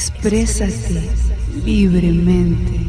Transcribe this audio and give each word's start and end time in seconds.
Exprésate 0.00 1.10
libremente. 1.62 2.80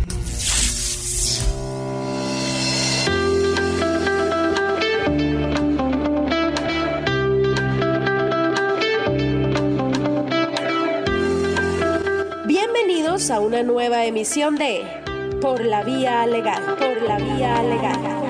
Bienvenidos 12.45 13.29
a 13.29 13.41
una 13.41 13.61
nueva 13.61 14.05
emisión 14.05 14.55
de 14.55 14.83
Por 15.41 15.65
la 15.65 15.83
Vía 15.83 16.25
Legal, 16.25 16.63
por 16.79 17.01
la 17.01 17.17
Vía 17.17 17.61
Legal. 17.61 18.20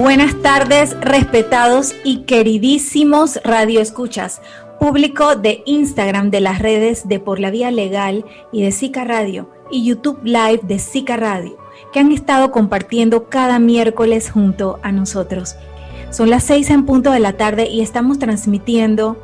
Buenas 0.00 0.34
tardes, 0.40 0.98
respetados 1.02 1.94
y 2.04 2.22
queridísimos 2.22 3.38
radioescuchas, 3.44 4.40
público 4.78 5.36
de 5.36 5.62
Instagram 5.66 6.30
de 6.30 6.40
las 6.40 6.58
redes 6.58 7.06
de 7.06 7.20
Por 7.20 7.38
la 7.38 7.50
Vía 7.50 7.70
Legal 7.70 8.24
y 8.50 8.62
de 8.62 8.72
Zika 8.72 9.04
Radio 9.04 9.50
y 9.70 9.84
YouTube 9.84 10.24
Live 10.24 10.60
de 10.62 10.78
Zika 10.78 11.18
Radio, 11.18 11.58
que 11.92 12.00
han 12.00 12.12
estado 12.12 12.50
compartiendo 12.50 13.28
cada 13.28 13.58
miércoles 13.58 14.30
junto 14.30 14.78
a 14.82 14.90
nosotros. 14.90 15.56
Son 16.08 16.30
las 16.30 16.44
seis 16.44 16.70
en 16.70 16.86
punto 16.86 17.10
de 17.10 17.20
la 17.20 17.34
tarde 17.34 17.68
y 17.68 17.82
estamos 17.82 18.18
transmitiendo 18.18 19.22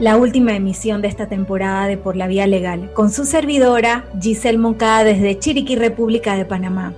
la 0.00 0.16
última 0.16 0.56
emisión 0.56 1.02
de 1.02 1.08
esta 1.08 1.28
temporada 1.28 1.88
de 1.88 1.98
Por 1.98 2.16
la 2.16 2.26
Vía 2.26 2.46
Legal 2.46 2.90
con 2.94 3.10
su 3.10 3.26
servidora 3.26 4.06
Giselle 4.18 4.56
Moncada 4.56 5.04
desde 5.04 5.38
Chiriquí, 5.38 5.76
República 5.76 6.36
de 6.36 6.46
Panamá 6.46 6.94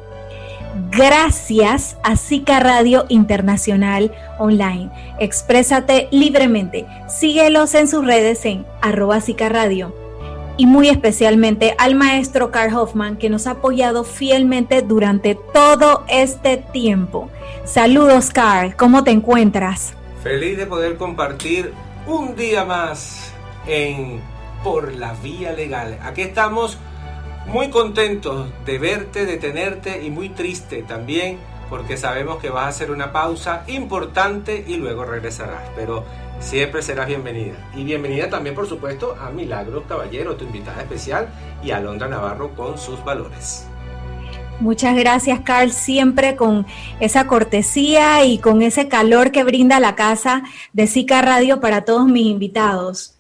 gracias 0.91 1.97
a 2.03 2.17
Zika 2.17 2.61
Radio 2.61 3.07
Internacional 3.09 4.13
Online. 4.39 4.91
Exprésate 5.19 6.09
libremente. 6.11 6.87
Síguelos 7.09 7.75
en 7.75 7.89
sus 7.89 8.05
redes 8.05 8.45
en 8.45 8.67
arroba 8.81 9.21
Radio. 9.49 9.95
Y 10.57 10.67
muy 10.67 10.89
especialmente 10.89 11.75
al 11.79 11.95
maestro 11.95 12.51
Carl 12.51 12.75
Hoffman 12.75 13.17
que 13.17 13.31
nos 13.31 13.47
ha 13.47 13.53
apoyado 13.53 14.03
fielmente 14.03 14.83
durante 14.83 15.37
todo 15.55 16.05
este 16.09 16.57
tiempo. 16.57 17.31
Saludos 17.65 18.31
Carl, 18.31 18.75
¿cómo 18.75 19.05
te 19.05 19.13
encuentras? 19.13 19.95
Feliz 20.23 20.59
de 20.59 20.67
poder 20.67 20.97
compartir 20.97 21.73
un 22.09 22.35
día 22.35 22.65
más 22.65 23.33
en 23.69 24.21
Por 24.65 24.95
la 24.95 25.13
Vía 25.23 25.53
Legal. 25.53 25.99
Aquí 26.03 26.23
estamos 26.23 26.79
muy 27.49 27.71
contentos 27.71 28.49
de 28.67 28.79
verte, 28.79 29.25
de 29.25 29.39
tenerte 29.39 30.05
y 30.05 30.11
muy 30.11 30.29
triste 30.29 30.83
también 30.83 31.39
porque 31.71 31.97
sabemos 31.97 32.39
que 32.39 32.51
vas 32.51 32.65
a 32.65 32.69
hacer 32.69 32.91
una 32.91 33.13
pausa 33.13 33.65
importante 33.67 34.65
y 34.67 34.77
luego 34.77 35.05
regresarás. 35.05 35.63
Pero 35.77 36.05
siempre 36.41 36.83
serás 36.83 37.07
bienvenida. 37.07 37.57
Y 37.75 37.85
bienvenida 37.85 38.31
también, 38.31 38.55
por 38.55 38.67
supuesto, 38.67 39.17
a 39.21 39.31
Milagros 39.31 39.85
Caballero, 39.89 40.37
tu 40.37 40.45
invitada 40.45 40.81
especial, 40.81 41.29
y 41.63 41.71
a 41.71 41.81
Londra 41.81 42.09
Navarro 42.09 42.55
con 42.55 42.79
sus 42.79 43.03
valores. 43.05 43.67
Muchas 44.61 44.97
gracias, 44.97 45.41
Carl, 45.41 45.71
siempre 45.71 46.35
con 46.35 46.67
esa 46.99 47.27
cortesía 47.27 48.25
y 48.25 48.39
con 48.39 48.63
ese 48.63 48.89
calor 48.89 49.31
que 49.31 49.45
brinda 49.45 49.79
la 49.79 49.95
casa 49.95 50.43
de 50.73 50.87
Zika 50.87 51.23
Radio 51.23 51.61
para 51.61 51.85
todos 51.85 52.07
mis 52.07 52.27
invitados. 52.27 53.15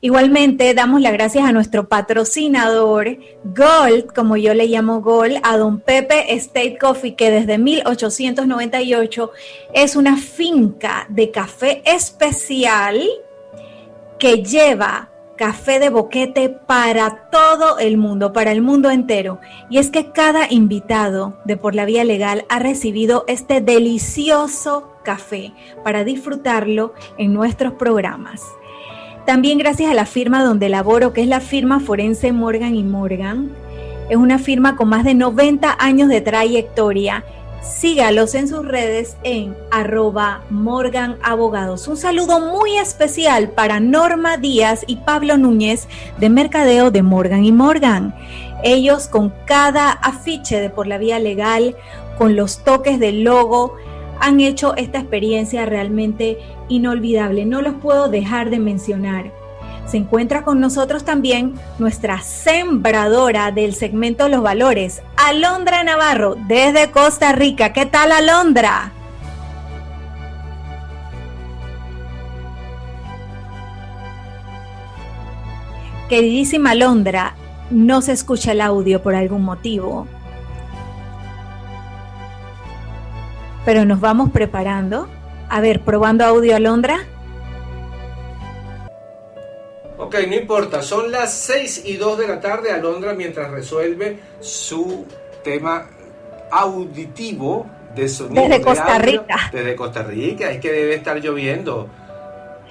Igualmente, 0.00 0.74
damos 0.74 1.00
las 1.00 1.12
gracias 1.12 1.44
a 1.44 1.52
nuestro 1.52 1.88
patrocinador 1.88 3.18
Gold, 3.44 4.12
como 4.14 4.36
yo 4.36 4.54
le 4.54 4.66
llamo 4.66 5.00
Gold, 5.00 5.38
a 5.42 5.56
don 5.56 5.80
Pepe 5.80 6.34
State 6.34 6.78
Coffee, 6.78 7.14
que 7.14 7.30
desde 7.30 7.58
1898 7.58 9.30
es 9.72 9.96
una 9.96 10.16
finca 10.16 11.06
de 11.08 11.30
café 11.30 11.82
especial 11.86 13.02
que 14.18 14.42
lleva 14.42 15.10
café 15.36 15.78
de 15.78 15.90
boquete 15.90 16.48
para 16.48 17.28
todo 17.30 17.78
el 17.78 17.98
mundo, 17.98 18.32
para 18.32 18.52
el 18.52 18.62
mundo 18.62 18.90
entero. 18.90 19.38
Y 19.70 19.78
es 19.78 19.90
que 19.90 20.10
cada 20.10 20.50
invitado 20.50 21.38
de 21.44 21.56
Por 21.56 21.74
la 21.74 21.84
Vía 21.84 22.04
Legal 22.04 22.44
ha 22.48 22.58
recibido 22.58 23.24
este 23.28 23.60
delicioso 23.60 24.92
café 25.04 25.52
para 25.84 26.04
disfrutarlo 26.04 26.94
en 27.18 27.32
nuestros 27.32 27.74
programas. 27.74 28.42
También 29.26 29.58
gracias 29.58 29.90
a 29.90 29.94
la 29.94 30.06
firma 30.06 30.44
donde 30.44 30.68
laboro, 30.68 31.12
que 31.12 31.20
es 31.20 31.26
la 31.26 31.40
firma 31.40 31.80
forense 31.80 32.30
Morgan 32.30 32.76
y 32.76 32.84
Morgan. 32.84 33.50
Es 34.08 34.16
una 34.16 34.38
firma 34.38 34.76
con 34.76 34.88
más 34.88 35.04
de 35.04 35.14
90 35.14 35.76
años 35.80 36.08
de 36.08 36.20
trayectoria. 36.20 37.24
Sígalos 37.60 38.36
en 38.36 38.46
sus 38.46 38.64
redes 38.64 39.16
en 39.24 39.56
arroba 39.72 40.42
Morgan 40.48 41.16
Abogados. 41.24 41.88
Un 41.88 41.96
saludo 41.96 42.38
muy 42.38 42.76
especial 42.76 43.50
para 43.50 43.80
Norma 43.80 44.36
Díaz 44.36 44.84
y 44.86 44.96
Pablo 44.96 45.36
Núñez 45.36 45.88
de 46.18 46.30
Mercadeo 46.30 46.92
de 46.92 47.02
Morgan 47.02 47.44
y 47.44 47.50
Morgan. 47.50 48.14
Ellos 48.62 49.08
con 49.08 49.32
cada 49.44 49.90
afiche 49.90 50.60
de 50.60 50.70
por 50.70 50.86
la 50.86 50.98
vía 50.98 51.18
legal, 51.18 51.74
con 52.16 52.36
los 52.36 52.62
toques 52.62 53.00
del 53.00 53.24
logo, 53.24 53.74
han 54.20 54.40
hecho 54.40 54.74
esta 54.76 54.98
experiencia 54.98 55.66
realmente 55.66 56.38
inolvidable. 56.68 57.44
No 57.46 57.62
los 57.62 57.74
puedo 57.74 58.08
dejar 58.08 58.50
de 58.50 58.58
mencionar. 58.58 59.32
Se 59.86 59.96
encuentra 59.98 60.42
con 60.42 60.60
nosotros 60.60 61.04
también 61.04 61.54
nuestra 61.78 62.20
sembradora 62.20 63.52
del 63.52 63.72
segmento 63.72 64.28
Los 64.28 64.42
Valores, 64.42 65.02
Alondra 65.16 65.84
Navarro, 65.84 66.36
desde 66.48 66.90
Costa 66.90 67.32
Rica. 67.32 67.72
¿Qué 67.72 67.86
tal, 67.86 68.10
Alondra? 68.10 68.92
Queridísima 76.08 76.70
Alondra, 76.70 77.34
no 77.70 78.00
se 78.00 78.12
escucha 78.12 78.52
el 78.52 78.60
audio 78.60 79.02
por 79.02 79.14
algún 79.16 79.42
motivo. 79.42 80.06
Pero 83.66 83.84
nos 83.84 84.00
vamos 84.00 84.30
preparando 84.30 85.08
a 85.48 85.60
ver, 85.60 85.80
probando 85.80 86.24
audio 86.24 86.56
Alondra. 86.56 87.04
Ok, 89.98 90.16
no 90.28 90.34
importa, 90.34 90.82
son 90.82 91.10
las 91.10 91.32
6 91.32 91.82
y 91.86 91.96
2 91.96 92.18
de 92.18 92.28
la 92.28 92.40
tarde 92.40 92.70
Alondra 92.70 93.14
mientras 93.14 93.50
resuelve 93.50 94.18
su 94.40 95.06
tema 95.42 95.88
auditivo 96.50 97.66
de 97.94 98.08
sonido. 98.08 98.42
Desde 98.42 98.62
Costa 98.62 98.98
Rica. 98.98 99.50
Desde 99.52 99.74
Costa 99.74 100.02
Rica, 100.02 100.50
es 100.50 100.60
que 100.60 100.70
debe 100.72 100.94
estar 100.94 101.18
lloviendo. 101.18 101.88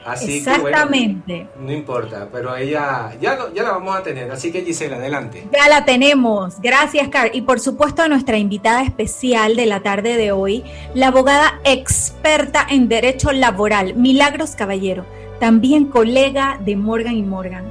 Así 0.05 0.38
Exactamente. 0.38 1.47
Que, 1.51 1.59
no 1.59 1.71
importa, 1.71 2.29
pero 2.31 2.55
ella 2.55 3.11
ya, 3.19 3.51
ya 3.53 3.63
la 3.63 3.71
vamos 3.71 3.97
a 3.97 4.03
tener. 4.03 4.29
Así 4.31 4.51
que 4.51 4.61
Gisela, 4.61 4.97
adelante. 4.97 5.47
Ya 5.51 5.67
la 5.67 5.83
tenemos. 5.83 6.61
Gracias, 6.61 7.09
Car. 7.09 7.31
Y 7.33 7.41
por 7.41 7.59
supuesto 7.59 8.03
a 8.03 8.07
nuestra 8.07 8.38
invitada 8.38 8.83
especial 8.83 9.55
de 9.55 9.66
la 9.66 9.79
tarde 9.81 10.16
de 10.16 10.31
hoy, 10.31 10.63
la 10.93 11.07
abogada 11.07 11.59
experta 11.63 12.67
en 12.69 12.88
derecho 12.88 13.31
laboral, 13.31 13.95
Milagros 13.95 14.51
Caballero, 14.55 15.05
también 15.39 15.85
colega 15.85 16.59
de 16.63 16.75
Morgan 16.75 17.16
y 17.16 17.23
Morgan. 17.23 17.66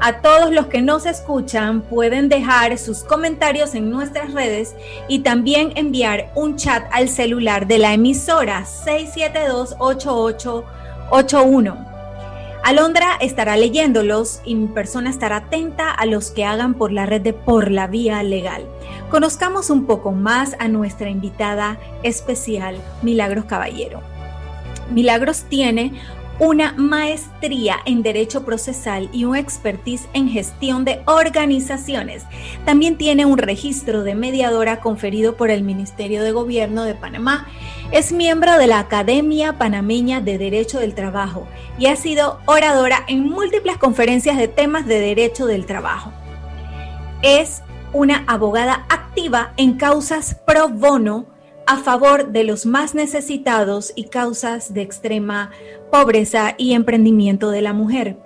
A 0.00 0.20
todos 0.20 0.52
los 0.52 0.66
que 0.66 0.82
nos 0.82 1.06
escuchan 1.06 1.80
pueden 1.80 2.28
dejar 2.28 2.76
sus 2.78 2.98
comentarios 2.98 3.74
en 3.74 3.90
nuestras 3.90 4.34
redes 4.34 4.74
y 5.08 5.20
también 5.20 5.72
enviar 5.76 6.30
un 6.34 6.56
chat 6.56 6.84
al 6.92 7.08
celular 7.08 7.66
de 7.66 7.78
la 7.78 7.94
emisora 7.94 8.66
67288 8.66 10.64
81. 11.10 11.86
Alondra 12.64 13.16
estará 13.20 13.56
leyéndolos 13.56 14.42
y 14.44 14.54
mi 14.54 14.66
persona 14.66 15.08
estará 15.08 15.36
atenta 15.36 15.90
a 15.90 16.04
los 16.06 16.30
que 16.30 16.44
hagan 16.44 16.74
por 16.74 16.92
la 16.92 17.06
red 17.06 17.22
de 17.22 17.32
Por 17.32 17.70
la 17.70 17.86
Vía 17.86 18.22
Legal. 18.22 18.64
Conozcamos 19.10 19.70
un 19.70 19.86
poco 19.86 20.12
más 20.12 20.54
a 20.58 20.68
nuestra 20.68 21.08
invitada 21.08 21.78
especial, 22.02 22.76
Milagros 23.00 23.46
Caballero. 23.46 24.02
Milagros 24.90 25.44
tiene 25.48 25.92
una 26.40 26.72
maestría 26.74 27.76
en 27.84 28.02
Derecho 28.02 28.44
Procesal 28.44 29.08
y 29.12 29.24
un 29.24 29.34
expertise 29.34 30.08
en 30.12 30.28
gestión 30.28 30.84
de 30.84 31.00
organizaciones. 31.06 32.24
También 32.64 32.96
tiene 32.96 33.26
un 33.26 33.38
registro 33.38 34.02
de 34.02 34.14
mediadora 34.14 34.80
conferido 34.80 35.36
por 35.36 35.50
el 35.50 35.62
Ministerio 35.62 36.22
de 36.22 36.32
Gobierno 36.32 36.84
de 36.84 36.94
Panamá. 36.94 37.48
Es 37.90 38.12
miembro 38.12 38.58
de 38.58 38.66
la 38.66 38.80
Academia 38.80 39.54
Panameña 39.54 40.20
de 40.20 40.36
Derecho 40.36 40.78
del 40.78 40.94
Trabajo 40.94 41.48
y 41.78 41.86
ha 41.86 41.96
sido 41.96 42.38
oradora 42.44 42.98
en 43.08 43.26
múltiples 43.26 43.78
conferencias 43.78 44.36
de 44.36 44.46
temas 44.46 44.86
de 44.86 45.00
derecho 45.00 45.46
del 45.46 45.64
trabajo. 45.64 46.12
Es 47.22 47.62
una 47.94 48.24
abogada 48.26 48.84
activa 48.90 49.54
en 49.56 49.78
causas 49.78 50.34
pro 50.34 50.68
bono 50.68 51.24
a 51.66 51.78
favor 51.78 52.28
de 52.28 52.44
los 52.44 52.66
más 52.66 52.94
necesitados 52.94 53.94
y 53.96 54.04
causas 54.04 54.74
de 54.74 54.82
extrema 54.82 55.50
pobreza 55.90 56.56
y 56.58 56.74
emprendimiento 56.74 57.50
de 57.50 57.62
la 57.62 57.72
mujer. 57.72 58.18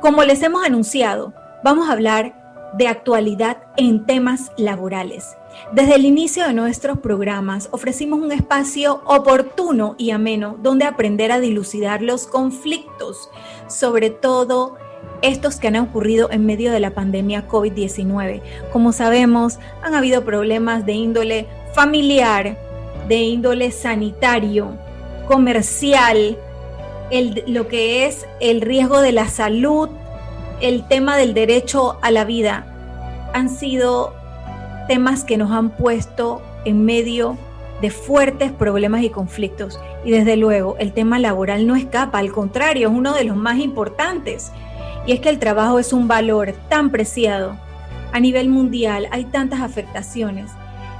Como 0.00 0.24
les 0.24 0.42
hemos 0.42 0.64
anunciado, 0.64 1.32
vamos 1.62 1.88
a 1.88 1.92
hablar 1.92 2.45
de 2.74 2.88
actualidad 2.88 3.58
en 3.76 4.06
temas 4.06 4.52
laborales. 4.56 5.36
Desde 5.72 5.94
el 5.94 6.04
inicio 6.04 6.46
de 6.46 6.52
nuestros 6.52 6.98
programas 6.98 7.68
ofrecimos 7.72 8.20
un 8.20 8.32
espacio 8.32 9.02
oportuno 9.06 9.94
y 9.98 10.10
ameno 10.10 10.56
donde 10.62 10.84
aprender 10.84 11.32
a 11.32 11.40
dilucidar 11.40 12.02
los 12.02 12.26
conflictos, 12.26 13.30
sobre 13.66 14.10
todo 14.10 14.76
estos 15.22 15.56
que 15.56 15.68
han 15.68 15.76
ocurrido 15.76 16.30
en 16.30 16.44
medio 16.46 16.72
de 16.72 16.80
la 16.80 16.90
pandemia 16.90 17.48
COVID-19. 17.48 18.42
Como 18.72 18.92
sabemos, 18.92 19.58
han 19.82 19.94
habido 19.94 20.24
problemas 20.24 20.84
de 20.84 20.92
índole 20.92 21.46
familiar, 21.74 22.58
de 23.08 23.16
índole 23.16 23.70
sanitario, 23.70 24.76
comercial, 25.26 26.38
lo 27.46 27.68
que 27.68 28.06
es 28.06 28.26
el 28.40 28.60
riesgo 28.60 29.00
de 29.00 29.12
la 29.12 29.28
salud, 29.28 29.88
el 30.60 30.86
tema 30.88 31.16
del 31.16 31.34
derecho 31.34 31.98
a 32.02 32.10
la 32.10 32.24
vida. 32.24 32.66
Han 33.34 33.50
sido 33.50 34.14
temas 34.88 35.24
que 35.24 35.36
nos 35.36 35.50
han 35.50 35.70
puesto 35.70 36.40
en 36.64 36.84
medio 36.84 37.36
de 37.80 37.90
fuertes 37.90 38.52
problemas 38.52 39.02
y 39.02 39.10
conflictos. 39.10 39.78
Y 40.04 40.10
desde 40.10 40.36
luego, 40.36 40.76
el 40.78 40.92
tema 40.92 41.18
laboral 41.18 41.66
no 41.66 41.76
escapa, 41.76 42.18
al 42.18 42.32
contrario, 42.32 42.88
es 42.88 42.94
uno 42.94 43.12
de 43.12 43.24
los 43.24 43.36
más 43.36 43.58
importantes. 43.58 44.52
Y 45.06 45.12
es 45.12 45.20
que 45.20 45.28
el 45.28 45.38
trabajo 45.38 45.78
es 45.78 45.92
un 45.92 46.08
valor 46.08 46.54
tan 46.68 46.90
preciado. 46.90 47.56
A 48.12 48.20
nivel 48.20 48.48
mundial 48.48 49.08
hay 49.10 49.24
tantas 49.24 49.60
afectaciones. 49.60 50.50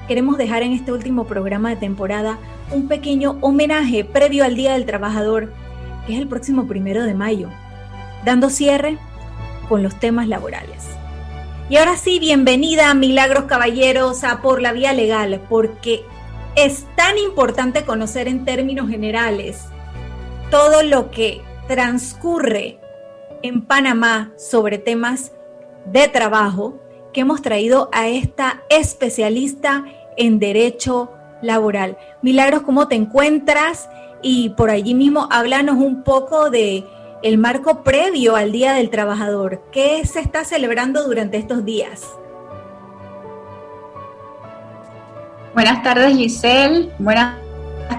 Queremos 0.06 0.36
dejar 0.36 0.62
en 0.62 0.72
este 0.72 0.92
último 0.92 1.24
programa 1.24 1.70
de 1.70 1.76
temporada 1.76 2.38
un 2.70 2.88
pequeño 2.88 3.38
homenaje 3.40 4.04
previo 4.04 4.44
al 4.44 4.54
Día 4.54 4.74
del 4.74 4.86
Trabajador, 4.86 5.52
que 6.06 6.14
es 6.14 6.20
el 6.20 6.28
próximo 6.28 6.66
primero 6.66 7.04
de 7.04 7.14
mayo, 7.14 7.48
dando 8.24 8.50
cierre 8.50 8.98
con 9.68 9.82
los 9.82 9.98
temas 9.98 10.28
laborales. 10.28 10.84
Y 11.68 11.76
ahora 11.76 11.96
sí, 11.96 12.18
bienvenida 12.18 12.90
a 12.90 12.94
Milagros 12.94 13.44
Caballeros 13.44 14.22
a 14.22 14.40
Por 14.40 14.62
la 14.62 14.72
Vía 14.72 14.92
Legal, 14.92 15.40
porque 15.48 16.04
es 16.54 16.86
tan 16.96 17.18
importante 17.18 17.84
conocer 17.84 18.28
en 18.28 18.44
términos 18.44 18.88
generales 18.88 19.64
todo 20.50 20.82
lo 20.82 21.10
que 21.10 21.42
transcurre 21.66 22.78
en 23.42 23.62
Panamá 23.62 24.32
sobre 24.36 24.78
temas 24.78 25.32
de 25.86 26.08
trabajo 26.08 26.80
que 27.12 27.22
hemos 27.22 27.42
traído 27.42 27.88
a 27.92 28.08
esta 28.08 28.62
especialista 28.68 29.84
en 30.16 30.38
derecho 30.38 31.12
laboral. 31.42 31.98
Milagros, 32.22 32.62
¿cómo 32.62 32.88
te 32.88 32.94
encuentras? 32.94 33.88
Y 34.22 34.50
por 34.50 34.70
allí 34.70 34.94
mismo 34.94 35.28
háblanos 35.30 35.76
un 35.76 36.02
poco 36.02 36.50
de 36.50 36.84
el 37.22 37.38
marco 37.38 37.82
previo 37.82 38.36
al 38.36 38.52
Día 38.52 38.74
del 38.74 38.90
Trabajador. 38.90 39.62
¿Qué 39.72 40.04
se 40.06 40.20
está 40.20 40.44
celebrando 40.44 41.04
durante 41.04 41.36
estos 41.36 41.64
días? 41.64 42.06
Buenas 45.54 45.82
tardes 45.82 46.14
Giselle, 46.14 46.90
buenas 46.98 47.36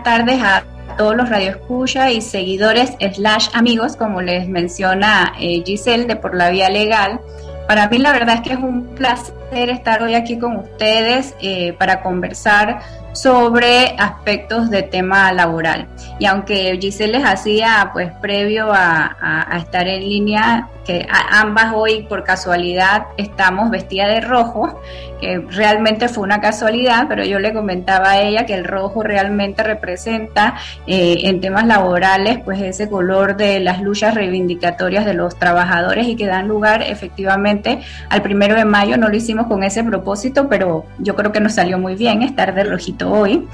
tardes 0.03 0.41
a 0.43 0.63
todos 0.97 1.15
los 1.15 1.29
radioescuchas 1.29 2.11
y 2.11 2.21
seguidores 2.21 2.91
slash 3.13 3.49
amigos, 3.53 3.95
como 3.95 4.21
les 4.21 4.47
menciona 4.47 5.33
eh, 5.39 5.63
Giselle 5.65 6.05
de 6.05 6.15
Por 6.15 6.35
la 6.35 6.49
Vía 6.49 6.69
Legal. 6.69 7.19
Para 7.67 7.89
mí 7.89 7.97
la 7.97 8.11
verdad 8.11 8.35
es 8.35 8.41
que 8.41 8.53
es 8.53 8.59
un 8.59 8.85
placer 8.95 9.33
estar 9.51 10.03
hoy 10.03 10.15
aquí 10.15 10.37
con 10.37 10.57
ustedes 10.57 11.35
eh, 11.41 11.73
para 11.73 12.01
conversar 12.01 12.79
sobre 13.13 13.95
aspectos 13.97 14.69
de 14.69 14.83
tema 14.83 15.31
laboral. 15.33 15.87
Y 16.19 16.25
aunque 16.25 16.77
Giselle 16.79 17.13
les 17.13 17.25
hacía, 17.25 17.89
pues 17.93 18.11
previo 18.21 18.71
a, 18.71 19.57
estar 19.57 19.87
en 19.87 20.01
línea, 20.01 20.69
que 20.85 21.05
ambas 21.09 21.73
hoy 21.75 22.03
por 22.03 22.23
casualidad 22.23 23.07
estamos 23.17 23.69
vestidas 23.69 24.07
de 24.09 24.21
rojo, 24.21 24.79
que 25.19 25.39
realmente 25.49 26.07
fue 26.07 26.23
una 26.23 26.39
casualidad, 26.39 27.07
pero 27.09 27.25
yo 27.25 27.39
le 27.39 27.53
comentaba 27.53 28.11
a 28.11 28.21
ella 28.21 28.45
que 28.45 28.53
el 28.53 28.63
rojo 28.63 29.03
realmente 29.03 29.63
representa 29.63 30.55
eh, 30.85 31.17
en 31.23 31.41
temas 31.41 31.65
laborales, 31.65 32.39
pues 32.45 32.61
ese 32.61 32.87
color 32.87 33.35
de 33.35 33.59
las 33.59 33.81
luchas 33.81 34.13
reivindicatorias 34.13 35.05
de 35.05 35.13
los 35.13 35.37
trabajadores 35.37 36.07
y 36.07 36.15
que 36.15 36.25
dan 36.25 36.47
lugar 36.47 36.83
efectivamente 36.83 37.79
al 38.09 38.21
primero 38.21 38.55
de 38.55 38.63
mayo. 38.63 38.97
No 38.97 39.09
lo 39.09 39.15
hicimos 39.15 39.36
con 39.45 39.63
ese 39.63 39.83
propósito, 39.83 40.47
pero 40.49 40.85
yo 40.97 41.15
creo 41.15 41.31
que 41.31 41.39
nos 41.39 41.53
salió 41.53 41.77
muy 41.77 41.95
bien 41.95 42.23
estar 42.23 42.55
de 42.55 42.63
rojito 42.63 43.11
hoy. 43.11 43.47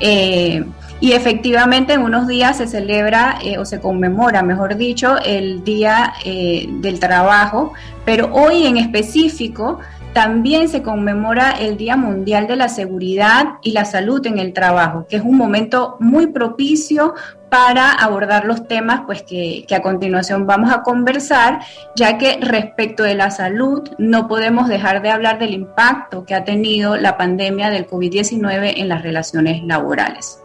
Eh, 0.00 0.64
y 1.00 1.12
efectivamente 1.12 1.92
en 1.92 2.02
unos 2.02 2.26
días 2.26 2.56
se 2.58 2.66
celebra 2.66 3.38
eh, 3.42 3.58
o 3.58 3.64
se 3.64 3.80
conmemora, 3.80 4.42
mejor 4.42 4.76
dicho, 4.76 5.16
el 5.24 5.64
Día 5.64 6.14
eh, 6.24 6.66
del 6.80 7.00
Trabajo, 7.00 7.72
pero 8.04 8.32
hoy 8.32 8.66
en 8.66 8.76
específico 8.76 9.80
también 10.14 10.68
se 10.68 10.82
conmemora 10.82 11.50
el 11.50 11.76
Día 11.76 11.96
Mundial 11.96 12.46
de 12.46 12.54
la 12.54 12.68
Seguridad 12.68 13.54
y 13.62 13.72
la 13.72 13.84
Salud 13.84 14.24
en 14.26 14.38
el 14.38 14.52
Trabajo, 14.52 15.06
que 15.08 15.16
es 15.16 15.22
un 15.22 15.36
momento 15.36 15.96
muy 15.98 16.28
propicio 16.28 17.14
para 17.50 17.90
abordar 17.90 18.44
los 18.44 18.66
temas 18.68 19.02
pues, 19.06 19.22
que, 19.22 19.64
que, 19.66 19.74
a 19.74 19.82
continuación 19.82 20.46
vamos 20.46 20.72
a 20.72 20.82
conversar, 20.82 21.60
ya 21.96 22.16
que 22.16 22.38
respecto 22.40 23.02
de 23.02 23.14
la 23.16 23.32
salud 23.32 23.82
no 23.98 24.28
podemos 24.28 24.68
dejar 24.68 25.02
de 25.02 25.10
hablar 25.10 25.40
del 25.40 25.52
impacto 25.52 26.24
que 26.24 26.34
ha 26.34 26.44
tenido 26.44 26.96
la 26.96 27.16
pandemia 27.16 27.70
del 27.70 27.86
COVID-19 27.88 28.74
en 28.76 28.88
las 28.88 29.02
relaciones 29.02 29.64
laborales. 29.64 30.43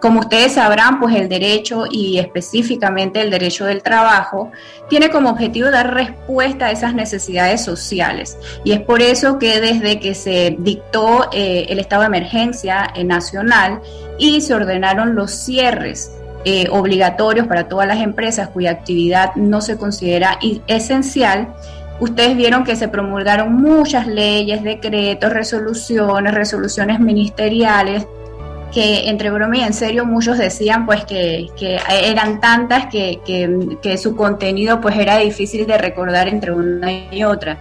Como 0.00 0.20
ustedes 0.20 0.52
sabrán, 0.52 1.00
pues 1.00 1.16
el 1.16 1.28
derecho 1.28 1.84
y 1.90 2.18
específicamente 2.18 3.20
el 3.20 3.30
derecho 3.30 3.64
del 3.64 3.82
trabajo 3.82 4.52
tiene 4.88 5.10
como 5.10 5.30
objetivo 5.30 5.70
dar 5.70 5.92
respuesta 5.92 6.66
a 6.66 6.70
esas 6.70 6.94
necesidades 6.94 7.64
sociales. 7.64 8.38
Y 8.62 8.72
es 8.72 8.80
por 8.80 9.02
eso 9.02 9.38
que 9.40 9.60
desde 9.60 9.98
que 9.98 10.14
se 10.14 10.54
dictó 10.58 11.28
eh, 11.32 11.66
el 11.68 11.80
estado 11.80 12.02
de 12.02 12.08
emergencia 12.08 12.92
eh, 12.94 13.02
nacional 13.02 13.80
y 14.18 14.40
se 14.40 14.54
ordenaron 14.54 15.16
los 15.16 15.32
cierres 15.32 16.12
eh, 16.44 16.68
obligatorios 16.70 17.48
para 17.48 17.66
todas 17.66 17.88
las 17.88 17.98
empresas 17.98 18.48
cuya 18.50 18.70
actividad 18.70 19.34
no 19.34 19.60
se 19.60 19.76
considera 19.76 20.38
esencial, 20.68 21.48
Ustedes 22.00 22.36
vieron 22.36 22.62
que 22.62 22.76
se 22.76 22.86
promulgaron 22.86 23.54
muchas 23.54 24.06
leyes, 24.06 24.62
decretos, 24.62 25.32
resoluciones, 25.32 26.32
resoluciones 26.32 27.00
ministeriales 27.00 28.06
que 28.72 29.08
entre 29.08 29.30
broma 29.30 29.56
y 29.56 29.60
en 29.62 29.72
serio 29.72 30.04
muchos 30.04 30.38
decían 30.38 30.86
pues 30.86 31.04
que, 31.04 31.48
eran 31.90 32.40
tantas 32.40 32.86
que, 32.86 33.20
que, 33.82 33.98
su 33.98 34.14
contenido 34.14 34.80
pues 34.80 34.96
era 34.96 35.18
difícil 35.18 35.66
de 35.66 35.78
recordar 35.78 36.28
entre 36.28 36.52
una 36.52 36.92
y 37.10 37.24
otra. 37.24 37.58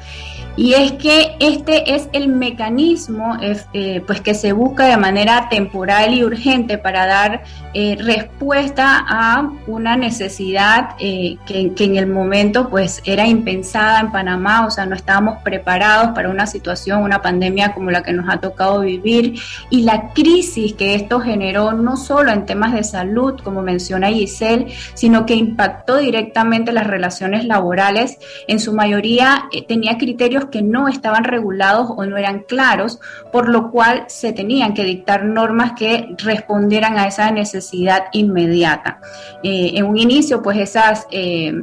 Y 0.57 0.74
es 0.74 0.94
que 0.94 1.36
este 1.39 1.94
es 1.94 2.09
el 2.13 2.30
mecanismo 2.30 3.38
eh, 3.42 4.04
pues 4.07 4.21
que 4.21 4.33
se 4.33 4.54
busca 4.54 4.88
de 4.88 4.98
manera 4.98 5.50
temporal 5.50 6.15
y 6.15 6.24
urgente 6.24 6.80
para 6.80 7.06
dar 7.06 7.44
eh, 7.75 7.96
respuesta 8.00 9.05
a 9.08 9.51
una 9.67 9.96
necesidad 9.96 10.96
eh, 11.00 11.38
que, 11.46 11.72
en 11.77 11.96
el 11.96 12.08
momento 12.08 12.70
pues 12.70 13.03
era 13.05 13.27
impensada 13.27 14.00
en 14.00 14.12
Panamá, 14.12 14.65
o 14.65 14.72
sea, 14.72 14.88
no 14.88 14.96
estábamos 14.96 15.43
preparados 15.43 16.15
para 16.15 16.29
una 16.29 16.48
situación, 16.48 17.03
una 17.03 17.22
pandemia 17.22 17.75
como 17.75 17.91
la 17.91 18.01
que 18.01 18.12
nos 18.12 18.27
ha 18.27 18.39
tocado 18.39 18.79
vivir 18.79 19.39
y 19.70 19.84
la 19.84 20.12
crisis 20.13 20.74
que 20.74 20.96
esto 20.96 21.20
generó 21.20 21.74
no 21.74 21.98
solo 21.98 22.32
en 22.32 22.48
temas 22.48 22.74
de 22.74 22.84
salud, 22.84 23.39
como 23.43 23.62
menciona 23.62 24.08
Giselle, 24.08 24.74
sino 24.96 25.27
que 25.27 25.36
impactó 25.36 25.98
directamente 25.98 26.72
las 26.72 26.88
relaciones 26.88 27.46
laborales. 27.46 28.17
En 28.48 28.60
su 28.60 28.74
mayoría 28.74 29.43
tenía 29.67 30.00
criterios 30.00 30.47
que 30.50 30.62
no 30.62 30.88
estaban 30.88 31.24
regulados 31.24 31.88
o 31.89 32.06
no 32.06 32.18
eran 32.18 32.39
claros, 32.48 33.00
por 33.32 33.50
lo 33.50 33.72
cual 33.72 34.06
se 34.08 34.34
tenían 34.34 34.74
que 34.74 34.84
dictar 34.84 35.25
normas 35.25 35.74
que 35.77 36.16
respondieran 36.18 36.98
a 36.98 37.08
esa 37.08 37.32
necesidad 37.32 38.06
inmediata. 38.12 39.00
Eh, 39.44 39.72
en 39.75 39.86
un 39.86 39.98
inicio, 39.98 40.42
pues 40.42 40.58
esas... 40.58 41.08
Eh, 41.12 41.54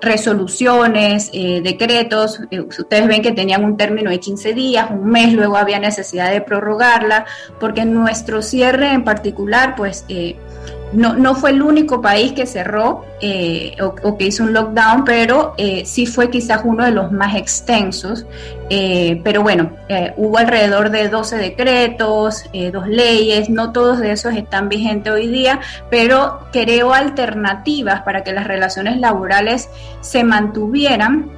resoluciones, 0.00 1.28
eh, 1.32 1.60
decretos, 1.60 2.40
ustedes 2.78 3.08
ven 3.08 3.20
que 3.20 3.32
tenían 3.32 3.64
un 3.64 3.76
término 3.76 4.10
de 4.10 4.20
15 4.20 4.54
días, 4.54 4.90
un 4.92 5.08
mes, 5.08 5.32
luego 5.32 5.56
había 5.56 5.80
necesidad 5.80 6.30
de 6.30 6.40
prorrogarla, 6.40 7.26
porque 7.58 7.84
nuestro 7.84 8.40
cierre 8.40 8.92
en 8.92 9.02
particular, 9.02 9.74
pues 9.76 10.04
no, 10.92 11.14
no 11.14 11.34
fue 11.34 11.50
el 11.50 11.62
único 11.62 12.00
país 12.00 12.32
que 12.32 12.46
cerró 12.46 13.04
eh, 13.20 13.76
o, 13.80 14.16
que 14.16 14.26
hizo 14.26 14.44
un 14.44 14.52
lockdown, 14.52 15.04
pero 15.04 15.54
eh, 15.58 15.84
sí 15.84 16.06
fue 16.06 16.30
quizás 16.30 16.62
uno 16.64 16.84
de 16.84 16.92
los 16.92 17.12
más 17.12 17.36
extensos. 17.36 18.26
Eh, 18.70 19.20
pero 19.24 19.42
bueno, 19.42 19.70
hubo 20.16 20.36
alrededor 20.36 20.90
de 20.90 21.08
12 21.08 21.36
decretos, 21.38 22.44
dos 22.70 22.86
leyes, 22.86 23.48
no 23.48 23.72
todos 23.72 23.98
de 23.98 24.12
esos 24.12 24.34
están 24.34 24.68
vigentes 24.68 25.10
hoy 25.10 25.26
día, 25.26 25.60
pero 25.88 26.40
creó 26.52 26.92
alternativas 26.92 28.02
para 28.02 28.22
que 28.24 28.32
las 28.32 28.46
relaciones 28.46 28.98
laborales 28.98 29.70
se 30.02 30.22
mantuvieran 30.22 31.37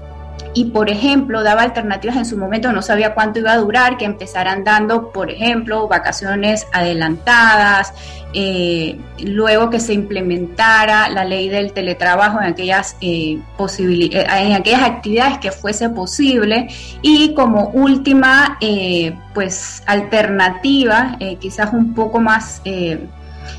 y, 0.54 0.66
por 0.66 0.90
ejemplo, 0.90 1.42
daba 1.42 1.62
alternativas 1.62 2.16
en 2.16 2.24
su 2.24 2.36
momento, 2.36 2.72
no 2.72 2.82
sabía 2.82 3.14
cuánto 3.14 3.38
iba 3.38 3.52
a 3.52 3.58
durar, 3.58 3.96
que 3.96 4.04
empezaran 4.04 4.64
dando, 4.64 5.10
por 5.12 5.30
ejemplo, 5.30 5.88
vacaciones 5.88 6.66
adelantadas, 6.72 7.92
eh, 8.32 8.96
luego 9.24 9.70
que 9.70 9.80
se 9.80 9.92
implementara 9.92 11.08
la 11.08 11.24
ley 11.24 11.48
del 11.48 11.72
teletrabajo 11.72 12.40
en 12.40 12.46
aquellas, 12.46 12.96
eh, 13.00 13.40
eh, 13.58 14.26
en 14.38 14.52
aquellas 14.52 14.82
actividades 14.82 15.38
que 15.38 15.50
fuese 15.50 15.88
posible. 15.90 16.68
Y 17.02 17.34
como 17.34 17.70
última, 17.70 18.58
pues, 19.34 19.82
alternativa, 19.86 21.16
quizás 21.40 21.72
un 21.72 21.94
poco 21.94 22.20
más 22.20 22.62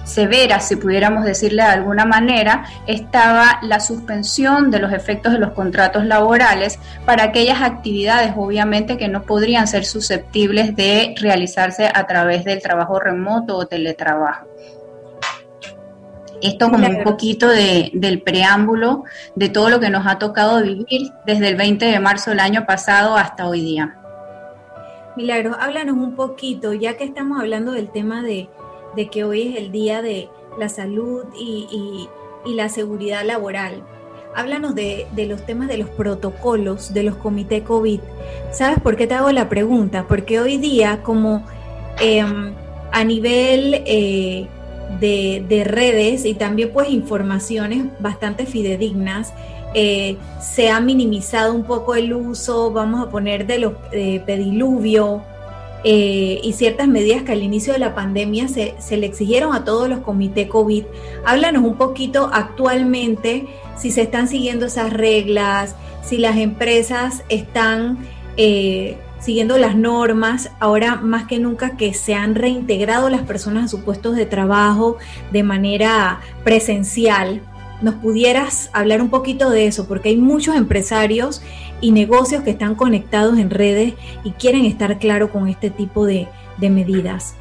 severa, 0.04 0.60
si 0.60 0.76
pudiéramos 0.76 1.24
decirle 1.24 1.64
de 1.64 1.70
alguna 1.70 2.06
manera, 2.06 2.66
estaba 2.88 3.60
la 3.62 3.80
suspensión 3.80 4.72
de 4.72 4.80
los 4.80 4.92
efectos 4.94 5.34
de 5.34 5.40
los 5.40 5.52
contratos 5.52 6.06
laborales 6.06 6.80
para 7.06 7.24
aquellas 7.24 7.62
actividades, 7.62 8.34
obviamente, 8.36 8.98
que 8.98 9.08
no 9.08 9.24
podrían 9.24 9.68
ser 9.68 9.86
susceptibles 9.86 10.76
de 10.76 11.16
realizarse 11.20 11.90
a 11.94 12.08
través 12.08 12.44
del 12.44 12.62
trabajo 12.62 13.00
remoto 13.00 13.58
o 13.58 13.66
teletrabajo. 13.66 14.48
Esto 16.42 16.72
como 16.72 16.88
un 16.88 17.04
poquito 17.04 17.48
de, 17.48 17.92
del 17.94 18.22
preámbulo 18.22 19.04
de 19.36 19.50
todo 19.50 19.70
lo 19.70 19.80
que 19.80 19.92
nos 19.92 20.08
ha 20.08 20.18
tocado 20.18 20.62
vivir 20.64 21.12
desde 21.26 21.50
el 21.50 21.56
20 21.56 21.86
de 21.86 22.00
marzo 22.00 22.32
del 22.32 22.40
año 22.40 22.66
pasado 22.66 23.16
hasta 23.16 23.48
hoy 23.48 23.62
día. 23.62 23.98
Milagros, 25.16 25.58
háblanos 25.60 25.98
un 25.98 26.16
poquito, 26.16 26.74
ya 26.74 26.98
que 26.98 27.04
estamos 27.04 27.40
hablando 27.40 27.74
del 27.74 27.92
tema 27.92 28.24
de, 28.24 28.50
de 28.96 29.08
que 29.10 29.24
hoy 29.24 29.48
es 29.48 29.58
el 29.58 29.72
día 29.72 30.02
de 30.02 30.30
la 30.58 30.70
salud 30.70 31.26
y, 31.38 32.08
la 32.46 32.70
seguridad 32.70 33.24
laboral. 33.24 33.84
Háblanos 34.36 34.74
de, 34.74 35.08
los 35.28 35.46
temas 35.46 35.68
de 35.68 35.78
los 35.78 35.90
protocolos 35.90 36.94
de 36.94 37.04
los 37.04 37.16
comités 37.16 37.62
COVID. 37.62 38.00
¿Sabes 38.52 38.80
por 38.80 38.96
qué 38.96 39.06
te 39.06 39.14
hago 39.14 39.32
la 39.32 39.48
pregunta? 39.48 40.08
Porque 40.08 40.40
hoy 40.40 40.58
día, 40.58 41.04
como 41.04 41.46
em, 42.00 42.54
a 42.92 43.04
nivel 43.04 43.84
eh, 43.86 44.48
de, 45.00 45.64
redes 45.66 46.26
y 46.26 46.34
también 46.34 46.72
pues 46.74 46.90
informaciones 46.90 47.86
bastante 48.00 48.46
fidedignas, 48.46 49.34
eh, 49.74 50.18
se 50.42 50.70
ha 50.70 50.82
minimizado 50.82 51.54
un 51.54 51.64
poco 51.64 51.96
el 51.96 52.14
uso, 52.14 52.72
vamos 52.72 53.08
a 53.08 53.10
poner, 53.10 53.46
de 53.46 53.60
los 53.60 53.74
eh, 53.92 54.22
pediluvio, 54.26 55.24
eh, 55.84 56.40
y 56.44 56.54
ciertas 56.54 56.88
medidas 56.88 57.24
que 57.24 57.32
al 57.32 57.42
inicio 57.42 57.74
de 57.74 57.80
la 57.80 57.96
pandemia 57.96 58.48
se, 58.48 58.76
le 58.98 59.06
exigieron 59.06 59.56
a 59.56 59.64
todos 59.64 59.90
los 59.90 60.02
comités 60.02 60.48
COVID. 60.48 60.86
Háblanos 61.26 61.64
un 61.64 61.76
poquito 61.76 62.30
actualmente 62.32 63.48
si 63.78 63.92
se 63.92 64.02
están 64.02 64.28
siguiendo 64.28 64.68
esas 64.68 64.94
reglas, 64.94 65.76
si 66.04 66.18
las 66.18 66.38
empresas 66.38 67.24
están 67.30 67.98
eh, 68.38 68.98
siguiendo 69.20 69.58
las 69.58 69.76
normas, 69.76 70.52
ahora 70.60 70.96
más 70.96 71.26
que 71.26 71.40
nunca 71.40 71.78
que 71.78 71.94
se 71.94 72.14
han 72.14 72.36
reintegrado 72.36 73.10
las 73.10 73.22
personas 73.22 73.66
a 73.66 73.68
sus 73.68 73.82
puestos 73.82 74.16
de 74.16 74.26
trabajo 74.26 74.98
de 75.32 75.44
manera 75.44 76.22
presencial 76.44 77.42
nos 77.82 77.96
pudieras 77.96 78.70
hablar 78.74 79.02
un 79.02 79.10
poquito 79.10 79.50
de 79.50 79.68
eso, 79.68 79.88
porque 79.88 80.10
hay 80.10 80.18
muchos 80.18 80.56
empresarios 80.56 81.42
y 81.82 81.92
negocios 81.92 82.44
que 82.44 82.52
están 82.52 82.76
conectados 82.76 83.38
en 83.38 83.50
redes 83.50 83.94
y 84.24 84.32
quieren 84.32 84.66
estar 84.66 85.00
claro 85.00 85.32
con 85.32 85.48
este 85.48 85.70
tipo 85.70 86.06
de, 86.06 86.28
medidas. 86.60 87.34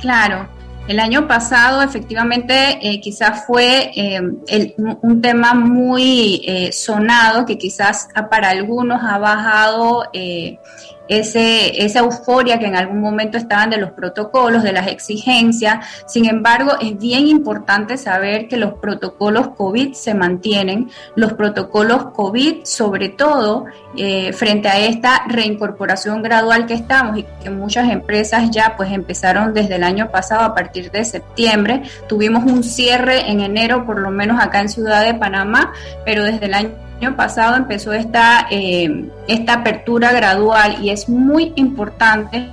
Claro, 0.00 0.48
el 0.88 0.98
año 0.98 1.28
pasado 1.28 1.82
efectivamente 1.82 2.80
eh, 2.82 3.00
quizás 3.00 3.46
fue 3.46 3.92
eh, 3.94 4.20
un 5.02 5.22
tema 5.22 5.54
muy 5.54 6.42
eh, 6.44 6.72
sonado 6.72 7.46
que 7.46 7.58
quizás 7.58 8.08
para 8.28 8.50
algunos 8.50 9.00
ha 9.04 9.18
bajado 9.18 10.02
ese, 11.08 11.84
esa 11.84 12.00
euforia 12.00 12.58
que 12.58 12.66
en 12.66 12.76
algún 12.76 13.00
momento 13.00 13.38
estaban 13.38 13.70
de 13.70 13.78
los 13.78 13.90
protocolos, 13.90 14.62
de 14.62 14.72
las 14.72 14.88
exigencias. 14.88 15.86
Sin 16.06 16.26
embargo, 16.26 16.72
es 16.80 16.98
bien 16.98 17.26
importante 17.26 17.96
saber 17.96 18.48
que 18.48 18.56
los 18.56 18.74
protocolos 18.74 19.48
COVID 19.56 19.92
se 19.92 20.14
mantienen, 20.14 20.90
los 21.16 21.34
protocolos 21.34 22.12
COVID 22.12 22.64
sobre 22.64 23.08
todo 23.08 23.66
eh, 23.96 24.32
frente 24.32 24.68
a 24.68 24.78
esta 24.78 25.24
reincorporación 25.28 26.22
gradual 26.22 26.66
que 26.66 26.74
estamos 26.74 27.18
y 27.18 27.26
que 27.42 27.50
muchas 27.50 27.90
empresas 27.90 28.50
ya 28.50 28.74
pues 28.76 28.90
empezaron 28.92 29.52
desde 29.52 29.76
el 29.76 29.84
año 29.84 30.10
pasado 30.10 30.42
a 30.42 30.54
partir 30.54 30.90
de 30.90 31.04
septiembre. 31.04 31.82
Tuvimos 32.08 32.44
un 32.44 32.62
cierre 32.62 33.30
en 33.30 33.40
enero, 33.40 33.84
por 33.84 33.98
lo 33.98 34.10
menos 34.10 34.40
acá 34.40 34.60
en 34.60 34.68
Ciudad 34.68 35.04
de 35.04 35.14
Panamá, 35.14 35.72
pero 36.04 36.24
desde 36.24 36.46
el 36.46 36.54
año 36.54 36.70
pasado 37.10 37.56
empezó 37.56 37.92
esta, 37.92 38.46
eh, 38.50 39.08
esta 39.28 39.54
apertura 39.54 40.12
gradual 40.12 40.78
y 40.82 40.90
es 40.90 41.08
muy 41.08 41.52
importante 41.56 42.48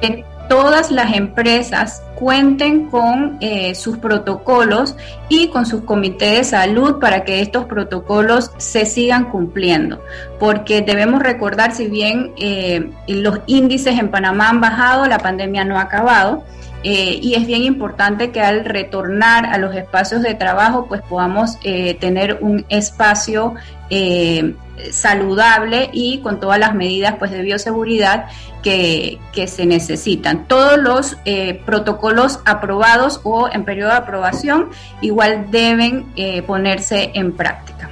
que 0.00 0.24
todas 0.48 0.90
las 0.90 1.14
empresas 1.14 2.02
cuenten 2.14 2.86
con 2.86 3.36
eh, 3.40 3.74
sus 3.74 3.98
protocolos 3.98 4.96
y 5.28 5.48
con 5.48 5.66
sus 5.66 5.82
comités 5.82 6.38
de 6.38 6.44
salud 6.44 6.98
para 6.98 7.22
que 7.22 7.40
estos 7.40 7.66
protocolos 7.66 8.50
se 8.56 8.86
sigan 8.86 9.26
cumpliendo. 9.26 10.02
Porque 10.40 10.82
debemos 10.82 11.22
recordar, 11.22 11.74
si 11.74 11.86
bien 11.86 12.32
eh, 12.38 12.90
los 13.06 13.40
índices 13.46 13.98
en 13.98 14.10
Panamá 14.10 14.48
han 14.48 14.60
bajado, 14.60 15.06
la 15.06 15.18
pandemia 15.18 15.64
no 15.64 15.78
ha 15.78 15.82
acabado. 15.82 16.42
Eh, 16.84 17.18
y 17.20 17.34
es 17.34 17.46
bien 17.46 17.64
importante 17.64 18.30
que 18.30 18.40
al 18.40 18.64
retornar 18.64 19.46
a 19.46 19.58
los 19.58 19.74
espacios 19.74 20.22
de 20.22 20.34
trabajo 20.34 20.86
pues 20.86 21.02
podamos 21.02 21.58
eh, 21.64 21.94
tener 21.94 22.38
un 22.40 22.64
espacio 22.68 23.54
eh, 23.90 24.54
saludable 24.92 25.90
y 25.92 26.20
con 26.20 26.38
todas 26.38 26.60
las 26.60 26.74
medidas 26.74 27.16
pues 27.18 27.32
de 27.32 27.42
bioseguridad 27.42 28.26
que, 28.62 29.18
que 29.32 29.48
se 29.48 29.66
necesitan. 29.66 30.46
Todos 30.46 30.78
los 30.78 31.16
protocolos 31.66 32.38
aprobados 32.44 33.20
o 33.24 33.48
en 33.52 33.64
periodo 33.64 33.90
de 33.90 33.96
aprobación 33.96 34.68
igual 35.00 35.50
deben 35.50 36.06
ponerse 36.46 37.10
en 37.14 37.32
práctica. 37.32 37.90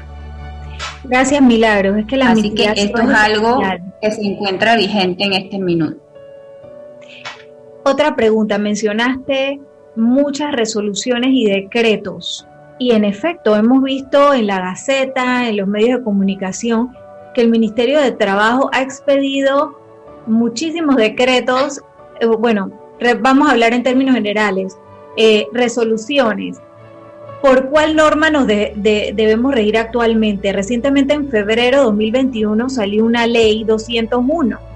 Gracias 1.02 1.42
Milagros, 1.42 1.98
es 1.98 2.06
que 2.06 2.16
la 2.16 2.30
Así 2.30 2.54
que 2.54 2.72
esto 2.76 3.02
es 3.02 3.08
algo 3.08 3.60
que 4.00 4.10
se 4.12 4.22
encuentra 4.22 4.76
vigente 4.76 5.24
en 5.24 5.32
este 5.32 5.58
minuto. 5.58 6.05
Otra 7.88 8.16
pregunta, 8.16 8.58
mencionaste 8.58 9.60
muchas 9.94 10.50
resoluciones 10.50 11.30
y 11.30 11.44
decretos 11.44 12.44
y 12.80 12.90
en 12.90 13.04
efecto 13.04 13.54
hemos 13.54 13.80
visto 13.80 14.34
en 14.34 14.48
la 14.48 14.58
Gaceta, 14.58 15.48
en 15.48 15.58
los 15.58 15.68
medios 15.68 16.00
de 16.00 16.04
comunicación, 16.04 16.90
que 17.32 17.42
el 17.42 17.48
Ministerio 17.48 18.00
de 18.00 18.10
Trabajo 18.10 18.68
ha 18.72 18.82
expedido 18.82 19.78
muchísimos 20.26 20.96
decretos, 20.96 21.80
eh, 22.18 22.26
bueno, 22.26 22.72
vamos 23.20 23.48
a 23.48 23.52
hablar 23.52 23.72
en 23.72 23.84
términos 23.84 24.16
generales, 24.16 24.76
eh, 25.16 25.46
resoluciones. 25.52 26.58
¿Por 27.40 27.68
cuál 27.68 27.94
norma 27.94 28.30
nos 28.30 28.48
debemos 28.48 29.54
regir 29.54 29.78
actualmente? 29.78 30.52
Recientemente 30.52 31.14
en 31.14 31.28
febrero 31.28 31.78
de 31.78 31.84
2021 31.84 32.68
salió 32.68 33.04
una 33.04 33.28
ley 33.28 33.62
201 33.62 34.75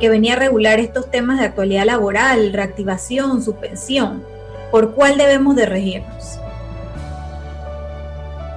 que 0.00 0.08
venía 0.08 0.32
a 0.32 0.36
regular 0.36 0.80
estos 0.80 1.10
temas 1.10 1.38
de 1.38 1.44
actualidad 1.44 1.84
laboral, 1.84 2.52
reactivación, 2.52 3.42
suspensión. 3.42 4.24
¿Por 4.70 4.94
cuál 4.94 5.18
debemos 5.18 5.54
de 5.56 5.66
regirnos? 5.66 6.38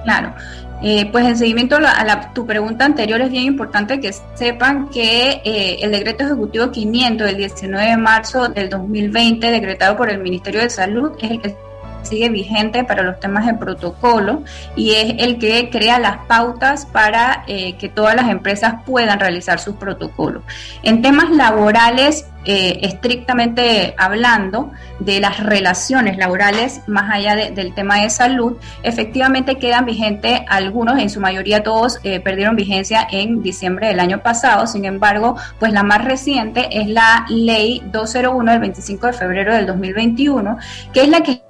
Claro, 0.04 0.34
eh, 0.82 1.08
pues 1.10 1.24
en 1.24 1.36
seguimiento 1.36 1.76
a, 1.76 2.32
tu 2.34 2.46
pregunta 2.46 2.84
anterior 2.84 3.20
es 3.20 3.30
bien 3.30 3.44
importante 3.44 4.00
que 4.00 4.12
sepan 4.34 4.90
que 4.90 5.40
eh, 5.44 5.78
el 5.80 5.92
decreto 5.92 6.24
ejecutivo 6.24 6.70
500 6.70 7.26
del 7.26 7.36
19 7.36 7.90
de 7.90 7.96
marzo 7.96 8.48
del 8.48 8.68
2020 8.68 9.50
decretado 9.50 9.96
por 9.96 10.10
el 10.10 10.18
Ministerio 10.18 10.60
de 10.60 10.68
Salud 10.68 11.12
es 11.20 11.30
el 11.30 11.40
que 11.40 11.56
sigue 12.04 12.28
vigente 12.28 12.84
para 12.84 13.02
los 13.02 13.20
temas 13.20 13.46
de 13.46 13.54
protocolo 13.54 14.42
y 14.76 14.92
es 14.92 15.14
el 15.18 15.38
que 15.38 15.70
crea 15.70 15.98
las 15.98 16.18
pautas 16.26 16.86
para 16.86 17.44
eh, 17.46 17.74
que 17.76 17.88
todas 17.88 18.14
las 18.14 18.28
empresas 18.28 18.74
puedan 18.84 19.20
realizar 19.20 19.58
sus 19.58 19.76
protocolos. 19.76 20.42
En 20.82 21.02
temas 21.02 21.30
laborales, 21.30 22.26
eh, 22.46 22.80
estrictamente 22.82 23.94
hablando 23.96 24.70
de 24.98 25.18
las 25.18 25.42
relaciones 25.42 26.18
laborales, 26.18 26.82
más 26.86 27.10
allá 27.10 27.36
del 27.36 27.72
tema 27.72 28.02
de 28.02 28.10
salud, 28.10 28.58
efectivamente 28.82 29.56
quedan 29.56 29.86
vigentes 29.86 30.40
algunos, 30.48 30.98
en 30.98 31.08
su 31.08 31.20
mayoría 31.20 31.62
todos 31.62 32.00
eh, 32.04 32.20
perdieron 32.20 32.54
vigencia 32.54 33.06
en 33.10 33.42
diciembre 33.42 33.88
del 33.88 33.98
año 33.98 34.22
pasado, 34.22 34.66
sin 34.66 34.84
embargo, 34.84 35.36
pues 35.58 35.72
la 35.72 35.82
más 35.82 36.04
reciente 36.04 36.68
es 36.70 36.86
la 36.86 37.24
ley 37.30 37.82
201 37.90 38.52
del 38.52 38.60
25 38.60 39.06
de 39.06 39.12
febrero 39.14 39.54
del 39.54 39.66
2021, 39.66 40.58
que 40.92 41.00
es 41.00 41.08
la 41.08 41.22
que 41.22 41.40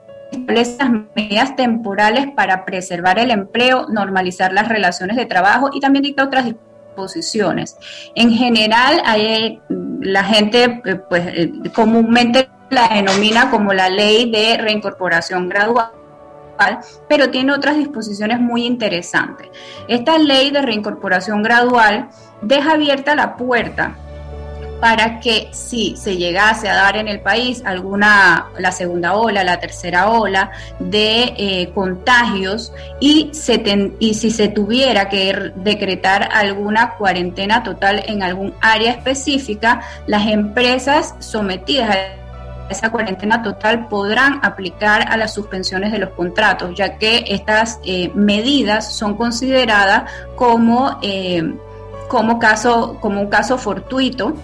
estas 0.49 0.91
medidas 1.15 1.57
temporales 1.57 2.29
para 2.35 2.65
preservar 2.65 3.19
el 3.19 3.31
empleo, 3.31 3.87
normalizar 3.89 4.53
las 4.53 4.69
relaciones 4.69 5.17
de 5.17 5.27
trabajo 5.27 5.71
y 5.73 5.81
también 5.81 6.03
dicta 6.03 6.25
otras 6.25 6.47
disposiciones. 6.47 7.77
En 8.15 8.31
general, 8.31 9.03
hay, 9.05 9.61
la 10.01 10.25
gente 10.25 10.83
eh, 10.85 10.97
pues, 11.09 11.27
eh, 11.27 11.53
comúnmente 11.75 12.49
la 12.71 12.89
denomina 12.89 13.51
como 13.51 13.73
la 13.73 13.89
ley 13.89 14.31
de 14.31 14.57
reincorporación 14.57 15.49
gradual 15.49 15.91
pero 17.09 17.31
tiene 17.31 17.53
otras 17.53 17.77
disposiciones 17.77 18.41
muy 18.41 18.65
interesantes. 18.65 19.49
Esta 19.89 20.19
ley 20.19 20.51
de 20.51 20.63
reincorporación 20.63 21.43
gradual 21.43 22.09
deja 22.43 22.73
abierta 22.73 23.15
la 23.15 23.37
puerta 23.37 23.97
para 24.85 25.19
que 25.19 25.49
si 25.51 25.97
se 25.97 26.19
llegase 26.19 26.69
a 26.69 26.75
dar 26.75 26.99
en 26.99 27.09
el 27.09 27.21
país 27.21 27.63
alguna, 27.65 28.49
la 28.59 28.71
segunda 28.71 29.15
ola, 29.15 29.43
la 29.43 29.59
tercera 29.59 30.11
ola 30.11 30.51
de 30.79 31.33
eh, 31.39 31.71
contagios 31.75 32.71
y, 33.01 33.31
se 33.33 33.63
y 33.99 34.13
si 34.13 34.31
se 34.31 34.49
tuviera 34.49 35.09
que 35.09 35.53
decretar 35.57 36.29
alguna 36.31 36.97
cuarentena 36.97 37.63
total 37.63 38.05
en 38.07 38.23
algún 38.23 38.53
área 38.61 38.91
específica, 38.91 39.81
las 40.07 40.27
empresas 40.27 41.15
sometidas 41.19 41.89
a 41.89 42.71
esa 42.71 42.91
cuarentena 42.91 43.43
total 43.43 43.89
podrán 43.89 44.41
aplicar 44.43 45.11
a 45.11 45.17
las 45.17 45.33
suspensiones 45.33 45.93
de 45.93 45.99
los 45.99 46.11
contratos, 46.11 46.77
ya 46.77 46.99
que 46.99 47.25
estas 47.29 47.81
eh, 47.87 48.11
medidas 48.15 48.95
son 48.95 49.17
consideradas 49.17 50.11
como, 50.37 50.99
eh, 51.01 51.55
como, 52.09 52.39
caso, 52.39 52.99
como 53.01 53.23
un 53.23 53.29
caso 53.29 53.57
fortuito 53.57 54.35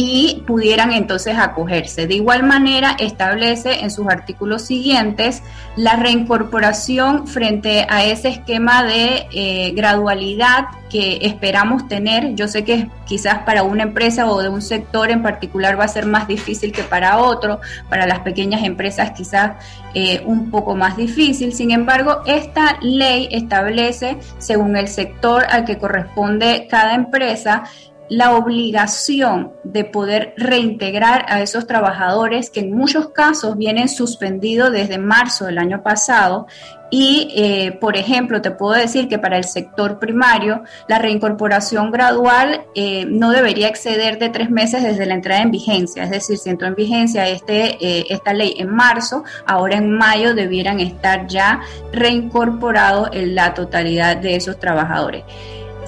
y 0.00 0.44
pudieran 0.46 0.92
entonces 0.92 1.36
acogerse. 1.36 2.06
De 2.06 2.14
igual 2.14 2.44
manera, 2.44 2.96
establece 3.00 3.80
en 3.80 3.90
sus 3.90 4.06
artículos 4.06 4.62
siguientes 4.62 5.42
la 5.74 5.96
reincorporación 5.96 7.26
frente 7.26 7.84
a 7.90 8.04
ese 8.04 8.28
esquema 8.28 8.84
de 8.84 9.26
eh, 9.32 9.72
gradualidad 9.74 10.66
que 10.88 11.18
esperamos 11.22 11.88
tener. 11.88 12.36
Yo 12.36 12.46
sé 12.46 12.62
que 12.62 12.88
quizás 13.06 13.40
para 13.40 13.64
una 13.64 13.82
empresa 13.82 14.30
o 14.30 14.40
de 14.40 14.48
un 14.48 14.62
sector 14.62 15.10
en 15.10 15.20
particular 15.20 15.78
va 15.78 15.84
a 15.84 15.88
ser 15.88 16.06
más 16.06 16.28
difícil 16.28 16.70
que 16.70 16.84
para 16.84 17.18
otro, 17.18 17.60
para 17.88 18.06
las 18.06 18.20
pequeñas 18.20 18.62
empresas 18.62 19.10
quizás 19.10 19.52
eh, 19.94 20.22
un 20.24 20.52
poco 20.52 20.76
más 20.76 20.96
difícil. 20.96 21.52
Sin 21.52 21.72
embargo, 21.72 22.22
esta 22.24 22.78
ley 22.82 23.28
establece, 23.32 24.16
según 24.38 24.76
el 24.76 24.86
sector 24.86 25.44
al 25.50 25.64
que 25.64 25.76
corresponde 25.76 26.68
cada 26.70 26.94
empresa, 26.94 27.64
la 28.08 28.36
obligación 28.36 29.52
de 29.64 29.84
poder 29.84 30.34
reintegrar 30.36 31.26
a 31.28 31.42
esos 31.42 31.66
trabajadores 31.66 32.50
que 32.50 32.60
en 32.60 32.72
muchos 32.72 33.10
casos 33.10 33.56
vienen 33.56 33.88
suspendidos 33.88 34.72
desde 34.72 34.98
marzo 34.98 35.46
del 35.46 35.58
año 35.58 35.82
pasado. 35.82 36.46
Y, 36.90 37.34
eh, 37.36 37.72
por 37.72 37.98
ejemplo, 37.98 38.40
te 38.40 38.50
puedo 38.50 38.72
decir 38.72 39.08
que 39.08 39.18
para 39.18 39.36
el 39.36 39.44
sector 39.44 39.98
primario, 39.98 40.62
la 40.88 40.98
reincorporación 40.98 41.90
gradual 41.90 42.62
eh, 42.74 43.04
no 43.04 43.30
debería 43.30 43.68
exceder 43.68 44.18
de 44.18 44.30
tres 44.30 44.48
meses 44.50 44.82
desde 44.82 45.04
la 45.04 45.12
entrada 45.12 45.42
en 45.42 45.50
vigencia. 45.50 46.04
Es 46.04 46.10
decir, 46.10 46.38
si 46.38 46.48
entró 46.48 46.66
en 46.66 46.74
vigencia 46.74 47.28
este, 47.28 47.76
eh, 47.84 48.06
esta 48.08 48.32
ley 48.32 48.54
en 48.56 48.74
marzo, 48.74 49.22
ahora 49.44 49.76
en 49.76 49.90
mayo 49.90 50.34
debieran 50.34 50.80
estar 50.80 51.26
ya 51.26 51.60
reincorporados 51.92 53.10
en 53.12 53.34
la 53.34 53.52
totalidad 53.52 54.16
de 54.16 54.36
esos 54.36 54.58
trabajadores 54.58 55.24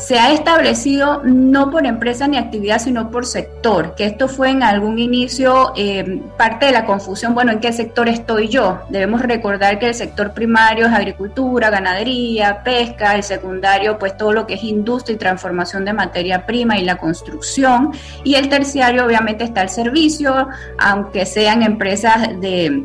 se 0.00 0.18
ha 0.18 0.32
establecido 0.32 1.22
no 1.24 1.70
por 1.70 1.86
empresa 1.86 2.26
ni 2.26 2.38
actividad, 2.38 2.80
sino 2.80 3.10
por 3.10 3.26
sector, 3.26 3.94
que 3.94 4.06
esto 4.06 4.28
fue 4.28 4.50
en 4.50 4.62
algún 4.62 4.98
inicio 4.98 5.72
eh, 5.76 6.22
parte 6.38 6.66
de 6.66 6.72
la 6.72 6.86
confusión, 6.86 7.34
bueno, 7.34 7.52
¿en 7.52 7.60
qué 7.60 7.72
sector 7.72 8.08
estoy 8.08 8.48
yo? 8.48 8.80
Debemos 8.88 9.20
recordar 9.20 9.78
que 9.78 9.88
el 9.88 9.94
sector 9.94 10.32
primario 10.32 10.86
es 10.86 10.92
agricultura, 10.92 11.68
ganadería, 11.68 12.62
pesca, 12.64 13.14
el 13.14 13.22
secundario, 13.22 13.98
pues 13.98 14.16
todo 14.16 14.32
lo 14.32 14.46
que 14.46 14.54
es 14.54 14.64
industria 14.64 15.16
y 15.16 15.18
transformación 15.18 15.84
de 15.84 15.92
materia 15.92 16.46
prima 16.46 16.78
y 16.78 16.84
la 16.84 16.96
construcción, 16.96 17.92
y 18.24 18.36
el 18.36 18.48
terciario 18.48 19.04
obviamente 19.04 19.44
está 19.44 19.62
el 19.62 19.68
servicio, 19.68 20.48
aunque 20.78 21.26
sean 21.26 21.62
empresas 21.62 22.40
de 22.40 22.84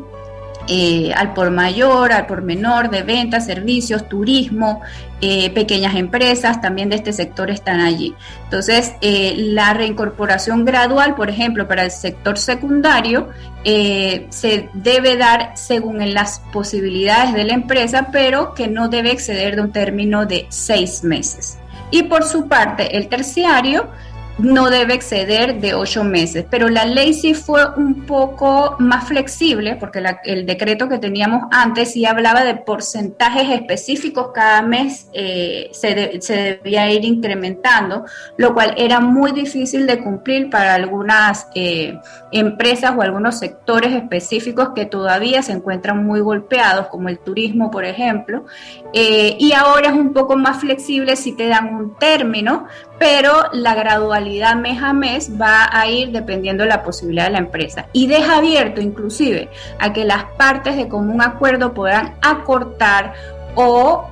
eh, 0.68 1.12
al 1.14 1.32
por 1.32 1.50
mayor, 1.50 2.12
al 2.12 2.26
por 2.26 2.42
menor, 2.42 2.90
de 2.90 3.02
ventas, 3.02 3.46
servicios, 3.46 4.08
turismo, 4.08 4.80
eh, 5.20 5.50
pequeñas 5.50 5.94
empresas 5.94 6.60
también 6.60 6.88
de 6.88 6.96
este 6.96 7.12
sector 7.12 7.50
están 7.50 7.80
allí. 7.80 8.14
Entonces, 8.44 8.94
eh, 9.00 9.34
la 9.36 9.74
reincorporación 9.74 10.64
gradual, 10.64 11.14
por 11.14 11.30
ejemplo, 11.30 11.68
para 11.68 11.84
el 11.84 11.90
sector 11.90 12.38
secundario, 12.38 13.28
se 13.64 14.68
debe 14.74 15.16
dar 15.16 15.50
según 15.56 16.14
las 16.14 16.40
posibilidades 16.52 17.34
de 17.34 17.42
la 17.42 17.54
empresa, 17.54 18.10
pero 18.12 18.54
que 18.54 18.68
no 18.68 18.88
debe 18.88 19.10
exceder 19.10 19.56
de 19.56 19.62
un 19.62 19.72
término 19.72 20.24
de 20.24 20.46
seis 20.50 21.02
meses. 21.02 21.58
Y 21.90 22.04
por 22.04 22.22
su 22.22 22.46
parte, 22.46 22.96
el 22.96 23.08
terciario 23.08 23.88
no 24.38 24.68
debe 24.68 24.94
exceder 24.94 25.60
de 25.60 25.74
ocho 25.74 26.04
meses. 26.04 26.44
Pero 26.50 26.68
la 26.68 26.84
ley 26.84 27.14
sí 27.14 27.34
fue 27.34 27.62
un 27.76 28.04
poco 28.04 28.76
más 28.78 29.08
flexible, 29.08 29.76
porque 29.76 30.02
el 30.24 30.46
decreto 30.46 30.88
que 30.88 30.98
teníamos 30.98 31.44
antes 31.50 31.92
sí 31.92 32.04
hablaba 32.04 32.44
de 32.44 32.54
porcentajes 32.56 33.48
específicos 33.50 34.28
cada 34.34 34.62
mes, 34.62 35.08
eh, 35.12 35.70
se, 35.72 36.20
se, 36.20 36.60
debía 36.62 36.90
ir 36.90 37.04
incrementando, 37.04 38.04
lo 38.36 38.52
cual 38.52 38.74
era 38.76 39.00
muy 39.00 39.32
difícil 39.32 39.86
de 39.86 39.98
cumplir 39.98 40.50
para 40.50 40.74
algunas 40.74 41.48
eh, 41.54 41.98
empresas 42.30 42.94
o 42.96 43.02
algunos 43.02 43.38
sectores 43.38 43.92
específicos 43.92 44.70
que 44.74 44.84
todavía 44.84 45.42
se 45.42 45.52
encuentran 45.52 46.04
muy 46.04 46.20
golpeados, 46.20 46.88
como 46.88 47.08
el 47.08 47.18
turismo, 47.18 47.70
por 47.70 47.84
ejemplo. 47.84 48.44
Eh, 48.92 49.36
y 49.38 49.52
ahora 49.52 49.88
es 49.88 49.94
un 49.94 50.12
poco 50.12 50.36
más 50.36 50.60
flexible 50.60 51.16
si 51.16 51.32
te 51.36 51.48
dan 51.48 51.74
un 51.74 51.96
término, 51.96 52.66
pero 52.98 53.32
la 53.52 53.74
gradualidad 53.74 54.56
mes 54.56 54.82
a 54.82 54.92
mes 54.92 55.30
va 55.40 55.68
a 55.70 55.88
ir 55.88 56.12
dependiendo 56.12 56.64
de 56.64 56.70
la 56.70 56.82
posibilidad 56.82 57.24
de 57.24 57.32
la 57.32 57.38
empresa 57.38 57.86
y 57.92 58.06
deja 58.06 58.38
abierto 58.38 58.80
inclusive 58.80 59.48
a 59.78 59.92
que 59.92 60.04
las 60.04 60.24
partes 60.36 60.76
de 60.76 60.88
común 60.88 61.20
acuerdo 61.20 61.74
puedan 61.74 62.14
acortar 62.22 63.12
o 63.54 64.06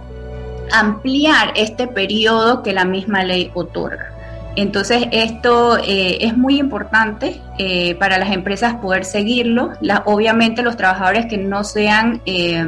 ampliar 0.72 1.52
este 1.54 1.86
periodo 1.86 2.62
que 2.62 2.72
la 2.72 2.84
misma 2.84 3.24
ley 3.24 3.50
otorga. 3.54 4.10
Entonces 4.56 5.06
esto 5.10 5.78
eh, 5.78 6.18
es 6.20 6.36
muy 6.36 6.58
importante 6.58 7.40
eh, 7.58 7.96
para 7.96 8.18
las 8.18 8.30
empresas 8.30 8.74
poder 8.76 9.04
seguirlo. 9.04 9.72
obviamente 10.04 10.62
los 10.62 10.76
trabajadores 10.76 11.26
que 11.26 11.38
no 11.38 11.64
sean 11.64 12.20
eh, 12.24 12.64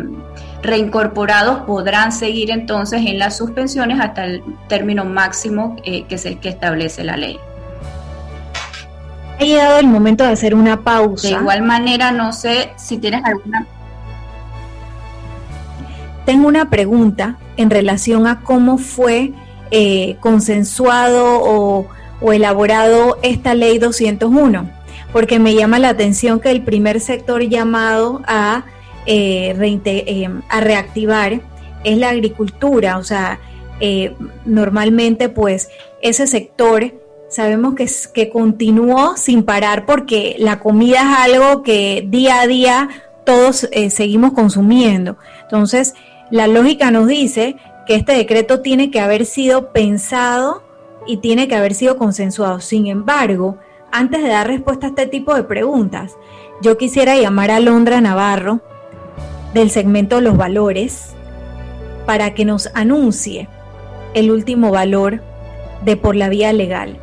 reincorporados 0.67 1.61
podrán 1.63 2.13
seguir 2.13 2.51
entonces 2.51 3.03
en 3.07 3.19
las 3.19 3.37
suspensiones 3.37 4.01
hasta 4.01 4.25
el 4.25 4.43
término 4.69 5.05
máximo 5.05 5.77
que, 5.83 6.19
se, 6.19 6.39
que 6.39 6.49
establece 6.49 7.05
la 7.05 7.17
ley. 7.17 7.39
Ha 9.39 9.45
llegado 9.45 9.79
el 9.79 9.87
momento 9.87 10.25
de 10.25 10.31
hacer 10.31 10.55
una 10.55 10.83
pausa. 10.83 11.29
De 11.29 11.35
igual 11.35 11.63
manera, 11.63 12.11
no 12.11 12.33
sé 12.33 12.71
si 12.77 12.99
tienes 12.99 13.23
alguna... 13.25 13.67
Tengo 16.25 16.49
una 16.49 16.71
pregunta 16.71 17.37
en 17.57 17.71
relación 17.71 18.27
a 18.27 18.41
cómo 18.41 18.79
fue 18.79 19.33
eh, 19.71 20.17
consensuado 20.21 21.41
o, 21.43 21.87
elaborado 22.33 23.19
esta 23.23 23.55
ley 23.55 23.79
201, 23.79 24.71
porque 25.13 25.39
me 25.39 25.55
llama 25.55 25.79
la 25.79 25.91
atención 25.91 26.41
que 26.41 26.51
el 26.51 26.63
primer 26.63 27.01
sector 27.01 27.43
llamado 27.43 28.23
a, 28.27 28.65
eh, 29.07 29.81
eh, 29.85 30.29
a 30.49 30.61
reactivar 30.61 31.41
es 31.85 31.99
la 31.99 32.11
agricultura, 32.11 32.99
o 32.99 33.05
sea, 33.05 33.39
normalmente 34.47 35.29
pues 35.29 35.69
ese 36.01 36.27
sector 36.27 36.95
sabemos 37.29 37.75
que, 37.75 37.87
que 38.15 38.31
continuó 38.31 39.17
sin 39.17 39.43
parar 39.45 39.85
porque 39.85 40.35
la 40.39 40.59
comida 40.61 41.01
es 41.01 41.33
algo 41.33 41.63
que 41.63 42.05
día 42.09 42.41
a 42.41 42.47
día 42.47 42.89
todos 43.25 43.69
seguimos 43.91 44.33
consumiendo. 44.33 45.19
Entonces, 45.43 45.95
la 46.31 46.47
lógica 46.49 46.91
nos 46.91 47.07
dice 47.07 47.57
que 47.87 47.95
este 47.95 48.13
decreto 48.15 48.61
tiene 48.61 48.91
que 48.91 49.01
haber 49.01 49.27
sido 49.27 49.73
pensado 49.73 50.63
y 51.07 51.19
tiene 51.19 51.49
que 51.49 51.55
haber 51.55 51.75
sido 51.75 51.97
consensuado. 51.97 52.61
Sin 52.61 52.87
embargo, 52.89 53.59
antes 53.93 54.23
de 54.23 54.29
dar 54.29 54.49
respuesta 54.49 54.87
a 54.87 54.89
este 54.91 55.07
tipo 55.07 55.35
de 55.35 55.45
preguntas, 55.45 56.17
yo 56.63 56.77
quisiera 56.77 57.17
llamar 57.17 57.51
a 57.51 57.61
Londra 57.61 58.01
Navarro 58.01 58.61
del 59.57 59.71
segmento 59.71 60.21
Los 60.21 60.37
Valores 60.37 61.15
para 62.05 62.35
que 62.35 62.45
nos 62.45 62.69
anuncie 62.75 63.49
el 64.13 64.31
último 64.31 64.71
valor 64.71 65.23
de 65.83 65.97
por 65.97 66.15
la 66.15 66.29
vía 66.29 66.53
legal. 66.53 66.99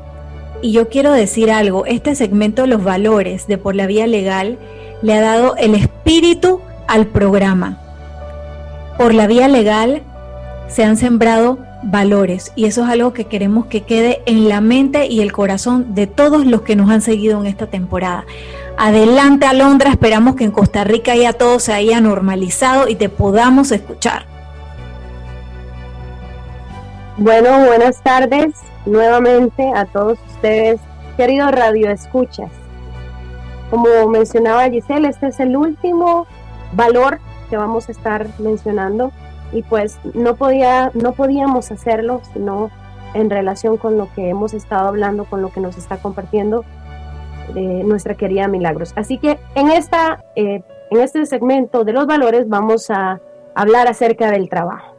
Y 0.62 0.72
yo 0.72 0.88
quiero 0.88 1.12
decir 1.12 1.52
algo, 1.52 1.88
este 1.88 2.14
segmento 2.14 2.68
Los 2.68 2.84
Valores 2.84 3.48
de 3.48 3.58
por 3.58 3.76
la 3.76 3.88
vía 3.88 4.06
legal 4.06 4.60
le 5.02 5.16
ha 5.16 5.22
dado 5.22 5.56
el 5.58 5.74
espíritu 5.74 6.62
al 6.88 7.08
programa. 7.08 7.80
Por 9.00 9.16
la 9.16 9.26
vía 9.26 9.48
legal 9.48 10.04
se 10.68 10.84
han 10.84 10.96
sembrado 10.96 11.58
valores 11.82 12.52
y 12.56 12.66
eso 12.66 12.84
es 12.84 12.90
algo 12.90 13.14
que 13.14 13.26
queremos 13.26 13.66
que 13.66 13.82
quede 13.82 14.22
en 14.28 14.48
la 14.48 14.62
mente 14.62 15.08
y 15.08 15.22
el 15.22 15.32
corazón 15.32 15.96
de 15.96 16.06
todos 16.06 16.46
los 16.46 16.62
que 16.62 16.76
nos 16.76 16.92
han 16.92 17.02
seguido 17.02 17.40
en 17.42 17.48
esta 17.48 17.66
temporada. 17.66 18.26
Adelante 18.78 19.46
Alondra, 19.46 19.92
esperamos 19.92 20.36
que 20.36 20.44
en 20.44 20.52
Costa 20.52 20.84
Rica 20.84 21.16
ya 21.16 21.34
todo 21.34 21.60
se 21.60 21.74
haya 21.74 22.02
normalizado 22.02 22.88
y 22.88 22.96
te 22.96 23.08
podamos 23.08 23.72
escuchar. 23.72 24.26
Bueno, 27.18 27.66
buenas 27.66 28.02
tardes 28.02 28.56
nuevamente 28.86 29.72
a 29.76 29.86
todos 29.86 30.18
ustedes, 30.28 30.80
queridos 31.18 31.52
Radio 31.52 31.92
Escuchas. 31.92 32.50
Como 33.70 34.08
mencionaba 34.10 34.70
Giselle, 34.70 35.08
este 35.08 35.28
es 35.28 35.40
el 35.40 35.56
último 35.56 36.26
valor 36.74 37.20
que 37.52 37.58
vamos 37.58 37.90
a 37.90 37.92
estar 37.92 38.28
mencionando 38.40 39.12
y 39.52 39.62
pues 39.62 40.00
no 40.16 40.36
podía 40.36 40.90
no 40.96 41.14
podíamos 41.14 41.72
hacerlo 41.72 42.22
sino 42.34 42.72
en 43.14 43.30
relación 43.30 43.78
con 43.78 43.98
lo 43.98 44.12
que 44.16 44.30
hemos 44.30 44.56
estado 44.56 44.88
hablando, 44.88 45.26
con 45.26 45.44
lo 45.44 45.52
que 45.52 45.60
nos 45.60 45.78
está 45.78 45.98
compartiendo 45.98 46.66
de 47.54 47.84
nuestra 47.84 48.16
querida 48.16 48.48
Milagros. 48.48 48.94
Así 48.96 49.18
que 49.18 49.40
en 49.56 49.70
esta 49.70 50.24
eh, 50.36 50.64
en 50.94 51.00
este 51.00 51.26
segmento 51.26 51.84
de 51.84 51.92
los 51.92 52.06
valores 52.06 52.48
vamos 52.48 52.92
a 52.92 53.20
hablar 53.56 53.88
acerca 53.88 54.30
del 54.30 54.48
trabajo. 54.48 54.96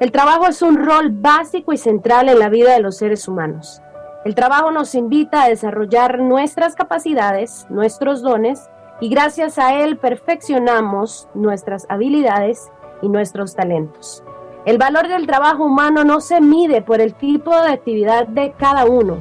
El 0.00 0.10
trabajo 0.10 0.48
es 0.48 0.60
un 0.60 0.76
rol 0.76 1.10
básico 1.10 1.72
y 1.72 1.76
central 1.76 2.28
en 2.28 2.40
la 2.40 2.48
vida 2.48 2.72
de 2.72 2.80
los 2.80 2.96
seres 2.96 3.28
humanos. 3.28 3.80
El 4.24 4.34
trabajo 4.34 4.72
nos 4.72 4.94
invita 4.96 5.44
a 5.44 5.48
desarrollar 5.48 6.18
nuestras 6.18 6.74
capacidades, 6.74 7.66
nuestros 7.70 8.22
dones, 8.22 8.68
y 9.00 9.08
gracias 9.08 9.58
a 9.58 9.74
él 9.74 9.98
perfeccionamos 9.98 11.28
nuestras 11.34 11.86
habilidades 11.88 12.68
y 13.00 13.08
nuestros 13.08 13.54
talentos. 13.54 14.24
El 14.66 14.78
valor 14.78 15.06
del 15.06 15.28
trabajo 15.28 15.64
humano 15.64 16.02
no 16.02 16.20
se 16.20 16.40
mide 16.40 16.82
por 16.82 17.00
el 17.00 17.14
tipo 17.14 17.54
de 17.62 17.70
actividad 17.70 18.26
de 18.26 18.52
cada 18.58 18.84
uno, 18.84 19.18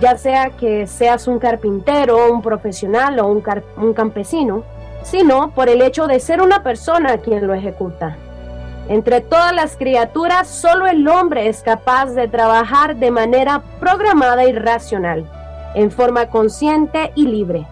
ya 0.00 0.16
sea 0.16 0.50
que 0.50 0.86
seas 0.86 1.28
un 1.28 1.38
carpintero, 1.38 2.32
un 2.32 2.42
profesional 2.42 3.18
o 3.20 3.26
un, 3.26 3.94
campesino, 3.94 4.64
sino 5.02 5.50
por 5.50 5.68
el 5.68 5.82
hecho 5.82 6.06
de 6.06 6.20
ser 6.20 6.40
una 6.40 6.62
persona 6.62 7.18
quien 7.18 7.46
lo 7.46 7.54
ejecuta. 7.54 8.16
Entre 8.88 9.20
todas 9.20 9.54
las 9.54 9.76
criaturas, 9.76 10.48
solo 10.48 10.86
el 10.86 11.06
hombre 11.08 11.48
es 11.48 11.62
capaz 11.62 12.10
de 12.12 12.28
trabajar 12.28 12.96
de 12.96 13.10
manera 13.10 13.62
programada 13.80 14.44
y 14.44 14.52
racional, 14.52 15.24
en 15.74 15.90
forma 15.90 16.26
consciente 16.26 17.12
y 17.14 17.26
libre. 17.26 17.66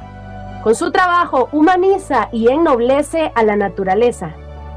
Con 0.63 0.75
su 0.75 0.91
trabajo 0.91 1.49
humaniza 1.53 2.29
y 2.33 2.49
ennoblece 2.49 3.33
a 3.35 3.43
la 3.43 3.57
naturaleza, 3.57 4.31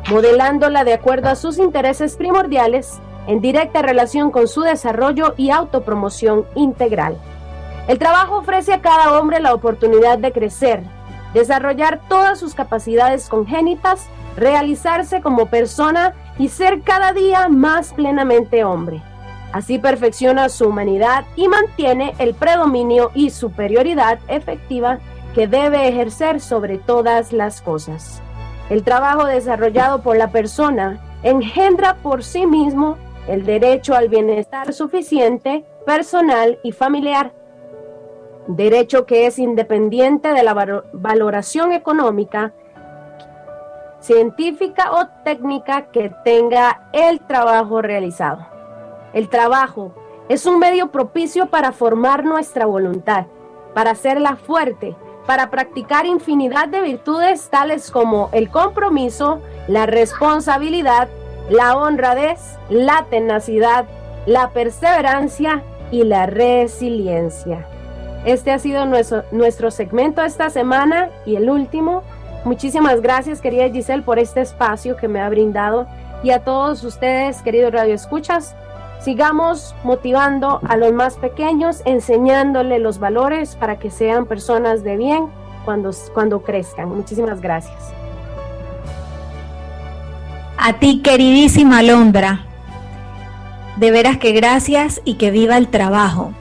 modelándola 0.09 0.83
de 0.83 0.93
acuerdo 0.93 1.29
a 1.29 1.35
sus 1.35 1.57
intereses 1.57 2.17
primordiales, 2.17 2.99
en 3.27 3.39
directa 3.39 3.81
relación 3.81 4.29
con 4.29 4.47
su 4.47 4.61
desarrollo 4.61 5.33
y 5.37 5.51
autopromoción 5.51 6.45
integral. 6.55 7.17
El 7.87 7.99
trabajo 7.99 8.37
ofrece 8.37 8.73
a 8.73 8.81
cada 8.81 9.19
hombre 9.19 9.39
la 9.39 9.53
oportunidad 9.53 10.17
de 10.17 10.31
crecer, 10.31 10.81
desarrollar 11.33 11.99
todas 12.09 12.39
sus 12.39 12.55
capacidades 12.55 13.29
congénitas, 13.29 14.07
realizarse 14.35 15.21
como 15.21 15.45
persona 15.45 16.13
y 16.39 16.49
ser 16.49 16.81
cada 16.81 17.13
día 17.13 17.47
más 17.47 17.93
plenamente 17.93 18.63
hombre. 18.63 19.01
Así 19.51 19.77
perfecciona 19.77 20.49
su 20.49 20.67
humanidad 20.67 21.25
y 21.35 21.47
mantiene 21.47 22.13
el 22.17 22.33
predominio 22.33 23.11
y 23.13 23.29
superioridad 23.29 24.19
efectiva 24.27 24.99
que 25.33 25.47
debe 25.47 25.87
ejercer 25.87 26.41
sobre 26.41 26.77
todas 26.77 27.31
las 27.31 27.61
cosas. 27.61 28.21
El 28.69 28.83
trabajo 28.83 29.25
desarrollado 29.25 30.01
por 30.01 30.17
la 30.17 30.31
persona 30.31 30.99
engendra 31.23 31.97
por 32.01 32.23
sí 32.23 32.47
mismo 32.47 32.97
el 33.27 33.45
derecho 33.45 33.95
al 33.95 34.09
bienestar 34.09 34.73
suficiente, 34.73 35.65
personal 35.85 36.59
y 36.63 36.71
familiar, 36.71 37.31
derecho 38.47 39.05
que 39.05 39.27
es 39.27 39.39
independiente 39.39 40.33
de 40.33 40.43
la 40.43 40.53
valoración 40.93 41.71
económica 41.71 42.53
científica 43.99 44.91
o 44.91 45.07
técnica 45.23 45.87
que 45.91 46.11
tenga 46.23 46.89
el 46.93 47.19
trabajo 47.21 47.81
realizado. 47.81 48.45
El 49.13 49.29
trabajo 49.29 49.93
es 50.29 50.45
un 50.45 50.59
medio 50.59 50.91
propicio 50.91 51.47
para 51.47 51.71
formar 51.71 52.23
nuestra 52.23 52.65
voluntad, 52.65 53.25
para 53.73 53.91
hacerla 53.91 54.35
fuerte, 54.35 54.95
para 55.25 55.49
practicar 55.49 56.05
infinidad 56.05 56.67
de 56.67 56.81
virtudes 56.81 57.49
tales 57.49 57.89
como 57.89 58.29
el 58.31 58.49
compromiso, 58.49 59.41
la 59.67 59.87
responsabilidad, 59.87 61.07
la 61.49 61.75
honradez, 61.75 62.39
la 62.69 63.05
tenacidad, 63.09 63.85
la 64.27 64.51
perseverancia 64.51 65.63
y 65.91 66.03
la 66.03 66.27
resiliencia. 66.27 67.67
Este 68.25 68.51
ha 68.51 68.59
sido 68.59 68.85
nuestro, 68.85 69.23
nuestro 69.31 69.71
segmento 69.71 70.23
esta 70.23 70.49
semana 70.49 71.09
y 71.25 71.35
el 71.35 71.49
último 71.49 72.03
Muchísimas 72.45 73.01
gracias, 73.01 73.41
querida 73.41 73.67
Giselle, 73.71 74.03
por 74.03 74.19
este 74.19 74.41
espacio 74.41 74.95
que 74.97 75.07
me 75.07 75.19
ha 75.19 75.27
brindado 75.29 75.87
y 76.23 76.29
a 76.29 76.43
todos 76.43 76.83
ustedes, 76.83 77.41
queridos 77.41 77.73
radioescuchas. 77.73 78.55
Sigamos 78.99 79.73
motivando 79.83 80.59
a 80.67 80.77
los 80.77 80.93
más 80.93 81.15
pequeños, 81.15 81.81
enseñándole 81.85 82.77
los 82.77 82.99
valores 82.99 83.55
para 83.55 83.79
que 83.79 83.89
sean 83.89 84.27
personas 84.27 84.83
de 84.83 84.95
bien 84.95 85.25
cuando, 85.65 85.89
cuando 86.13 86.43
crezcan. 86.43 86.89
Muchísimas 86.89 87.41
gracias. 87.41 87.91
A 90.59 90.73
ti, 90.73 91.01
queridísima 91.01 91.81
Londra. 91.81 92.45
De 93.77 93.89
veras 93.89 94.17
que 94.17 94.33
gracias 94.33 95.01
y 95.03 95.15
que 95.15 95.31
viva 95.31 95.57
el 95.57 95.69
trabajo. 95.69 96.31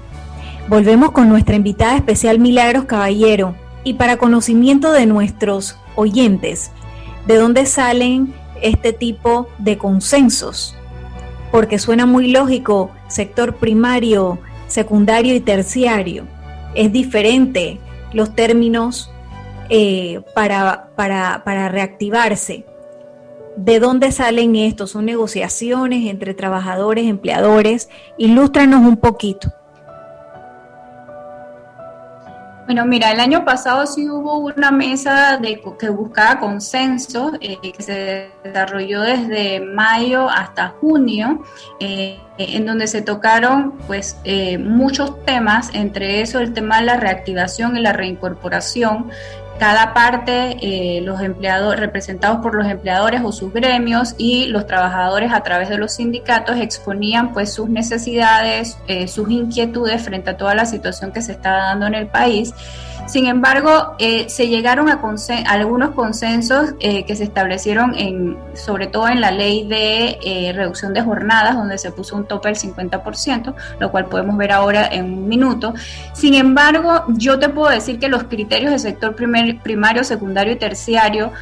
Volvemos 0.66 1.12
con 1.12 1.28
nuestra 1.28 1.56
invitada 1.56 1.94
especial 1.94 2.38
Milagros 2.38 2.86
Caballero 2.86 3.54
y 3.84 3.94
para 3.94 4.16
conocimiento 4.16 4.92
de 4.92 5.04
nuestros 5.04 5.76
oyentes, 5.94 6.70
¿de 7.26 7.36
dónde 7.36 7.66
salen 7.66 8.32
este 8.62 8.94
tipo 8.94 9.46
de 9.58 9.76
consensos? 9.76 10.74
Porque 11.52 11.78
suena 11.78 12.06
muy 12.06 12.30
lógico, 12.30 12.90
sector 13.08 13.56
primario, 13.56 14.38
secundario 14.66 15.34
y 15.34 15.40
terciario. 15.40 16.24
Es 16.74 16.90
diferente 16.90 17.78
los 18.14 18.34
términos 18.34 19.10
eh, 19.68 20.22
para, 20.34 20.88
para, 20.96 21.42
para 21.44 21.68
reactivarse. 21.68 22.64
¿De 23.58 23.80
dónde 23.80 24.12
salen 24.12 24.56
estos? 24.56 24.92
¿Son 24.92 25.04
negociaciones 25.04 26.10
entre 26.10 26.32
trabajadores, 26.32 27.04
empleadores? 27.06 27.90
Ilústranos 28.16 28.80
un 28.80 28.96
poquito. 28.96 29.52
Bueno, 32.66 32.86
mira, 32.86 33.12
el 33.12 33.20
año 33.20 33.44
pasado 33.44 33.86
sí 33.86 34.08
hubo 34.08 34.38
una 34.38 34.70
mesa 34.70 35.36
de, 35.36 35.60
que 35.78 35.90
buscaba 35.90 36.40
consenso, 36.40 37.32
eh, 37.40 37.58
que 37.60 37.82
se 37.82 38.30
desarrolló 38.42 39.02
desde 39.02 39.60
mayo 39.60 40.30
hasta 40.30 40.68
junio, 40.80 41.44
eh, 41.78 42.18
en 42.38 42.64
donde 42.64 42.86
se 42.86 43.02
tocaron 43.02 43.72
pues 43.86 44.16
eh, 44.24 44.56
muchos 44.56 45.22
temas, 45.26 45.74
entre 45.74 46.22
eso 46.22 46.40
el 46.40 46.54
tema 46.54 46.80
de 46.80 46.86
la 46.86 46.96
reactivación 46.96 47.76
y 47.76 47.80
la 47.80 47.92
reincorporación, 47.92 49.10
cada 49.58 49.94
parte, 49.94 50.56
eh, 50.60 51.00
los 51.00 51.20
empleados 51.20 51.76
representados 51.76 52.40
por 52.40 52.54
los 52.54 52.66
empleadores 52.66 53.22
o 53.24 53.32
sus 53.32 53.52
gremios 53.52 54.14
y 54.18 54.46
los 54.46 54.66
trabajadores 54.66 55.32
a 55.32 55.42
través 55.42 55.68
de 55.68 55.78
los 55.78 55.94
sindicatos 55.94 56.56
exponían 56.58 57.32
pues 57.32 57.52
sus 57.52 57.68
necesidades, 57.68 58.76
eh, 58.88 59.06
sus 59.06 59.30
inquietudes 59.30 60.02
frente 60.02 60.30
a 60.30 60.36
toda 60.36 60.54
la 60.54 60.66
situación 60.66 61.12
que 61.12 61.22
se 61.22 61.32
está 61.32 61.52
dando 61.52 61.86
en 61.86 61.94
el 61.94 62.06
país 62.08 62.52
sin 63.06 63.26
embargo, 63.26 63.94
eh, 63.98 64.28
se 64.28 64.48
llegaron 64.48 64.88
a, 64.88 65.00
algunos 65.46 65.90
consensos 65.90 66.74
eh, 66.80 67.04
que 67.04 67.14
se 67.16 67.24
establecieron 67.24 67.94
en, 67.96 68.38
sobre 68.54 68.86
todo 68.86 69.08
en 69.08 69.20
la 69.20 69.30
ley 69.30 69.66
de 69.66 70.18
eh, 70.24 70.52
reducción 70.54 70.94
de 70.94 71.02
jornadas, 71.02 71.54
donde 71.54 71.76
se 71.76 71.92
puso 71.92 72.16
un 72.16 72.24
tope 72.24 72.48
del 72.48 72.56
50%, 72.56 73.54
lo 73.78 73.90
cual 73.90 74.06
podemos 74.06 74.36
ver 74.36 74.52
ahora 74.52 74.86
en 74.86 75.04
un 75.04 75.28
minuto. 75.28 75.74
Sin 76.14 76.34
embargo, 76.34 77.04
yo 77.08 77.38
te 77.38 77.48
puedo 77.48 77.70
decir 77.70 77.98
que 77.98 78.08
los 78.08 78.24
criterios 78.24 78.70
del 78.70 78.80
sector 78.80 79.14
primario, 79.14 80.04
secundario 80.04 80.54
y 80.54 80.56
terciario 80.56 81.32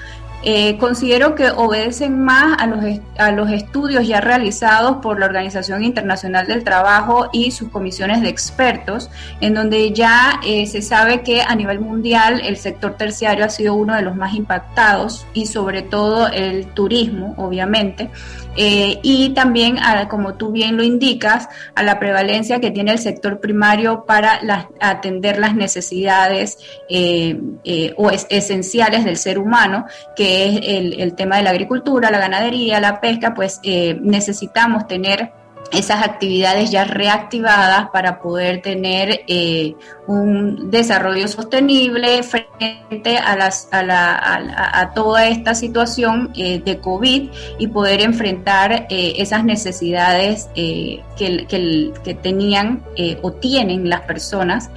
eh, 0.43 0.77
considero 0.79 1.35
que 1.35 1.51
obedecen 1.51 2.23
más 2.23 2.61
a 2.61 2.67
los, 2.67 2.85
a 3.19 3.31
los 3.33 3.51
estudios 3.51 4.07
ya 4.07 4.21
realizados 4.21 4.97
por 4.97 5.21
la 5.21 5.27
Organización 5.27 5.85
Internacional 5.85 6.47
del 6.47 6.65
Trabajo 6.65 7.29
y 7.33 7.51
sus 7.53 7.69
comisiones 7.69 8.23
de 8.23 8.29
expertos, 8.29 9.11
en 9.41 9.55
donde 9.55 9.93
ya 9.93 10.41
eh, 10.45 10.67
se 10.67 10.83
sabe 10.83 11.23
que 11.23 11.43
a 11.43 11.55
nivel 11.55 11.81
mundial 11.81 12.41
el 12.45 12.57
sector 12.57 12.97
terciario 12.97 13.45
ha 13.45 13.49
sido 13.49 13.75
uno 13.75 13.95
de 13.95 14.03
los 14.03 14.17
más 14.17 14.35
impactados 14.35 15.27
y 15.33 15.47
sobre 15.47 15.83
todo 15.83 16.29
el 16.29 16.67
turismo, 16.67 17.35
obviamente. 17.37 18.11
Eh, 18.57 18.99
y 19.03 19.31
también, 19.31 19.79
como 20.09 20.35
tú 20.35 20.53
bien 20.53 20.77
lo 20.77 20.83
indicas, 20.83 21.49
a 21.75 21.83
la 21.83 21.99
prevalencia 21.99 22.61
que 22.61 22.71
tiene 22.71 22.93
el 22.93 22.99
sector 22.99 23.41
primario 23.41 24.05
para 24.05 24.41
atender 24.81 25.39
las 25.39 25.55
necesidades 25.55 26.59
eh, 26.89 27.41
eh, 27.65 27.95
o 27.97 28.11
esenciales 28.11 29.05
del 29.05 29.17
ser 29.17 29.39
humano, 29.39 29.87
que 30.15 30.47
es 30.47 30.61
el, 30.65 31.01
el, 31.01 31.15
tema 31.15 31.37
de 31.37 31.43
la 31.43 31.51
agricultura, 31.51 32.11
la 32.11 32.19
ganadería, 32.19 32.81
la 32.81 33.01
pesca, 33.01 33.35
pues 33.35 33.61
necesitamos 34.01 34.87
tener 34.87 35.31
esas 35.73 36.03
actividades 36.03 36.71
ya 36.71 36.85
reactivadas 36.85 37.89
para 37.91 38.21
poder 38.21 38.61
tener 38.61 39.23
eh, 39.27 39.75
un 40.07 40.71
desarrollo 40.71 41.27
sostenible 41.29 42.23
frente 42.23 43.17
a, 43.19 43.37
las, 43.37 43.69
a, 43.73 43.83
la, 43.83 44.71
a, 44.73 44.93
toda 44.93 45.27
esta 45.29 45.55
situación 45.55 46.31
eh, 46.37 46.61
de 46.65 46.79
COVID 46.79 47.31
y 47.59 47.67
poder 47.69 48.03
enfrentar 48.03 48.87
eh, 48.91 49.15
esas 49.17 49.45
necesidades 49.45 50.49
que, 50.55 51.03
tenían 52.23 52.83
o 53.23 53.33
tienen 53.33 53.89
las 53.89 54.03
personas 54.03 54.71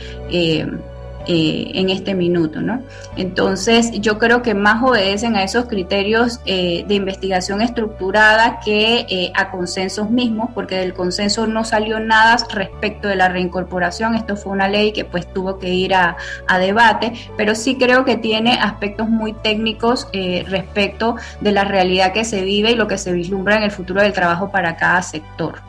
eh, 1.28 1.72
en 1.74 1.90
este 1.90 2.14
minuto, 2.14 2.62
¿no? 2.62 2.82
Entonces, 3.16 3.92
yo 4.00 4.20
creo 4.20 4.42
que 4.42 4.54
más 4.54 4.84
obedecen 4.84 5.36
a 5.36 5.44
esos 5.44 5.66
criterios 5.66 6.40
eh, 6.46 6.86
de 6.88 6.96
investigación 6.96 7.62
estructurada 7.62 8.60
que 8.64 9.06
eh, 9.10 9.32
a 9.36 9.52
consensos 9.52 10.10
mismos, 10.10 10.50
porque 10.54 10.76
del 10.76 10.94
consenso 10.94 11.48
no 11.48 11.64
salió 11.64 12.00
nada 12.00 12.38
respecto 12.54 13.08
de 13.08 13.16
la 13.16 13.30
reincorporación. 13.30 14.16
Esto 14.16 14.36
fue 14.36 14.52
una 14.52 14.68
ley 14.68 14.92
que 14.92 15.06
pues 15.06 15.32
tuvo 15.34 15.60
que 15.60 15.70
ir 15.70 15.96
a, 15.96 16.18
a 16.48 16.60
debate, 16.60 17.14
pero 17.38 17.56
sí 17.56 17.78
creo 17.78 18.06
que 18.06 18.18
tiene 18.18 18.54
aspectos 18.54 19.10
muy 19.10 19.34
técnicos 19.34 20.08
respecto 20.48 21.16
de 21.42 21.52
la 21.52 21.64
realidad 21.64 22.14
que 22.14 22.24
se 22.24 22.44
vive 22.44 22.72
y 22.72 22.76
lo 22.76 22.88
que 22.88 22.98
se 22.98 23.12
vislumbra 23.12 23.58
en 23.58 23.64
el 23.64 23.72
futuro 23.72 24.02
del 24.02 24.14
trabajo 24.14 24.52
para 24.52 24.76
cada 24.76 25.02
sector. 25.02 25.62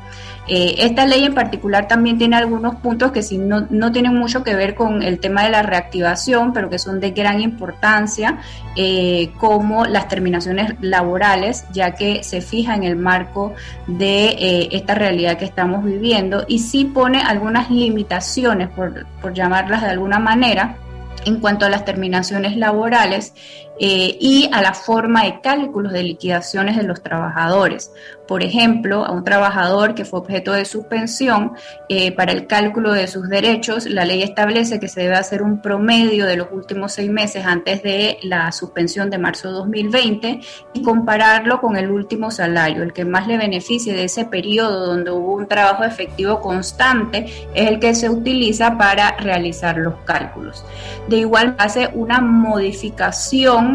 Eh, 0.49 0.77
esta 0.79 1.07
ley 1.07 1.25
en 1.25 1.35
particular 1.35 1.89
también 1.89 2.19
tiene 2.19 2.37
algunos 2.37 2.77
puntos 2.77 3.11
que 3.11 3.21
no, 3.37 3.67
no, 3.69 3.91
tienen 3.91 4.15
mucho 4.15 4.45
que 4.45 4.55
ver 4.55 4.77
con 4.77 5.03
el 5.03 5.19
tema 5.19 5.43
de 5.43 5.51
la 5.51 5.63
reactivación, 5.63 6.53
pero 6.53 6.71
que 6.71 6.79
son 6.79 7.01
de 7.01 7.11
gran 7.11 7.41
importancia, 7.41 8.39
eh, 8.77 9.33
como 9.39 9.87
las 9.87 10.07
terminaciones 10.09 10.75
laborales, 10.81 11.65
ya 11.73 11.93
que 11.93 12.23
se 12.23 12.41
fija 12.41 12.77
en 12.77 12.85
el 12.85 12.97
marco 12.97 13.55
de 13.89 14.27
eh, 14.27 14.69
esta 14.73 14.95
realidad 14.95 15.37
que 15.37 15.45
estamos 15.45 15.85
viviendo 15.85 16.45
y 16.47 16.61
sí 16.61 16.85
pone 16.85 17.23
algunas 17.23 17.71
limitaciones, 17.71 18.69
por, 18.69 19.07
por 19.21 19.35
llamarlas 19.35 19.83
de 19.83 19.89
alguna 19.89 20.21
manera, 20.21 20.77
en 21.25 21.41
cuanto 21.41 21.67
a 21.67 21.69
las 21.69 21.85
terminaciones 21.85 22.57
laborales 22.57 23.35
eh, 23.79 24.17
y 24.21 24.49
a 24.53 24.63
la 24.63 24.75
forma 24.75 25.25
de 25.25 25.41
cálculos 25.41 25.93
de 25.93 26.03
liquidaciones 26.03 26.77
de 26.77 26.83
los 26.83 27.03
trabajadores. 27.03 27.93
Por 28.27 28.43
ejemplo, 28.43 29.05
a 29.05 29.13
un 29.13 29.23
trabajador 29.23 29.95
que 29.95 30.05
fue 30.05 30.19
objeto 30.19 30.53
de 30.53 30.65
suspensión, 30.65 31.53
eh, 31.89 32.11
para 32.11 32.33
el 32.33 32.47
cálculo 32.47 32.93
de 32.93 33.07
sus 33.07 33.29
derechos, 33.29 33.87
la 33.87 34.05
ley 34.05 34.23
establece 34.23 34.81
que 34.81 34.89
se 34.89 35.03
debe 35.03 35.15
hacer 35.15 35.43
un 35.43 35.63
promedio 35.63 36.27
de 36.27 36.37
los 36.37 36.49
últimos 36.51 36.93
seis 36.93 37.11
meses 37.11 37.47
antes 37.47 37.83
de 37.83 38.19
la 38.23 38.51
suspensión 38.51 39.11
de 39.11 39.19
marzo 39.19 39.49
de 39.49 39.55
2020 39.55 40.41
y 40.73 40.83
compararlo 40.83 41.61
con 41.61 41.77
el 41.77 41.91
último 41.91 42.31
salario. 42.31 42.83
El 42.83 42.93
que 42.93 43.05
más 43.05 43.29
le 43.29 43.37
beneficie 43.37 43.95
de 43.95 44.05
ese 44.05 44.25
periodo 44.25 44.87
donde 44.87 45.13
hubo 45.13 45.35
un 45.35 45.47
trabajo 45.47 45.85
efectivo 45.85 46.41
constante 46.41 47.27
es 47.55 47.69
el 47.69 47.79
que 47.79 47.95
se 47.95 48.11
utiliza 48.11 48.77
para 48.77 49.17
realizar 49.19 49.79
los 49.79 49.95
cálculos. 50.05 50.65
De 51.09 51.19
igual 51.19 51.55
hace 51.59 51.91
una 51.95 52.21
modificación 52.21 53.66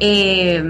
eh, 0.00 0.62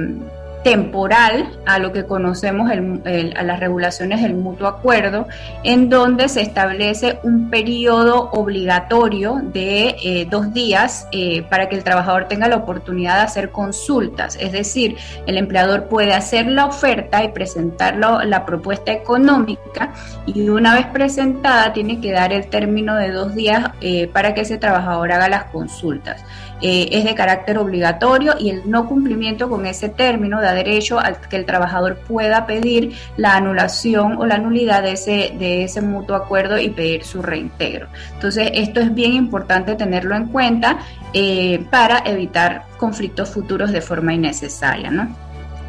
temporal 0.62 1.58
a 1.66 1.78
lo 1.78 1.92
que 1.92 2.04
conocemos 2.04 2.70
a 2.70 3.42
las 3.42 3.60
regulaciones 3.60 4.22
del 4.22 4.34
mutuo 4.34 4.66
acuerdo, 4.66 5.26
en 5.62 5.88
donde 5.88 6.28
se 6.28 6.42
establece 6.42 7.20
un 7.22 7.48
periodo 7.48 8.30
obligatorio 8.32 9.40
de 9.42 9.96
eh, 10.02 10.26
dos 10.28 10.52
días 10.52 11.06
eh, 11.12 11.42
para 11.48 11.68
que 11.68 11.76
el 11.76 11.84
trabajador 11.84 12.26
tenga 12.26 12.48
la 12.48 12.56
oportunidad 12.56 13.16
de 13.16 13.22
hacer 13.22 13.50
consultas. 13.50 14.36
Es 14.40 14.52
decir, 14.52 14.96
el 15.26 15.38
empleador 15.38 15.84
puede 15.84 16.12
hacer 16.12 16.46
la 16.46 16.66
oferta 16.66 17.22
y 17.22 17.28
presentar 17.28 17.96
la 17.96 18.44
propuesta 18.44 18.92
económica 18.92 19.92
y 20.26 20.48
una 20.48 20.74
vez 20.74 20.86
presentada 20.86 21.72
tiene 21.72 22.00
que 22.00 22.12
dar 22.12 22.32
el 22.32 22.48
término 22.48 22.96
de 22.96 23.10
dos 23.10 23.34
días 23.34 23.70
para 24.12 24.34
que 24.34 24.42
ese 24.42 24.58
trabajador 24.58 25.12
haga 25.12 25.28
las 25.28 25.44
consultas. 25.44 26.22
Eh, 26.60 26.88
es 26.90 27.04
de 27.04 27.14
carácter 27.14 27.56
obligatorio 27.58 28.34
y 28.38 28.50
el 28.50 28.68
no 28.68 28.88
cumplimiento 28.88 29.48
con 29.48 29.64
ese 29.64 29.88
término 29.88 30.40
da 30.40 30.54
derecho 30.54 30.98
a 30.98 31.12
que 31.12 31.36
el 31.36 31.44
trabajador 31.44 31.98
pueda 31.98 32.46
pedir 32.46 32.94
la 33.16 33.36
anulación 33.36 34.16
o 34.18 34.26
la 34.26 34.38
nulidad 34.38 34.82
de 34.82 34.92
ese, 34.92 35.34
de 35.38 35.62
ese 35.62 35.82
mutuo 35.82 36.16
acuerdo 36.16 36.58
y 36.58 36.70
pedir 36.70 37.04
su 37.04 37.22
reintegro. 37.22 37.86
Entonces, 38.14 38.50
esto 38.54 38.80
es 38.80 38.92
bien 38.92 39.12
importante 39.12 39.76
tenerlo 39.76 40.16
en 40.16 40.26
cuenta 40.26 40.78
eh, 41.12 41.64
para 41.70 42.02
evitar 42.04 42.64
conflictos 42.76 43.30
futuros 43.30 43.70
de 43.70 43.80
forma 43.80 44.12
innecesaria, 44.14 44.90
¿no? 44.90 45.16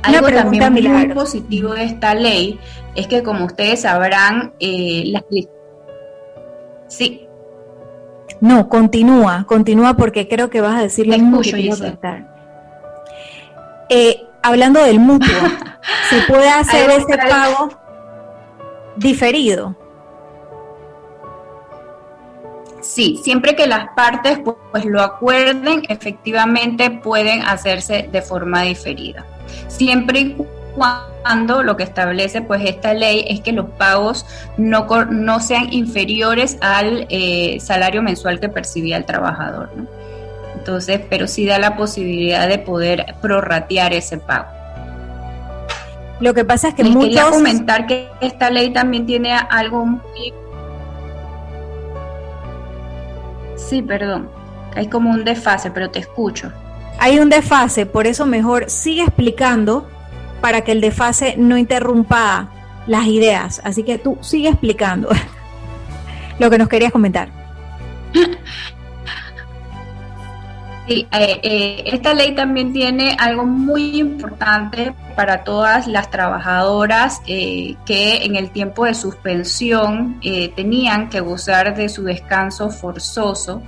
Algo 0.02 0.30
también 0.30 0.73
muy 0.73 1.08
positivo 1.10 1.73
de 1.73 1.84
esta 1.84 2.15
ley 2.15 2.58
es 2.95 3.08
que, 3.08 3.21
como 3.21 3.45
ustedes 3.45 3.82
sabrán, 3.82 4.54
eh, 4.60 5.04
las... 5.08 5.23
Sí. 6.88 7.28
No, 8.41 8.69
continúa, 8.69 9.45
continúa 9.47 9.95
porque 9.95 10.28
creo 10.28 10.49
que 10.49 10.62
vas 10.62 10.80
a 10.80 10.82
decir 10.82 11.08
lo 11.08 11.17
mismo 11.17 11.41
eh, 13.89 14.23
hablando 14.43 14.84
del 14.84 14.99
mutuo, 14.99 15.28
¿se 16.10 16.21
puede 16.21 16.49
hacer 16.49 16.91
ese 16.91 17.17
pago 17.17 17.69
diferido? 18.95 19.75
Sí, 22.82 23.19
siempre 23.21 23.56
que 23.56 23.67
las 23.67 23.89
partes 23.95 24.39
pues, 24.71 24.86
lo 24.86 25.02
acuerden, 25.02 25.84
efectivamente 25.89 26.89
pueden 26.89 27.41
hacerse 27.41 28.10
de 28.12 28.21
forma 28.21 28.62
diferida. 28.63 29.25
Siempre 29.67 30.19
y 30.19 30.38
cuando 30.79 31.61
lo 31.61 31.75
que 31.75 31.83
establece 31.83 32.41
pues 32.41 32.61
esta 32.63 32.93
ley 32.93 33.25
es 33.27 33.41
que 33.41 33.51
los 33.51 33.69
pagos 33.71 34.25
no, 34.57 34.87
no 35.09 35.41
sean 35.41 35.73
inferiores 35.73 36.57
al 36.61 37.05
eh, 37.09 37.57
salario 37.59 38.01
mensual 38.01 38.39
que 38.39 38.47
percibía 38.47 38.95
el 38.95 39.03
trabajador. 39.03 39.69
Entonces, 40.55 41.01
pero 41.09 41.27
sí 41.27 41.45
da 41.45 41.59
la 41.59 41.75
posibilidad 41.75 42.47
de 42.47 42.59
poder 42.59 43.15
prorratear 43.21 43.93
ese 43.93 44.17
pago. 44.17 44.47
Lo 46.21 46.33
que 46.33 46.45
pasa 46.45 46.69
es 46.69 46.73
que 46.75 46.83
Les 46.83 46.95
quería 46.95 47.29
comentar 47.29 47.85
que 47.85 48.09
esta 48.21 48.49
ley 48.49 48.71
también 48.71 49.05
tiene 49.05 49.33
algo 49.33 49.85
muy... 49.85 50.33
Sí, 53.57 53.81
perdón. 53.81 54.29
Hay 54.75 54.87
como 54.87 55.09
un 55.11 55.25
desfase, 55.25 55.71
pero 55.71 55.89
te 55.89 55.99
escucho. 55.99 56.51
Hay 56.99 57.19
un 57.19 57.29
desfase, 57.29 57.85
por 57.85 58.07
eso 58.07 58.25
mejor 58.25 58.69
sigue 58.69 59.03
explicando 59.03 59.87
para 60.41 60.62
que 60.62 60.71
el 60.71 60.82
desfase 60.82 61.36
no 61.38 61.58
interrumpa 61.58 62.49
las 62.88 63.06
ideas. 63.08 63.62
Así 63.63 63.84
que 63.84 63.97
tú 63.97 64.17
sigue 64.21 64.49
explicando 64.49 65.10
lo 66.39 66.49
que 66.49 66.58
nos 66.58 66.67
querías 66.67 66.91
comentar. 66.91 67.30
Eh, 70.91 71.06
eh, 71.12 71.84
esta 71.86 72.15
ley 72.15 72.34
también 72.34 72.73
tiene 72.73 73.15
algo 73.19 73.45
muy 73.45 73.99
importante 73.99 74.91
para 75.15 75.43
todas 75.43 75.86
las 75.86 76.10
trabajadoras 76.10 77.21
eh, 77.28 77.75
que 77.86 78.23
en 78.23 78.36
el 78.36 78.49
tiempo 78.49 78.86
de 78.86 78.95
suspensión 78.95 80.19
tenían 80.56 81.10
que 81.10 81.19
gozar 81.19 81.75
de 81.75 81.89
su 81.89 82.04
descanso 82.04 82.71
forzoso 82.71 83.62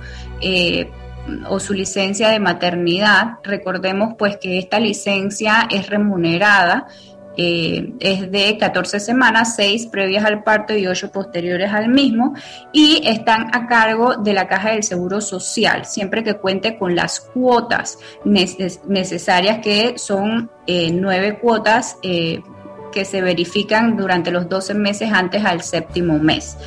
o 1.48 1.60
su 1.60 1.72
licencia 1.74 2.28
de 2.28 2.40
maternidad. 2.40 3.38
Recordemos 3.42 4.14
pues 4.18 4.36
que 4.36 4.58
esta 4.58 4.80
licencia 4.80 5.68
es 5.70 5.88
remunerada, 5.88 6.86
eh, 7.36 7.94
es 8.00 8.30
de 8.30 8.58
14 8.58 9.00
semanas, 9.00 9.56
6 9.56 9.86
previas 9.86 10.24
al 10.24 10.42
parto 10.42 10.76
y 10.76 10.86
8 10.86 11.10
posteriores 11.10 11.72
al 11.72 11.88
mismo, 11.88 12.34
y 12.72 13.00
están 13.06 13.54
a 13.54 13.66
cargo 13.66 14.16
de 14.16 14.34
la 14.34 14.48
Caja 14.48 14.70
del 14.70 14.82
Seguro 14.82 15.20
Social, 15.20 15.86
siempre 15.86 16.22
que 16.22 16.34
cuente 16.34 16.76
con 16.76 16.94
las 16.94 17.20
cuotas 17.20 17.98
necesarias, 18.24 19.60
que 19.62 19.94
son 19.96 20.50
eh, 20.66 20.90
nueve 20.92 21.38
cuotas 21.38 21.96
eh, 22.02 22.42
que 22.92 23.04
se 23.06 23.22
verifican 23.22 23.96
durante 23.96 24.30
los 24.30 24.48
12 24.48 24.74
meses 24.74 25.10
antes 25.10 25.42
al 25.44 25.62
séptimo 25.62 26.18
mes. 26.18 26.58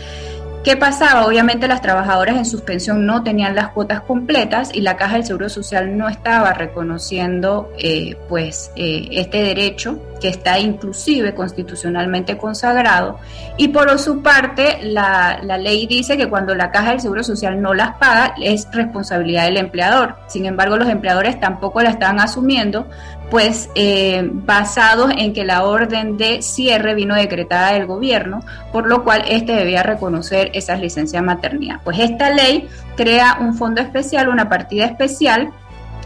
¿Qué 0.65 0.75
pasaba? 0.75 1.28
Obviamente 1.28 1.67
las 1.67 1.84
trabajadoras 1.84 2.38
en 2.38 2.45
suspensión 2.45 3.06
no 3.06 3.21
tenían 3.21 3.54
las 3.54 3.69
cuotas 3.69 4.01
completas 4.01 4.71
y 4.73 4.82
la 4.82 4.97
Caja 4.97 5.17
del 5.17 5.23
Seguro 5.23 5.47
Social 5.47 5.95
no 5.95 6.10
estaba 6.10 6.54
reconociendo 6.54 7.71
eh, 7.78 8.17
pues 8.28 8.71
eh, 8.75 9.08
este 9.12 9.43
derecho 9.43 10.01
que 10.19 10.28
está 10.28 10.58
inclusive 10.58 11.36
constitucionalmente 11.36 12.36
consagrado 12.38 13.19
y 13.58 13.67
por 13.67 13.99
su 13.99 14.23
parte 14.23 14.80
la, 14.82 15.39
la 15.43 15.60
ley 15.60 15.86
dice 15.86 16.17
que 16.17 16.30
cuando 16.30 16.56
la 16.56 16.71
Caja 16.71 16.91
del 16.91 16.99
Seguro 16.99 17.23
Social 17.23 17.62
no 17.62 17.75
las 17.75 17.97
paga 17.97 18.34
es 18.41 18.67
responsabilidad 18.71 19.45
del 19.45 19.58
empleador. 19.58 20.15
Sin 20.25 20.47
embargo 20.47 20.78
los 20.78 20.89
empleadores 20.89 21.39
tampoco 21.39 21.84
la 21.84 21.91
estaban 21.91 22.19
asumiendo 22.19 22.88
pues 23.29 23.69
eh, 23.75 24.29
basados 24.31 25.11
en 25.17 25.33
que 25.33 25.45
la 25.45 25.63
orden 25.63 26.17
de 26.17 26.41
cierre 26.41 26.93
vino 26.93 27.15
decretada 27.15 27.73
del 27.73 27.85
gobierno, 27.85 28.41
por 28.71 28.88
lo 28.88 29.03
cual 29.03 29.23
este 29.27 29.53
debía 29.53 29.83
reconocer 29.83 30.51
esas 30.53 30.79
licencias 30.79 31.21
de 31.21 31.25
maternidad. 31.25 31.79
Pues 31.83 31.99
esta 31.99 32.29
ley 32.29 32.67
crea 32.95 33.38
un 33.39 33.55
fondo 33.55 33.81
especial, 33.81 34.29
una 34.29 34.47
partida 34.47 34.85
especial 34.85 35.51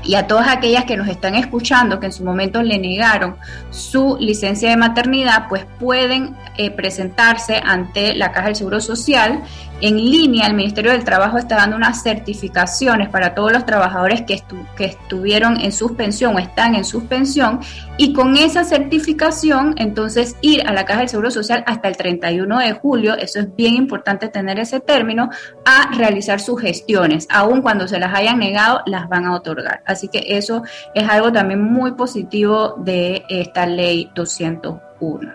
y 0.03 0.15
a 0.15 0.27
todas 0.27 0.47
aquellas 0.47 0.85
que 0.85 0.95
nos 0.95 1.07
están 1.07 1.35
escuchando 1.35 1.99
que 1.99 2.05
en 2.07 2.13
su 2.13 2.23
momento 2.23 2.63
le 2.63 2.79
negaron 2.79 3.35
su 3.69 4.17
licencia 4.19 4.69
de 4.69 4.77
maternidad, 4.77 5.47
pues 5.49 5.65
pueden 5.79 6.35
eh, 6.57 6.71
presentarse 6.71 7.61
ante 7.63 8.15
la 8.15 8.31
Caja 8.31 8.47
del 8.47 8.55
Seguro 8.55 8.79
Social 8.79 9.43
en 9.81 9.97
línea, 9.97 10.47
el 10.47 10.53
Ministerio 10.53 10.91
del 10.91 11.03
Trabajo 11.03 11.37
está 11.37 11.55
dando 11.55 11.77
unas 11.77 12.03
certificaciones 12.03 13.09
para 13.09 13.33
todos 13.33 13.51
los 13.51 13.65
trabajadores 13.65 14.23
que, 14.23 14.39
estuvieron 14.79 15.59
en 15.59 15.71
suspensión 15.71 16.35
o 16.35 16.39
están 16.39 16.75
en 16.75 16.85
suspensión 16.85 17.59
y 17.97 18.13
con 18.13 18.37
esa 18.37 18.63
certificación 18.63 19.75
entonces 19.77 20.35
ir 20.41 20.67
a 20.67 20.73
la 20.73 20.85
Caja 20.85 21.01
del 21.01 21.09
Seguro 21.09 21.31
Social 21.31 21.63
hasta 21.67 21.87
el 21.87 21.97
31 21.97 22.59
de 22.59 22.73
julio, 22.73 23.15
eso 23.15 23.39
es 23.39 23.55
bien 23.55 23.75
importante 23.75 24.29
tener 24.29 24.59
ese 24.59 24.79
término, 24.79 25.29
a 25.65 25.91
realizar 25.95 26.39
sus 26.39 26.61
gestiones. 26.61 27.27
Aun 27.29 27.61
cuando 27.61 27.87
se 27.87 27.99
las 27.99 28.13
hayan 28.13 28.39
negado, 28.39 28.81
las 28.85 29.07
van 29.09 29.25
a 29.25 29.35
otorgar. 29.35 29.81
Así 29.85 30.07
que 30.07 30.23
eso 30.27 30.63
es 30.93 31.07
algo 31.07 31.31
también 31.31 31.61
muy 31.61 31.91
positivo 31.91 32.75
de 32.77 33.23
esta 33.29 33.65
ley 33.65 34.09
201. 34.15 35.33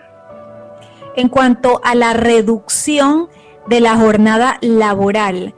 En 1.15 1.29
cuanto 1.29 1.79
a 1.83 1.95
la 1.95 2.13
reducción 2.13 3.29
de 3.67 3.79
la 3.79 3.95
jornada 3.95 4.57
laboral. 4.61 5.53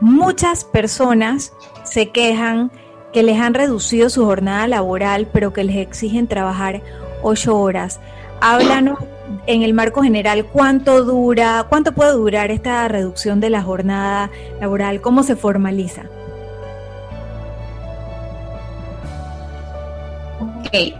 Muchas 0.00 0.64
personas 0.64 1.52
se 1.84 2.10
quejan 2.10 2.70
que 3.12 3.22
les 3.22 3.38
han 3.38 3.54
reducido 3.54 4.08
su 4.10 4.24
jornada 4.24 4.66
laboral, 4.66 5.28
pero 5.32 5.52
que 5.52 5.64
les 5.64 5.76
exigen 5.76 6.26
trabajar 6.26 6.82
ocho 7.22 7.58
horas. 7.58 8.00
Háblanos 8.40 8.98
en 9.46 9.62
el 9.62 9.74
marco 9.74 10.02
general 10.02 10.46
cuánto 10.46 11.04
dura, 11.04 11.66
cuánto 11.68 11.92
puede 11.92 12.12
durar 12.12 12.50
esta 12.50 12.88
reducción 12.88 13.40
de 13.40 13.50
la 13.50 13.62
jornada 13.62 14.30
laboral, 14.60 15.00
cómo 15.00 15.22
se 15.22 15.36
formaliza. 15.36 16.04
Okay. 20.66 20.94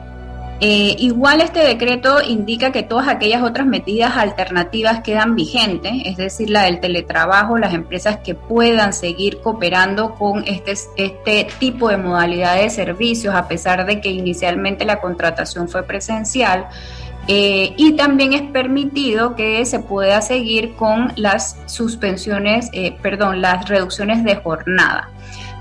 Eh, 0.64 0.94
igual 1.00 1.40
este 1.40 1.58
decreto 1.58 2.22
indica 2.22 2.70
que 2.70 2.84
todas 2.84 3.08
aquellas 3.08 3.42
otras 3.42 3.66
medidas 3.66 4.16
alternativas 4.16 5.00
quedan 5.00 5.34
vigentes, 5.34 5.92
es 6.04 6.16
decir, 6.16 6.50
la 6.50 6.62
del 6.62 6.78
teletrabajo, 6.78 7.58
las 7.58 7.74
empresas 7.74 8.18
que 8.18 8.36
puedan 8.36 8.92
seguir 8.92 9.40
cooperando 9.40 10.14
con 10.14 10.44
este, 10.46 10.74
este 10.96 11.48
tipo 11.58 11.88
de 11.88 11.96
modalidad 11.96 12.54
de 12.54 12.70
servicios, 12.70 13.34
a 13.34 13.48
pesar 13.48 13.86
de 13.86 14.00
que 14.00 14.10
inicialmente 14.10 14.84
la 14.84 15.00
contratación 15.00 15.68
fue 15.68 15.82
presencial. 15.82 16.68
Eh, 17.26 17.74
y 17.76 17.94
también 17.96 18.32
es 18.32 18.42
permitido 18.42 19.34
que 19.34 19.66
se 19.66 19.80
pueda 19.80 20.22
seguir 20.22 20.76
con 20.76 21.12
las 21.16 21.56
suspensiones, 21.66 22.68
eh, 22.72 22.96
perdón, 23.02 23.42
las 23.42 23.68
reducciones 23.68 24.22
de 24.22 24.36
jornada. 24.36 25.11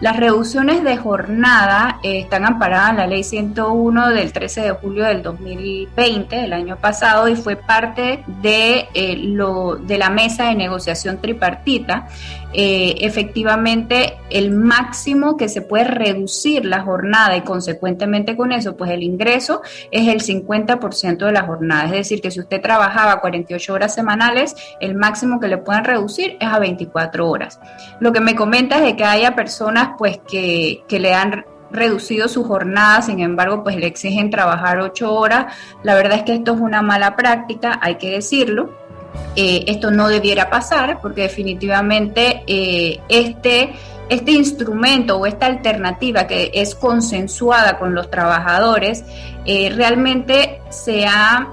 Las 0.02 0.18
reducciones 0.18 0.84
de 0.84 0.98
jornada 0.98 2.00
eh, 2.02 2.22
están 2.22 2.44
amparadas 2.44 2.90
en 2.90 2.98
la 2.98 3.06
ley 3.06 3.24
101 3.24 4.10
del 4.10 4.34
13 4.34 4.62
de 4.62 4.72
julio 4.72 5.04
del 5.06 5.22
2020, 5.22 6.38
del 6.38 6.54
año 6.54 6.76
pasado, 6.78 7.28
y 7.28 7.36
fue 7.36 7.56
parte 7.56 8.24
de, 8.42 8.88
eh, 8.96 9.16
lo, 9.16 9.76
de 9.76 10.00
la 10.00 10.10
mesa 10.10 10.46
de 10.46 10.56
negociación 10.56 11.22
tripartita. 11.22 12.08
Eh, 12.54 12.96
efectivamente, 13.00 14.18
el 14.30 14.52
máximo 14.52 15.38
que 15.38 15.48
se 15.48 15.62
puede 15.62 15.86
reducir 15.86 16.66
la 16.66 16.82
jornada 16.82 17.38
y 17.38 17.42
consecuentemente 17.42 18.36
con 18.36 18.52
eso, 18.52 18.76
pues 18.76 18.92
el 18.92 19.04
ingreso 19.04 19.62
es 19.90 20.08
el 20.08 20.22
50% 20.22 21.26
de 21.26 21.32
la 21.32 21.44
jornada. 21.44 21.86
Es 21.86 21.92
decir, 21.92 22.22
que 22.22 22.32
si 22.32 22.40
usted 22.40 22.62
trabajaba 22.62 23.22
48 23.22 23.74
horas 23.74 23.94
semanales, 23.94 24.56
el 24.80 24.96
máximo 24.96 25.40
que 25.40 25.48
le 25.48 25.58
pueden 25.58 25.84
reducir 25.84 26.38
es 26.40 26.48
a 26.48 26.60
24 26.60 27.30
horas. 27.30 27.60
Lo 28.00 28.12
que 28.12 28.20
me 28.20 28.36
comenta 28.36 28.78
es 28.78 28.84
de 28.84 28.96
que 28.96 29.06
haya 29.06 29.36
personas 29.36 29.92
pues 29.98 30.20
que, 30.30 30.84
le 30.90 31.14
han 31.16 31.46
reducido 31.72 32.28
su 32.28 32.44
jornada, 32.44 33.02
sin 33.02 33.22
embargo, 33.22 33.64
pues 33.64 33.76
le 33.78 33.88
exigen 33.88 34.30
trabajar 34.30 34.80
ocho 34.80 35.14
horas. 35.14 35.56
La 35.84 35.96
verdad 35.96 36.18
es 36.18 36.24
que 36.24 36.34
esto 36.34 36.54
es 36.54 36.60
una 36.60 36.82
mala 36.82 37.16
práctica, 37.16 37.80
hay 37.82 37.96
que 37.96 38.12
decirlo. 38.12 38.81
Eh, 39.36 39.64
esto 39.68 39.92
no 39.92 40.08
debiera 40.08 40.50
pasar 40.50 41.00
porque 41.02 41.22
definitivamente 41.22 42.44
eh, 42.48 43.00
este, 43.08 43.74
este 44.10 44.32
instrumento 44.32 45.18
o 45.18 45.26
esta 45.26 45.46
alternativa 45.46 46.28
que 46.28 46.52
es 46.54 46.76
consensuada 46.76 47.80
con 47.80 47.94
los 47.94 48.10
trabajadores 48.10 49.06
eh, 49.46 49.72
realmente 49.74 50.62
se 50.70 51.06
ha 51.06 51.48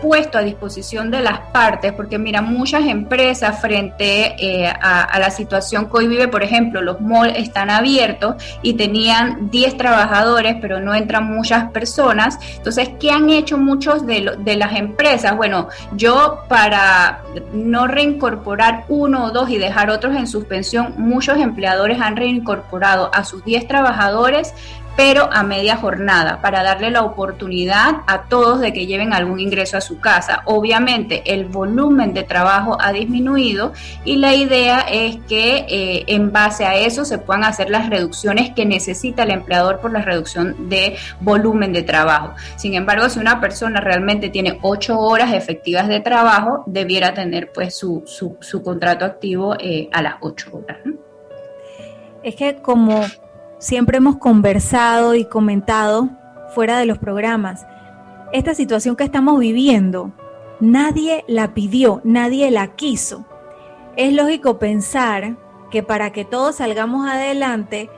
puesto 0.00 0.38
a 0.38 0.42
disposición 0.42 1.10
de 1.10 1.20
las 1.20 1.38
partes, 1.52 1.92
porque 1.92 2.18
mira, 2.18 2.42
muchas 2.42 2.84
empresas 2.86 3.60
frente 3.60 4.36
eh, 4.38 4.66
a, 4.68 5.18
la 5.18 5.30
situación 5.30 5.86
que 5.86 5.96
hoy 5.98 6.08
vive, 6.08 6.28
por 6.28 6.42
ejemplo, 6.42 6.80
los 6.82 7.00
malls 7.00 7.38
están 7.38 7.70
abiertos 7.70 8.36
y 8.62 8.74
tenían 8.74 9.50
10 9.50 9.76
trabajadores, 9.76 10.56
pero 10.60 10.80
no 10.80 10.94
entran 10.94 11.24
muchas 11.24 11.70
personas. 11.70 12.38
Entonces, 12.56 12.90
¿qué 13.00 13.10
han 13.10 13.30
hecho 13.30 13.58
muchos 13.58 14.06
de, 14.06 14.36
de 14.38 14.56
las 14.56 14.74
empresas? 14.74 15.36
Bueno, 15.36 15.68
yo 15.92 16.44
para 16.48 17.20
no 17.52 17.86
reincorporar 17.86 18.84
uno 18.88 19.24
o 19.24 19.30
dos 19.30 19.50
y 19.50 19.58
dejar 19.58 19.90
otros 19.90 20.14
en 20.16 20.26
suspensión, 20.26 20.94
muchos 20.96 21.38
empleadores 21.38 22.00
han 22.00 22.16
reincorporado 22.16 23.10
a 23.14 23.24
sus 23.24 23.44
10 23.44 23.68
trabajadores 23.68 24.54
pero 24.96 25.28
a 25.32 25.42
media 25.42 25.76
jornada, 25.76 26.40
para 26.40 26.62
darle 26.62 26.90
la 26.90 27.02
oportunidad 27.02 27.96
a 28.06 28.22
todos 28.22 28.60
de 28.60 28.72
que 28.72 28.86
lleven 28.86 29.12
algún 29.12 29.38
ingreso 29.40 29.76
a 29.76 29.80
su 29.80 30.00
casa. 30.00 30.42
Obviamente 30.46 31.22
el 31.26 31.44
volumen 31.44 32.14
de 32.14 32.22
trabajo 32.24 32.78
ha 32.80 32.92
disminuido 32.92 33.72
y 34.04 34.16
la 34.16 34.34
idea 34.34 34.80
es 34.80 35.18
que 35.28 35.66
eh, 35.68 36.04
en 36.06 36.32
base 36.32 36.64
a 36.64 36.76
eso 36.76 37.04
se 37.04 37.18
puedan 37.18 37.44
hacer 37.44 37.70
las 37.70 37.90
reducciones 37.90 38.50
que 38.54 38.64
necesita 38.64 39.24
el 39.24 39.30
empleador 39.30 39.80
por 39.80 39.92
la 39.92 40.00
reducción 40.00 40.68
de 40.68 40.96
volumen 41.20 41.72
de 41.72 41.82
trabajo. 41.82 42.34
Sin 42.56 42.74
embargo, 42.74 43.08
si 43.10 43.18
una 43.18 43.40
persona 43.40 43.80
realmente 43.80 44.30
tiene 44.30 44.58
ocho 44.62 44.98
horas 44.98 45.32
efectivas 45.34 45.88
de 45.88 46.00
trabajo, 46.00 46.64
debiera 46.66 47.12
tener 47.12 47.52
pues 47.52 47.76
su, 47.76 48.02
su, 48.06 48.62
contrato 48.62 49.04
activo 49.04 49.54
eh, 49.58 49.88
a 49.92 50.02
las 50.02 50.14
ocho 50.20 50.50
horas. 50.52 50.78
Es 52.22 52.34
que 52.34 52.56
como 52.56 53.04
siempre 53.58 53.98
hemos 53.98 54.16
conversado 54.16 55.14
y 55.14 55.24
comentado 55.24 56.08
fuera 56.54 56.78
de 56.78 56.86
los 56.86 56.98
programas. 56.98 57.66
Esta 58.32 58.54
situación 58.54 58.96
que 58.96 59.04
estamos 59.04 59.38
viviendo, 59.38 60.12
nadie 60.60 61.24
la 61.28 61.54
pidió, 61.54 62.00
nadie 62.04 62.50
la 62.50 62.68
quiso. 62.74 63.24
Es 63.96 64.12
lógico 64.12 64.58
pensar 64.58 65.36
que 65.70 65.82
para 65.82 66.12
que 66.12 66.24
todos 66.24 66.56
salgamos 66.56 67.08
adelante, 67.08 67.90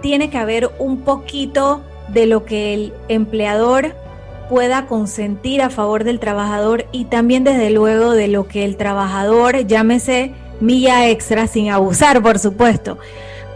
tiene 0.00 0.30
que 0.30 0.38
haber 0.38 0.70
un 0.78 1.02
poquito 1.02 1.82
de 2.08 2.26
lo 2.26 2.44
que 2.44 2.74
el 2.74 2.94
empleador 3.08 3.94
pueda 4.48 4.86
consentir 4.86 5.62
a 5.62 5.70
favor 5.70 6.02
del 6.04 6.18
trabajador 6.18 6.86
y 6.90 7.04
también 7.04 7.44
desde 7.44 7.70
luego 7.70 8.12
de 8.12 8.28
lo 8.28 8.48
que 8.48 8.64
el 8.64 8.76
trabajador, 8.76 9.66
llámese 9.66 10.34
milla 10.60 11.08
extra, 11.08 11.46
sin 11.46 11.70
abusar 11.70 12.20
por 12.22 12.38
supuesto, 12.38 12.98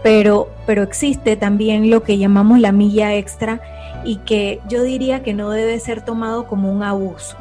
pero, 0.05 0.49
pero 0.67 0.83
existe 0.83 1.35
también 1.35 1.89
lo 1.89 2.03
que 2.03 2.19
llamamos 2.19 2.59
la 2.59 2.71
milla 2.71 3.15
extra 3.15 3.59
y 4.03 4.17
que 4.17 4.61
yo 4.69 4.83
diría 4.83 5.23
que 5.23 5.33
no 5.33 5.49
debe 5.49 5.79
ser 5.79 6.05
tomado 6.05 6.45
como 6.45 6.71
un 6.71 6.83
abuso. 6.83 7.35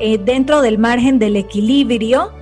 Eh, 0.00 0.18
dentro 0.18 0.60
del 0.60 0.78
margen 0.78 1.20
del 1.20 1.36
equilibrio, 1.36 2.32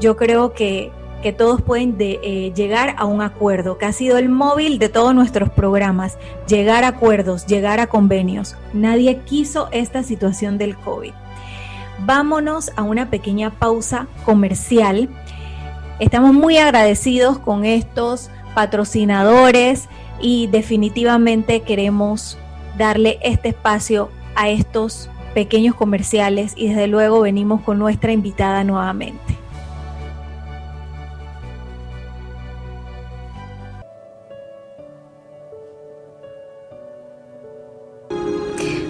yo 0.00 0.16
creo 0.16 0.52
que, 0.52 0.90
que 1.22 1.32
todos 1.32 1.62
pueden 1.62 1.94
eh, 2.00 2.52
llegar 2.56 2.96
a 2.98 3.04
un 3.04 3.22
acuerdo, 3.22 3.78
que 3.78 3.86
ha 3.86 3.92
sido 3.92 4.18
el 4.18 4.30
móvil 4.30 4.80
de 4.80 4.88
todos 4.88 5.14
nuestros 5.14 5.48
programas, 5.48 6.18
llegar 6.48 6.82
a 6.82 6.88
acuerdos, 6.88 7.46
llegar 7.46 7.78
a 7.78 7.86
convenios. 7.86 8.56
Nadie 8.72 9.20
quiso 9.20 9.68
esta 9.70 10.02
situación 10.02 10.58
del 10.58 10.76
COVID. 10.76 11.12
Vámonos 12.00 12.72
a 12.74 12.82
una 12.82 13.10
pequeña 13.10 13.50
pausa 13.50 14.08
comercial. 14.24 15.08
Estamos 16.00 16.34
muy 16.34 16.58
agradecidos 16.58 17.38
con 17.38 17.64
estos 17.64 18.28
patrocinadores 18.54 19.88
y 20.20 20.46
definitivamente 20.46 21.60
queremos 21.60 22.38
darle 22.78 23.18
este 23.22 23.50
espacio 23.50 24.10
a 24.34 24.48
estos 24.48 25.10
pequeños 25.34 25.74
comerciales 25.74 26.54
y 26.56 26.68
desde 26.68 26.86
luego 26.86 27.20
venimos 27.20 27.60
con 27.62 27.78
nuestra 27.78 28.12
invitada 28.12 28.64
nuevamente. 28.64 29.20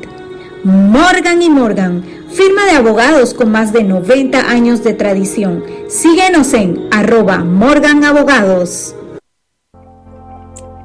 Morgan 0.65 1.43
y 1.43 1.49
Morgan, 1.49 2.03
firma 2.29 2.65
de 2.65 2.73
abogados 2.73 3.35
con 3.35 3.53
más 3.53 3.73
de 3.73 3.85
90 3.85 4.51
años 4.51 4.83
de 4.83 4.95
tradición. 4.95 5.63
Síguenos 5.89 6.53
en 6.53 6.89
arroba 6.91 7.45
Morgan 7.45 8.03
Abogados. 8.03 8.97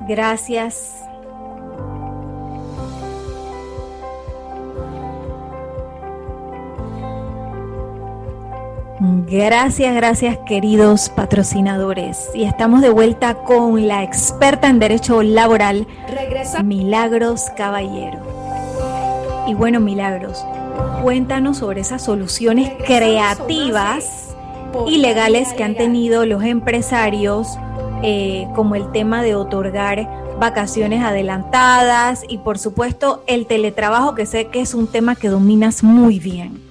Gracias. 0.08 1.05
Gracias, 9.00 9.94
gracias 9.94 10.38
queridos 10.48 11.10
patrocinadores. 11.10 12.30
Y 12.34 12.46
estamos 12.46 12.82
de 12.82 12.90
vuelta 12.90 13.36
con 13.36 13.88
la 13.88 14.04
experta 14.04 14.70
en 14.70 14.80
derecho 14.80 15.22
laboral, 15.22 15.86
Regresa. 16.08 16.64
Milagros 16.64 17.52
Caballero. 17.58 18.20
Y 19.48 19.54
bueno, 19.54 19.82
Milagros, 19.82 20.46
cuéntanos 21.04 21.58
sobre 21.58 21.82
esas 21.82 22.04
soluciones 22.04 22.72
creativas 22.86 24.34
y 24.88 24.98
legales 24.98 25.54
que 25.54 25.64
han 25.64 25.76
tenido 25.76 26.26
los 26.26 26.44
empresarios, 26.44 27.58
eh, 28.02 28.48
como 28.56 28.76
el 28.76 28.92
tema 28.92 29.24
de 29.24 29.36
otorgar 29.36 30.10
vacaciones 30.40 31.04
adelantadas 31.04 32.24
y 32.28 32.40
por 32.40 32.60
supuesto 32.60 33.24
el 33.28 33.46
teletrabajo, 33.46 34.16
que 34.16 34.26
sé 34.26 34.48
que 34.48 34.62
es 34.62 34.74
un 34.74 34.88
tema 34.88 35.16
que 35.16 35.28
dominas 35.28 35.84
muy 35.84 36.20
bien. 36.20 36.65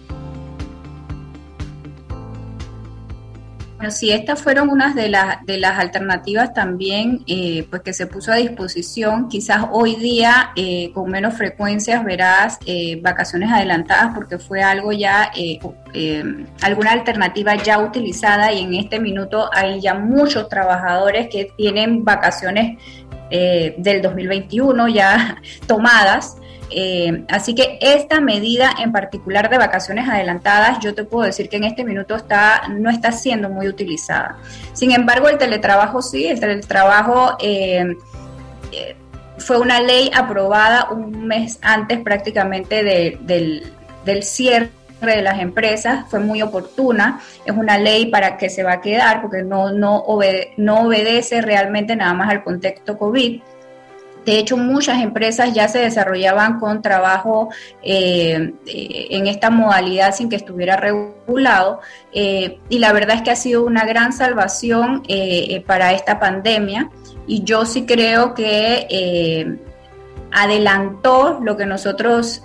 Bueno, 3.85 3.97
sí, 3.99 4.12
estas 4.12 4.41
fueron 4.41 4.70
unas 4.70 4.95
de, 4.95 5.11
las 5.11 5.45
de 5.45 5.59
las 5.59 5.78
alternativas 5.78 6.55
también 6.55 7.22
eh, 7.26 7.66
pues 7.68 7.82
que 7.82 7.93
se 7.93 8.07
puso 8.07 8.32
a 8.32 8.37
disposición. 8.37 9.28
Quizás 9.28 9.66
hoy 9.72 9.97
día 9.97 10.53
eh, 10.57 10.91
con 10.95 11.11
menos 11.11 11.35
frecuencias 11.35 12.03
verás 12.03 12.59
eh, 12.64 12.99
vacaciones 13.03 13.53
adelantadas 13.53 14.14
porque 14.14 14.39
fue 14.39 14.62
algo 14.62 14.91
ya, 14.91 15.30
alguna 16.62 16.93
alternativa 16.93 17.57
ya 17.57 17.78
utilizada 17.78 18.51
y 18.53 18.62
en 18.62 18.72
este 18.72 18.99
minuto 19.01 19.51
hay 19.53 19.82
ya 19.82 19.93
muchos 19.93 20.49
trabajadores 20.49 21.28
que 21.28 21.53
tienen 21.55 22.07
vacaciones 22.07 22.78
del 23.28 24.01
2021 24.01 24.89
ya 24.89 25.37
tomadas. 25.66 26.39
Eh, 26.77 27.25
así 27.29 27.55
que 27.55 27.79
esta 27.81 28.20
medida 28.20 28.75
en 28.83 28.91
particular 28.91 29.49
de 29.49 29.59
vacaciones 29.59 30.09
adelantadas, 30.09 30.81
yo 30.81 30.93
te 30.93 31.05
puedo 31.05 31.25
decir 31.25 31.49
que 31.49 31.57
en 31.57 31.64
este 31.64 31.85
minuto 31.85 32.16
está, 32.16 32.62
no 32.68 32.91
está 32.91 33.12
siendo 33.12 33.49
muy 33.49 33.68
utilizada. 33.68 34.39
Sin 34.72 34.91
embargo, 34.91 35.29
el 35.29 35.39
teletrabajo 35.39 36.03
sí, 36.03 36.27
el 36.27 36.41
teletrabajo 36.41 37.37
eh, 37.41 37.95
eh, 38.72 38.97
fue 39.39 39.61
una 39.61 39.81
ley 39.81 40.11
aprobada 40.12 40.89
un 40.91 41.29
mes 41.29 41.61
antes 41.62 42.01
prácticamente 42.01 42.83
del, 42.83 44.22
cierre 44.22 44.70
de 45.01 45.22
las 45.22 45.39
empresas 45.39 46.07
fue 46.09 46.18
muy 46.18 46.43
oportuna, 46.43 47.20
es 47.45 47.55
una 47.55 47.79
ley 47.79 48.07
para 48.07 48.37
que 48.37 48.51
se 48.51 48.64
va 48.64 48.72
a 48.72 48.81
quedar 48.81 49.22
porque 49.22 49.43
no, 49.43 49.70
no, 49.70 50.05
no 50.57 50.81
obedece 50.81 51.41
realmente 51.41 51.95
nada 51.95 52.14
más 52.14 52.31
al 52.31 52.43
contexto 52.43 52.99
COVID. 52.99 53.41
De 54.25 54.39
hecho, 54.39 54.57
muchas 54.57 55.03
empresas 55.03 55.53
ya 55.53 55.68
se 55.68 55.81
desarrollaban 55.81 56.59
con 56.59 56.81
trabajo 56.81 57.51
eh, 57.83 58.55
eh, 58.66 59.07
en 59.11 59.27
esta 59.27 59.51
modalidad 59.51 60.14
sin 60.14 60.29
que 60.29 60.37
estuviera 60.37 60.77
regulado 60.77 61.81
eh, 62.12 62.59
y 62.68 62.79
la 62.79 62.93
verdad 62.93 63.16
es 63.16 63.22
que 63.22 63.31
ha 63.31 63.37
sido 63.37 63.64
una 63.64 63.85
gran 63.85 64.12
salvación 64.12 65.03
para 65.66 65.93
esta 65.93 66.18
pandemia. 66.18 66.91
Y 67.27 67.45
yo 67.45 67.64
sí 67.64 67.87
creo 67.87 68.35
que 68.35 69.59
adelantó 70.31 71.41
lo 71.43 71.57
que 71.57 71.66
nosotros 71.66 72.43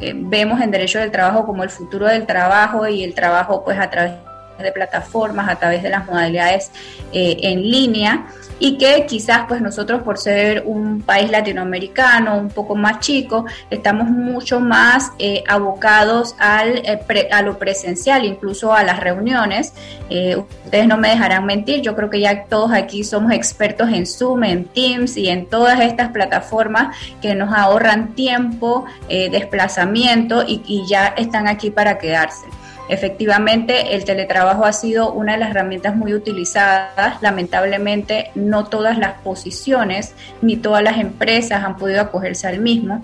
vemos 0.00 0.60
en 0.60 0.70
derecho 0.70 0.98
del 0.98 1.10
trabajo 1.10 1.46
como 1.46 1.62
el 1.62 1.70
futuro 1.70 2.06
del 2.06 2.26
trabajo 2.26 2.86
y 2.86 3.02
el 3.02 3.14
trabajo 3.14 3.64
pues 3.64 3.78
a 3.78 3.90
través 3.90 4.12
de 4.58 4.72
plataformas, 4.72 5.48
a 5.48 5.56
través 5.56 5.82
de 5.82 5.90
las 5.90 6.06
modalidades 6.06 6.70
en 7.12 7.62
línea 7.62 8.26
y 8.58 8.78
que 8.78 9.06
quizás 9.06 9.42
pues 9.48 9.60
nosotros 9.60 10.02
por 10.02 10.18
ser 10.18 10.62
un 10.66 11.02
país 11.02 11.30
latinoamericano 11.30 12.36
un 12.38 12.48
poco 12.48 12.74
más 12.74 13.00
chico 13.00 13.44
estamos 13.70 14.08
mucho 14.08 14.60
más 14.60 15.12
eh, 15.18 15.44
abocados 15.46 16.34
al, 16.38 16.78
eh, 16.78 17.28
a 17.30 17.42
lo 17.42 17.58
presencial, 17.58 18.24
incluso 18.24 18.72
a 18.72 18.82
las 18.82 19.00
reuniones. 19.00 19.72
Eh, 20.08 20.36
ustedes 20.36 20.86
no 20.86 20.96
me 20.96 21.08
dejarán 21.10 21.44
mentir, 21.44 21.82
yo 21.82 21.94
creo 21.94 22.08
que 22.08 22.20
ya 22.20 22.44
todos 22.44 22.72
aquí 22.72 23.04
somos 23.04 23.32
expertos 23.32 23.90
en 23.90 24.06
Zoom, 24.06 24.44
en 24.44 24.64
Teams 24.64 25.16
y 25.16 25.28
en 25.28 25.46
todas 25.46 25.80
estas 25.80 26.10
plataformas 26.10 26.96
que 27.20 27.34
nos 27.34 27.52
ahorran 27.52 28.14
tiempo, 28.14 28.86
desplazamiento 29.08 30.44
y 30.46 30.84
ya 30.88 31.08
están 31.08 31.48
aquí 31.48 31.70
para 31.70 31.98
quedarse. 31.98 32.46
Efectivamente, 32.88 33.96
el 33.96 34.04
teletrabajo 34.04 34.64
ha 34.64 34.72
sido 34.72 35.12
una 35.12 35.32
de 35.32 35.38
las 35.38 35.50
herramientas 35.50 35.96
muy 35.96 36.14
utilizadas. 36.14 37.20
Lamentablemente, 37.20 38.30
no 38.34 38.66
todas 38.66 38.96
las 38.96 39.20
posiciones 39.20 40.14
ni 40.40 40.56
todas 40.56 40.82
las 40.82 40.98
empresas 40.98 41.64
han 41.64 41.76
podido 41.76 42.00
acogerse 42.00 42.46
al 42.46 42.60
mismo. 42.60 43.02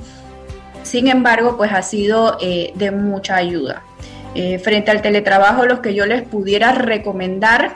Sin 0.85 1.09
embargo, 1.09 1.57
pues 1.57 1.73
ha 1.73 1.83
sido 1.83 2.39
eh, 2.41 2.73
de 2.77 2.93
mucha 2.93 3.37
ayuda. 3.37 3.83
Eh, 4.35 4.59
frente 4.59 4.91
al 4.91 5.03
teletrabajo, 5.03 5.67
lo 5.67 5.83
que 5.83 5.95
yo 5.95 6.07
les 6.07 6.23
pudiera 6.23 6.73
recomendar, 6.73 7.75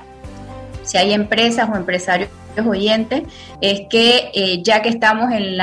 si 0.85 0.99
hay 0.99 1.13
empresas 1.13 1.69
o 1.69 1.77
empresarios 1.77 2.31
oyentes, 2.65 3.25
es 3.61 3.83
que 3.91 4.31
eh, 4.33 4.63
ya 4.63 4.81
que 4.81 4.89
estamos 4.89 5.33
en 5.33 5.57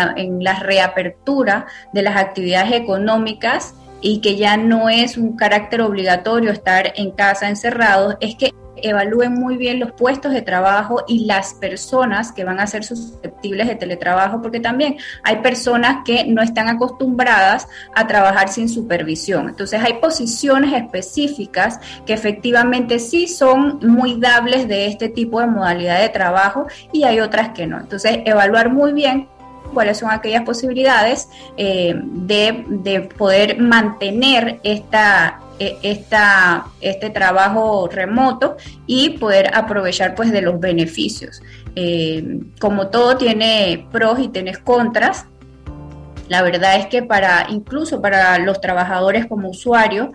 la 0.43 0.59
reapertura 0.59 1.67
de 1.93 2.01
las 2.01 2.17
actividades 2.17 2.73
económicas, 2.73 3.73
y 4.03 4.19
que 4.19 4.35
ya 4.35 4.57
no 4.57 4.89
es 4.89 5.17
un 5.17 5.35
carácter 5.35 5.81
obligatorio 5.81 6.51
estar 6.51 6.93
en 6.95 7.11
casa 7.11 7.49
encerrados, 7.49 8.17
es 8.19 8.35
que 8.35 8.53
evalúen 8.75 9.33
muy 9.33 9.55
bien 9.55 9.79
los 9.79 9.93
puestos 9.93 10.33
de 10.33 10.41
trabajo 10.41 11.03
y 11.07 11.25
las 11.25 11.53
personas 11.53 12.31
que 12.31 12.43
van 12.43 12.59
a 12.59 12.67
ser 12.67 12.83
susceptibles 12.83 13.67
de 13.67 13.75
teletrabajo, 13.75 14.41
porque 14.41 14.59
también 14.59 14.97
hay 15.23 15.37
personas 15.37 16.03
que 16.05 16.25
no 16.25 16.41
están 16.41 16.67
acostumbradas 16.67 17.67
a 17.95 18.05
trabajar 18.07 18.49
sin 18.49 18.67
supervisión. 18.67 19.49
Entonces 19.49 19.81
hay 19.81 19.93
posiciones 19.95 20.73
específicas 20.73 21.79
que 22.05 22.13
efectivamente 22.13 22.99
sí 22.99 23.27
son 23.27 23.79
muy 23.81 24.19
dables 24.19 24.67
de 24.67 24.87
este 24.87 25.07
tipo 25.07 25.39
de 25.39 25.47
modalidad 25.47 26.01
de 26.01 26.09
trabajo 26.09 26.67
y 26.91 27.03
hay 27.03 27.21
otras 27.21 27.49
que 27.49 27.65
no. 27.65 27.79
Entonces 27.79 28.19
evaluar 28.25 28.69
muy 28.69 28.91
bien 28.91 29.29
cuáles 29.73 29.97
son 29.97 30.11
aquellas 30.11 30.43
posibilidades 30.43 31.29
eh, 31.57 31.93
de, 31.95 33.09
poder 33.17 33.59
mantener 33.59 34.59
esta, 34.63 35.39
e, 35.59 35.77
esta, 35.83 36.67
este 36.81 37.09
trabajo 37.09 37.87
remoto 37.87 38.57
y 38.87 39.11
poder 39.11 39.55
aprovechar 39.55 40.15
pues 40.15 40.31
de 40.31 40.41
los 40.41 40.59
beneficios. 40.59 41.41
Eh, 41.75 42.39
como 42.59 42.87
todo 42.87 43.17
tiene 43.17 43.87
pros 43.91 44.19
y 44.19 44.27
tiene 44.27 44.55
contras, 44.55 45.25
la 46.29 46.41
verdad 46.41 46.77
es 46.77 46.87
que 46.87 47.03
para 47.03 47.47
incluso 47.49 48.01
para 48.01 48.37
los 48.39 48.61
trabajadores 48.61 49.25
como 49.25 49.49
usuarios, 49.49 50.09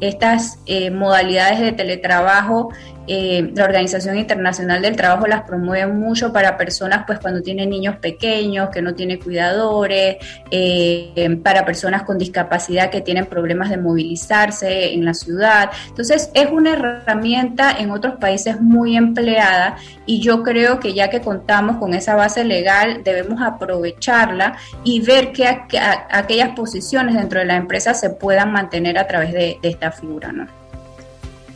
estas 0.00 0.58
eh, 0.66 0.90
modalidades 0.90 1.60
de 1.60 1.72
teletrabajo 1.72 2.70
eh, 3.08 3.52
la 3.54 3.64
Organización 3.64 4.18
Internacional 4.18 4.82
del 4.82 4.96
Trabajo 4.96 5.26
las 5.26 5.42
promueve 5.42 5.92
mucho 5.92 6.32
para 6.32 6.56
personas 6.56 7.04
pues 7.06 7.20
cuando 7.20 7.40
tienen 7.40 7.70
niños 7.70 7.96
pequeños, 7.96 8.70
que 8.70 8.82
no 8.82 8.94
tienen 8.94 9.20
cuidadores, 9.20 10.16
eh, 10.50 11.40
para 11.42 11.64
personas 11.64 12.02
con 12.02 12.18
discapacidad 12.18 12.90
que 12.90 13.00
tienen 13.00 13.26
problemas 13.26 13.70
de 13.70 13.76
movilizarse 13.76 14.92
en 14.92 15.04
la 15.04 15.14
ciudad. 15.14 15.70
Entonces 15.88 16.30
es 16.34 16.50
una 16.50 16.72
herramienta 16.72 17.76
en 17.78 17.90
otros 17.90 18.16
países 18.16 18.60
muy 18.60 18.96
empleada 18.96 19.76
y 20.04 20.20
yo 20.20 20.42
creo 20.42 20.80
que 20.80 20.92
ya 20.92 21.08
que 21.08 21.20
contamos 21.20 21.76
con 21.76 21.94
esa 21.94 22.16
base 22.16 22.44
legal 22.44 23.02
debemos 23.04 23.40
aprovecharla 23.40 24.56
y 24.82 25.00
ver 25.00 25.32
que 25.32 25.46
aquellas 25.46 26.50
posiciones 26.50 27.14
dentro 27.14 27.38
de 27.38 27.46
la 27.46 27.56
empresa 27.56 27.94
se 27.94 28.10
puedan 28.10 28.52
mantener 28.52 28.98
a 28.98 29.06
través 29.06 29.32
de, 29.32 29.45
de 29.46 29.68
esta 29.68 29.92
figura. 29.92 30.32
¿no? 30.32 30.46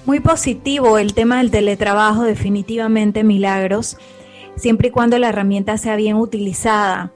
Muy 0.06 0.20
positivo 0.20 0.98
el 0.98 1.14
tema 1.14 1.38
del 1.38 1.50
teletrabajo, 1.50 2.24
definitivamente 2.24 3.22
milagros, 3.22 3.96
siempre 4.56 4.88
y 4.88 4.90
cuando 4.90 5.18
la 5.18 5.28
herramienta 5.28 5.76
sea 5.76 5.96
bien 5.96 6.16
utilizada, 6.16 7.12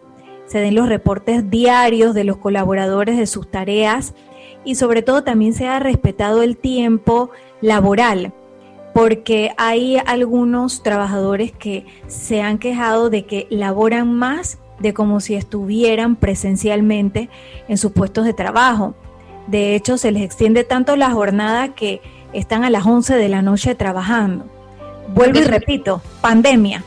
se 0.47 0.59
den 0.59 0.75
los 0.75 0.89
reportes 0.89 1.51
diarios 1.51 2.15
de 2.15 2.25
los 2.25 2.37
colaboradores 2.37 3.17
de 3.17 3.27
sus 3.27 3.51
tareas 3.51 4.15
y 4.65 4.75
sobre 4.75 5.03
todo 5.03 5.25
también 5.25 5.55
sea 5.55 5.79
respetado 5.79 6.43
el 6.43 6.57
tiempo 6.57 7.31
laboral, 7.61 8.33
porque 8.93 9.53
hay 9.57 9.97
algunos 10.07 10.83
trabajadores 10.83 11.53
que 11.53 11.87
se 12.07 12.43
han 12.43 12.59
quejado 12.59 13.11
de 13.11 13.25
que 13.25 13.47
laboran 13.51 14.13
más 14.13 14.59
de 14.79 14.95
como 14.95 15.21
si 15.21 15.35
estuvieran 15.35 16.17
presencialmente 16.17 17.29
en 17.69 17.79
sus 17.79 17.93
puestos 17.93 18.25
de 18.25 18.35
trabajo. 18.35 18.95
De 19.47 19.75
hecho, 19.75 19.99
se 19.99 20.11
les 20.11 20.23
extiende 20.23 20.65
tanto 20.65 20.97
la 20.97 21.11
jornada 21.11 21.75
que 21.75 22.01
están 22.33 22.65
a 22.65 22.71
las 22.71 22.87
11 22.87 23.15
de 23.15 23.29
la 23.29 23.43
noche 23.43 23.75
trabajando. 23.75 24.47
Vuelvo 25.15 25.41
y 25.41 25.45
repito, 25.45 26.03
pandemia. 26.21 26.83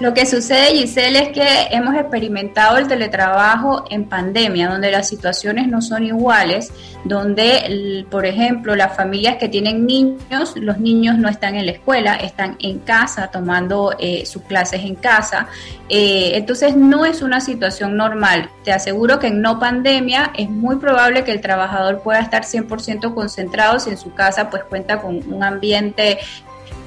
Lo 0.00 0.14
que 0.14 0.26
sucede, 0.26 0.76
Giselle, 0.76 1.18
es 1.18 1.28
que 1.30 1.74
hemos 1.74 1.96
experimentado 1.96 2.76
el 2.76 2.86
teletrabajo 2.86 3.84
en 3.90 4.04
pandemia, 4.04 4.68
donde 4.68 4.92
las 4.92 5.08
situaciones 5.08 5.66
no 5.66 5.82
son 5.82 6.04
iguales, 6.04 6.72
donde, 7.02 8.06
por 8.08 8.24
ejemplo, 8.24 8.76
las 8.76 8.94
familias 8.94 9.38
que 9.38 9.48
tienen 9.48 9.86
niños, 9.86 10.54
los 10.54 10.78
niños 10.78 11.18
no 11.18 11.28
están 11.28 11.56
en 11.56 11.66
la 11.66 11.72
escuela, 11.72 12.14
están 12.14 12.56
en 12.60 12.78
casa 12.78 13.32
tomando 13.32 13.92
eh, 13.98 14.24
sus 14.24 14.42
clases 14.42 14.84
en 14.84 14.94
casa. 14.94 15.48
Eh, 15.88 16.30
entonces, 16.34 16.76
no 16.76 17.04
es 17.04 17.20
una 17.20 17.40
situación 17.40 17.96
normal. 17.96 18.50
Te 18.62 18.70
aseguro 18.70 19.18
que 19.18 19.26
en 19.26 19.42
no 19.42 19.58
pandemia 19.58 20.30
es 20.36 20.48
muy 20.48 20.76
probable 20.76 21.24
que 21.24 21.32
el 21.32 21.40
trabajador 21.40 22.02
pueda 22.02 22.20
estar 22.20 22.44
100% 22.44 23.14
concentrado 23.14 23.80
si 23.80 23.90
en 23.90 23.98
su 23.98 24.14
casa 24.14 24.48
pues 24.48 24.62
cuenta 24.62 25.00
con 25.00 25.16
un 25.32 25.42
ambiente 25.42 26.18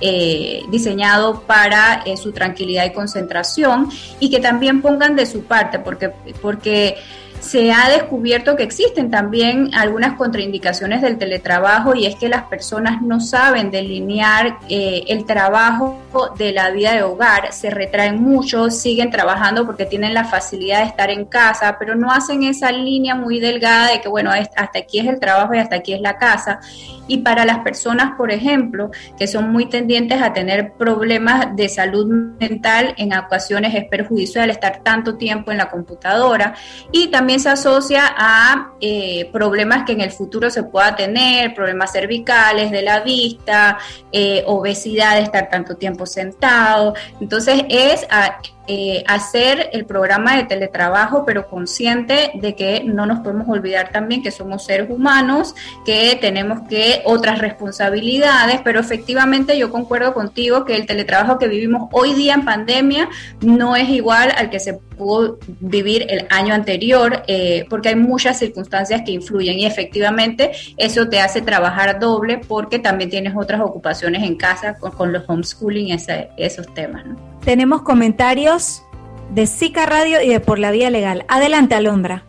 eh, 0.02 0.64
diseñado 0.70 1.42
para 1.42 2.04
eh, 2.06 2.18
su 2.18 2.32
tranquilidad 2.32 2.86
y 2.86 2.92
concentración 2.92 3.90
y 4.20 4.30
que 4.30 4.40
también 4.40 4.82
pongan 4.82 5.16
de 5.16 5.26
su 5.26 5.44
parte, 5.44 5.80
porque, 5.80 6.12
porque 6.42 6.98
se 7.42 7.72
ha 7.72 7.90
descubierto 7.90 8.56
que 8.56 8.64
existen 8.64 9.10
también 9.10 9.74
algunas 9.74 10.16
contraindicaciones 10.16 11.02
del 11.02 11.18
teletrabajo 11.18 11.96
y 11.96 12.06
es 12.06 12.16
que 12.16 12.30
las 12.30 12.44
personas 12.44 13.02
no 13.02 13.20
saben 13.20 13.72
delinear 13.72 14.60
eh, 14.70 15.04
el 15.08 15.26
trabajo 15.26 16.00
de 16.38 16.52
la 16.52 16.70
vida 16.70 16.94
de 16.94 17.02
hogar, 17.02 17.52
se 17.52 17.72
retraen 17.72 18.22
mucho, 18.22 18.70
siguen 18.70 19.10
trabajando 19.10 19.66
porque 19.66 19.86
tienen 19.86 20.14
la 20.14 20.26
facilidad 20.26 20.82
de 20.82 20.86
estar 20.86 21.10
en 21.10 21.26
casa, 21.26 21.78
pero 21.80 21.96
no 21.96 22.12
hacen 22.12 22.44
esa 22.44 22.72
línea 22.72 23.16
muy 23.16 23.40
delgada 23.40 23.92
de 23.92 24.02
que, 24.02 24.08
bueno, 24.08 24.30
hasta 24.32 24.80
aquí 24.80 25.00
es 25.00 25.08
el 25.08 25.20
trabajo 25.20 25.56
y 25.56 25.58
hasta 25.58 25.78
aquí 25.78 25.94
es 25.94 26.02
la 26.02 26.18
casa. 26.18 26.60
Y 27.08 27.20
para 27.20 27.44
las 27.44 27.60
personas, 27.60 28.12
por 28.18 28.32
ejemplo, 28.32 28.92
que 29.18 29.28
son 29.28 29.52
muy 29.52 29.68
tendientes 29.68 30.22
a 30.22 30.32
tener 30.32 30.74
problemas 30.74 31.56
de 31.56 31.68
salud 31.70 32.06
mental, 32.40 32.94
en 32.98 33.14
ocasiones 33.14 33.74
es 33.74 33.86
perjudicial 33.86 34.50
estar 34.50 34.82
tanto 34.84 35.16
tiempo 35.16 35.52
en 35.52 35.58
la 35.58 35.70
computadora 35.70 36.54
y 36.92 37.08
también 37.08 37.31
se 37.40 37.50
asocia 37.50 38.04
a 38.18 38.72
eh, 38.82 39.30
problemas 39.32 39.84
que 39.86 39.94
en 39.94 40.02
el 40.02 40.12
futuro 40.12 40.50
se 40.50 40.64
pueda 40.64 40.96
tener, 40.96 41.54
problemas 41.54 41.92
cervicales 41.92 42.72
de 42.72 42.82
la 42.82 43.02
vista, 43.02 43.78
eh, 44.12 44.44
obesidad 44.48 45.16
de 45.16 45.22
estar 45.22 45.50
tanto 45.50 45.76
tiempo 45.76 46.06
sentado. 46.06 46.94
Entonces 47.20 47.64
es 47.70 48.06
a, 48.10 48.40
eh, 48.74 49.04
hacer 49.06 49.70
el 49.74 49.84
programa 49.84 50.38
de 50.38 50.46
teletrabajo, 50.46 51.26
pero 51.26 51.46
consciente 51.50 52.32
de 52.36 52.56
que 52.56 52.86
no 52.86 53.06
nos 53.06 53.20
podemos 53.20 53.50
olvidar 53.50 53.92
también 53.92 54.24
que 54.24 54.32
somos 54.32 54.64
seres 54.64 54.90
humanos, 54.90 55.56
que 55.84 56.18
tenemos 56.22 56.62
que 56.70 57.02
otras 57.04 57.40
responsabilidades, 57.40 58.62
pero 58.64 58.80
efectivamente 58.80 59.58
yo 59.58 59.72
concuerdo 59.72 60.14
contigo 60.14 60.64
que 60.64 60.78
el 60.78 60.86
teletrabajo 60.86 61.38
que 61.38 61.50
vivimos 61.50 61.90
hoy 61.92 62.14
día 62.14 62.34
en 62.34 62.46
pandemia 62.46 63.10
no 63.42 63.76
es 63.76 63.90
igual 63.90 64.32
al 64.38 64.50
que 64.50 64.62
se 64.62 64.76
pudo 64.76 65.38
vivir 65.60 66.06
el 66.08 66.28
año 66.30 66.54
anterior, 66.54 67.24
eh, 67.28 67.66
porque 67.70 67.90
hay 67.90 67.96
muchas 67.96 68.40
circunstancias 68.40 69.02
que 69.06 69.12
influyen 69.12 69.60
y 69.60 69.66
efectivamente 69.66 70.52
eso 70.78 71.10
te 71.10 71.20
hace 71.20 71.42
trabajar 71.42 72.00
doble 72.00 72.40
porque 72.48 72.80
también 72.80 73.10
tienes 73.10 73.34
otras 73.36 73.60
ocupaciones 73.60 74.24
en 74.24 74.38
casa 74.38 74.78
con, 74.78 75.12
los 75.12 75.26
homeschooling, 75.28 75.90
esos 76.38 76.74
temas. 76.74 77.04
Tenemos 77.44 77.82
comentarios 77.82 78.84
de 79.32 79.48
Zika 79.48 79.88
Radio 79.88 80.22
y 80.22 80.30
de 80.30 80.40
Por 80.40 80.60
la 80.60 80.70
Vía 80.70 80.92
Legal. 80.92 81.26
Adelante, 81.28 81.74
Alondra. 81.74 82.24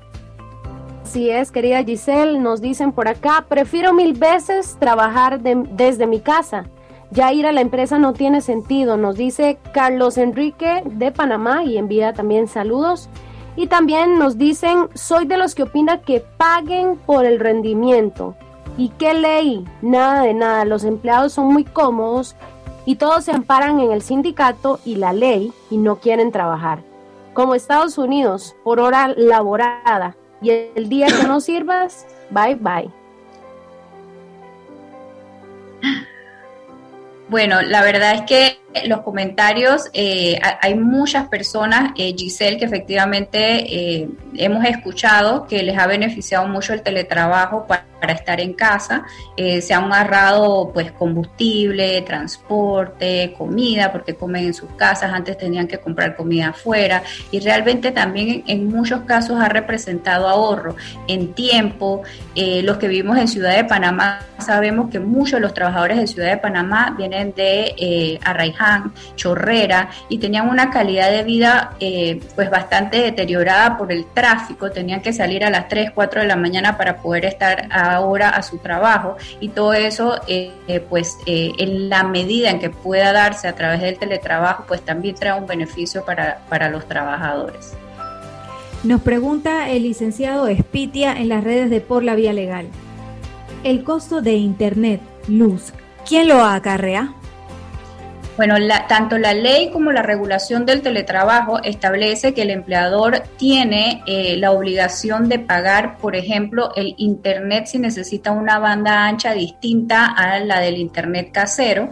Así 1.04 1.28
es, 1.28 1.52
querida 1.52 1.84
Giselle, 1.84 2.38
nos 2.38 2.62
dicen 2.62 2.92
por 2.92 3.08
acá, 3.08 3.44
prefiero 3.46 3.92
mil 3.92 4.14
veces 4.14 4.78
trabajar 4.80 5.40
desde 5.40 6.06
mi 6.06 6.20
casa. 6.20 6.64
Ya 7.10 7.30
ir 7.30 7.46
a 7.46 7.52
la 7.52 7.60
empresa 7.60 7.98
no 7.98 8.14
tiene 8.14 8.40
sentido, 8.40 8.96
nos 8.96 9.18
dice 9.18 9.58
Carlos 9.74 10.16
Enrique 10.16 10.82
de 10.86 11.12
Panamá 11.12 11.62
y 11.62 11.76
envía 11.76 12.14
también 12.14 12.48
saludos. 12.48 13.10
Y 13.54 13.66
también 13.66 14.18
nos 14.18 14.38
dicen, 14.38 14.88
soy 14.94 15.26
de 15.26 15.36
los 15.36 15.54
que 15.54 15.64
opina 15.64 16.00
que 16.00 16.24
paguen 16.38 16.96
por 16.96 17.26
el 17.26 17.38
rendimiento. 17.38 18.34
¿Y 18.78 18.88
qué 18.88 19.12
ley? 19.12 19.66
Nada 19.82 20.22
de 20.22 20.32
nada, 20.32 20.64
los 20.64 20.84
empleados 20.84 21.34
son 21.34 21.52
muy 21.52 21.64
cómodos 21.64 22.34
y 22.84 22.96
todos 22.96 23.24
se 23.24 23.32
amparan 23.32 23.80
en 23.80 23.92
el 23.92 24.02
sindicato 24.02 24.80
y 24.84 24.96
la 24.96 25.12
ley 25.12 25.52
y 25.70 25.76
no 25.76 25.96
quieren 25.96 26.32
trabajar. 26.32 26.80
Como 27.34 27.54
Estados 27.54 27.98
Unidos, 27.98 28.54
por 28.64 28.80
hora 28.80 29.08
laborada, 29.16 30.16
y 30.40 30.50
el 30.50 30.88
día 30.88 31.06
que 31.06 31.26
no 31.26 31.40
sirvas, 31.40 32.06
bye 32.30 32.56
bye. 32.56 32.90
Bueno, 37.28 37.62
la 37.62 37.82
verdad 37.82 38.14
es 38.14 38.22
que 38.22 38.61
los 38.86 39.00
comentarios, 39.00 39.90
eh, 39.92 40.38
hay 40.60 40.74
muchas 40.74 41.28
personas, 41.28 41.92
eh, 41.96 42.14
Giselle, 42.16 42.58
que 42.58 42.64
efectivamente 42.64 44.00
eh, 44.00 44.08
hemos 44.36 44.64
escuchado 44.64 45.46
que 45.46 45.62
les 45.62 45.78
ha 45.78 45.86
beneficiado 45.86 46.46
mucho 46.48 46.72
el 46.72 46.82
teletrabajo 46.82 47.66
para, 47.66 47.84
estar 48.08 48.40
en 48.40 48.54
casa. 48.54 49.04
se 49.36 49.72
han 49.72 49.92
ahorrado 49.92 50.72
pues 50.74 50.90
combustible, 50.90 52.02
transporte, 52.02 53.32
comida, 53.38 53.92
porque 53.92 54.16
comen 54.16 54.46
en 54.46 54.54
sus 54.54 54.70
casas, 54.72 55.12
antes 55.12 55.38
tenían 55.38 55.68
que 55.68 55.78
comprar 55.78 56.16
comida 56.16 56.48
afuera 56.48 57.04
y 57.30 57.38
realmente 57.38 57.92
también 57.92 58.42
en, 58.48 58.66
muchos 58.66 59.02
casos 59.02 59.38
ha 59.40 59.48
representado 59.48 60.26
ahorro 60.26 60.74
en 61.06 61.32
tiempo. 61.32 62.02
los 62.34 62.76
que 62.78 62.88
vivimos 62.88 63.18
en 63.18 63.28
Ciudad 63.28 63.54
de 63.54 63.66
Panamá 63.66 64.26
sabemos 64.40 64.90
que 64.90 64.98
muchos 64.98 65.34
de 65.34 65.40
los 65.40 65.54
trabajadores 65.54 65.98
de 65.98 66.08
Ciudad 66.08 66.30
de 66.30 66.38
Panamá 66.38 66.96
vienen 66.98 67.32
de 67.36 68.18
Chorrera, 69.16 69.90
y 70.08 70.18
tenían 70.18 70.48
una 70.48 70.70
calidad 70.70 71.10
de 71.10 71.22
vida 71.22 71.74
eh, 71.80 72.20
pues 72.34 72.50
bastante 72.50 72.98
deteriorada 72.98 73.76
por 73.76 73.92
el 73.92 74.06
tráfico, 74.06 74.70
tenían 74.70 75.02
que 75.02 75.12
salir 75.12 75.44
a 75.44 75.50
las 75.50 75.68
3, 75.68 75.90
4 75.94 76.22
de 76.22 76.26
la 76.26 76.36
mañana 76.36 76.76
para 76.76 76.98
poder 76.98 77.24
estar 77.24 77.68
ahora 77.70 78.30
a 78.30 78.42
su 78.42 78.58
trabajo 78.58 79.16
y 79.40 79.48
todo 79.48 79.72
eso 79.72 80.20
eh, 80.26 80.52
eh, 80.68 80.80
pues 80.80 81.18
en 81.26 81.88
la 81.88 82.04
medida 82.04 82.50
en 82.50 82.58
que 82.58 82.70
pueda 82.70 83.12
darse 83.12 83.48
a 83.48 83.54
través 83.54 83.80
del 83.80 83.98
teletrabajo 83.98 84.64
pues 84.66 84.82
también 84.82 85.14
trae 85.14 85.38
un 85.38 85.46
beneficio 85.46 86.04
para, 86.04 86.40
para 86.48 86.68
los 86.68 86.86
trabajadores. 86.86 87.74
Nos 88.84 89.00
pregunta 89.02 89.70
el 89.70 89.84
licenciado 89.84 90.48
Espitia 90.48 91.12
en 91.12 91.28
las 91.28 91.44
redes 91.44 91.70
de 91.70 91.80
Por 91.80 92.02
la 92.02 92.16
Vía 92.16 92.32
Legal. 92.32 92.66
El 93.62 93.84
costo 93.84 94.22
de 94.22 94.32
Internet, 94.32 95.00
luz, 95.28 95.72
¿quién 96.04 96.26
lo 96.26 96.44
acarrea? 96.44 97.14
Bueno, 98.36 98.54
tanto 98.88 99.18
la 99.18 99.34
ley 99.34 99.70
como 99.70 99.92
la 99.92 100.00
regulación 100.00 100.64
del 100.64 100.80
teletrabajo 100.80 101.62
establece 101.62 102.32
que 102.32 102.42
el 102.42 102.50
empleador 102.50 103.24
tiene 103.36 104.02
eh, 104.06 104.36
la 104.38 104.52
obligación 104.52 105.28
de 105.28 105.38
pagar, 105.38 105.98
por 105.98 106.16
ejemplo, 106.16 106.72
el 106.74 106.94
Internet 106.96 107.66
si 107.66 107.78
necesita 107.78 108.30
una 108.30 108.58
banda 108.58 109.04
ancha 109.04 109.34
distinta 109.34 110.06
a 110.06 110.38
la 110.40 110.60
del 110.60 110.78
Internet 110.78 111.28
casero, 111.30 111.90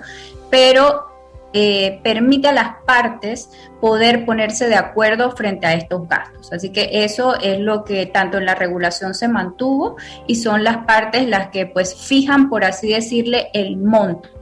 pero 0.51 1.11
eh, 1.53 2.01
permite 2.03 2.49
a 2.49 2.53
las 2.53 2.77
partes 2.87 3.51
poder 3.79 4.25
ponerse 4.25 4.67
de 4.67 4.77
acuerdo 4.77 5.33
frente 5.33 5.67
a 5.67 5.75
estos 5.75 6.09
gastos. 6.09 6.51
Así 6.55 6.71
que 6.71 7.05
eso 7.05 7.39
es 7.39 7.59
lo 7.59 7.85
que 7.85 8.07
tanto 8.07 8.39
en 8.39 8.47
la 8.47 8.55
regulación 8.55 9.13
se 9.13 9.29
mantuvo 9.29 9.97
y 10.27 10.37
son 10.37 10.65
las 10.65 10.87
partes 10.87 11.29
las 11.29 11.49
que 11.49 11.67
pues 11.67 11.95
fijan, 11.95 12.49
por 12.49 12.65
así 12.65 12.95
decirle, 12.95 13.51
el 13.53 13.77
monto. 13.77 14.40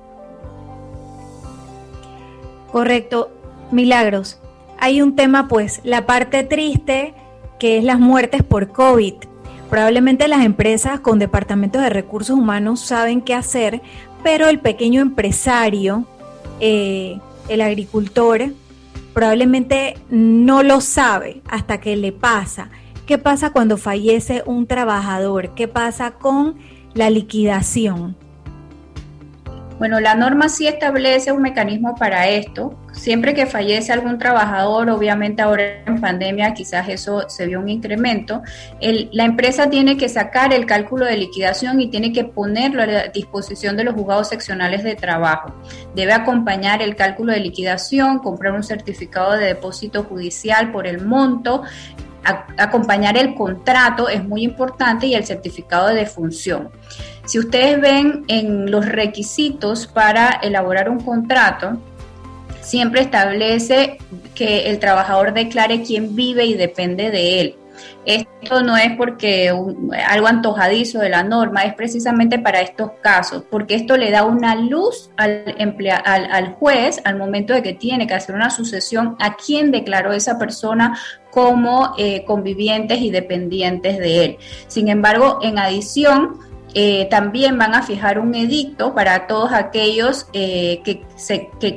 Correcto, 2.71 3.31
milagros. 3.71 4.39
Hay 4.79 5.03
un 5.03 5.17
tema, 5.17 5.49
pues, 5.49 5.81
la 5.85 6.07
parte 6.07 6.45
triste, 6.45 7.15
que 7.59 7.79
es 7.79 7.85
las 7.85 7.99
muertes 7.99 8.43
por 8.43 8.69
COVID. 8.69 9.15
Probablemente 9.71 10.29
las 10.29 10.45
empresas 10.45 11.01
con 11.01 11.19
departamentos 11.19 11.83
de 11.83 11.91
recursos 11.91 12.37
humanos 12.37 12.81
saben 12.81 13.21
qué 13.21 13.35
hacer, 13.35 13.83
pero 14.23 14.49
el 14.49 14.61
pequeño 14.61 15.03
empresario, 15.03 16.07
eh, 16.61 17.19
el 17.49 17.61
agricultor, 17.61 18.53
probablemente 19.13 19.97
no 20.11 20.63
lo 20.63 20.81
sabe 20.81 21.43
hasta 21.49 21.81
que 21.81 21.97
le 21.97 22.13
pasa. 22.13 22.71
¿Qué 23.07 23.19
pasa 23.19 23.51
cuando 23.51 23.77
fallece 23.77 24.43
un 24.47 24.67
trabajador? 24.67 25.55
¿Qué 25.55 25.67
pasa 25.67 26.13
con 26.13 26.57
la 26.95 27.11
liquidación? 27.11 28.17
Bueno, 29.79 30.01
la 30.01 30.17
norma 30.17 30.49
sí 30.49 30.67
establece 30.67 31.31
un 31.31 31.41
mecanismo 31.41 31.95
para 31.95 32.27
esto. 32.27 32.77
Siempre 32.93 33.33
que 33.33 33.47
fallece 33.47 33.93
algún 33.93 34.19
trabajador, 34.19 34.91
obviamente 34.91 35.41
ahora 35.41 35.85
en 35.87 36.01
pandemia 36.01 36.53
quizás 36.53 36.89
eso 36.89 37.29
se 37.29 37.47
vio 37.47 37.61
un 37.61 37.69
incremento, 37.69 38.43
la 38.81 39.25
empresa 39.25 39.71
tiene 39.71 39.97
que 39.97 40.09
sacar 40.09 40.53
el 40.53 40.67
cálculo 40.67 41.05
de 41.05 41.17
liquidación 41.17 41.81
y 41.81 41.89
tiene 41.91 42.13
que 42.13 42.25
ponerlo 42.25 42.83
a 42.83 43.09
disposición 43.15 43.77
de 43.77 43.85
los 43.85 43.95
juzgados 43.95 44.29
seccionales 44.29 44.83
de 44.83 44.97
trabajo. 44.97 45.55
Debe 45.95 46.13
acompañar 46.13 46.83
el 46.83 46.97
cálculo 46.97 47.33
de 47.33 47.41
liquidación, 47.41 48.19
comprar 48.19 48.55
un 48.55 48.65
certificado 48.65 49.37
de 49.37 49.47
depósito 49.47 50.03
judicial 50.03 50.73
por 50.73 50.89
el 50.89 51.07
monto, 51.07 51.63
acompañar 52.25 53.17
el 53.17 53.35
contrato 53.35 54.09
es 54.09 54.25
muy 54.25 54.43
importante 54.43 55.07
y 55.07 55.15
el 55.15 55.25
certificado 55.25 55.89
de 55.89 55.95
defunción. 55.95 56.71
Si 57.27 57.39
ustedes 57.39 57.81
ven 57.81 58.25
en 58.29 58.71
los 58.71 58.87
requisitos 58.87 59.87
para 59.87 60.31
elaborar 60.43 60.89
un 60.89 61.01
contrato, 61.01 61.79
siempre 62.61 63.01
establece 63.01 63.99
que 64.35 64.71
el 64.71 64.79
trabajador 64.79 65.33
declare 65.33 65.83
quién 65.83 66.15
vive 66.15 66.47
y 66.47 66.55
depende 66.55 67.11
de 67.11 67.41
él. 67.41 67.57
Esto 68.05 68.63
no 68.63 68.77
es 68.77 68.97
porque 68.97 69.53
algo 70.07 70.27
antojadizo 70.27 70.99
de 70.99 71.09
la 71.09 71.23
norma, 71.23 71.63
es 71.63 71.75
precisamente 71.75 72.39
para 72.39 72.61
estos 72.61 72.93
casos, 73.01 73.45
porque 73.51 73.75
esto 73.75 73.97
le 73.97 74.11
da 74.11 74.25
una 74.25 74.55
luz 74.55 75.11
al, 75.17 75.55
al, 76.05 76.53
juez 76.55 77.01
al 77.05 77.17
momento 77.17 77.53
de 77.53 77.63
que 77.63 77.75
tiene 77.75 78.07
que 78.07 78.15
hacer 78.15 78.35
una 78.35 78.51
sucesión 78.51 79.17
a 79.19 79.37
quien 79.37 79.71
declaró 79.71 80.13
esa 80.13 80.39
persona 80.39 80.99
como 81.31 81.95
eh, 81.99 82.25
convivientes 82.25 83.01
y 83.01 83.11
dependientes 83.11 83.99
de 83.99 84.25
él. 84.25 84.37
Sin 84.67 84.89
embargo, 84.89 85.39
en 85.43 85.59
adición, 85.59 86.39
eh, 86.75 87.07
también 87.11 87.57
van 87.57 87.75
a 87.75 87.83
fijar 87.83 88.19
un 88.19 88.35
edicto 88.35 88.95
para 88.95 89.27
todos 89.27 89.53
aquellos 89.53 90.27
eh, 90.33 90.83
que, 90.85 91.03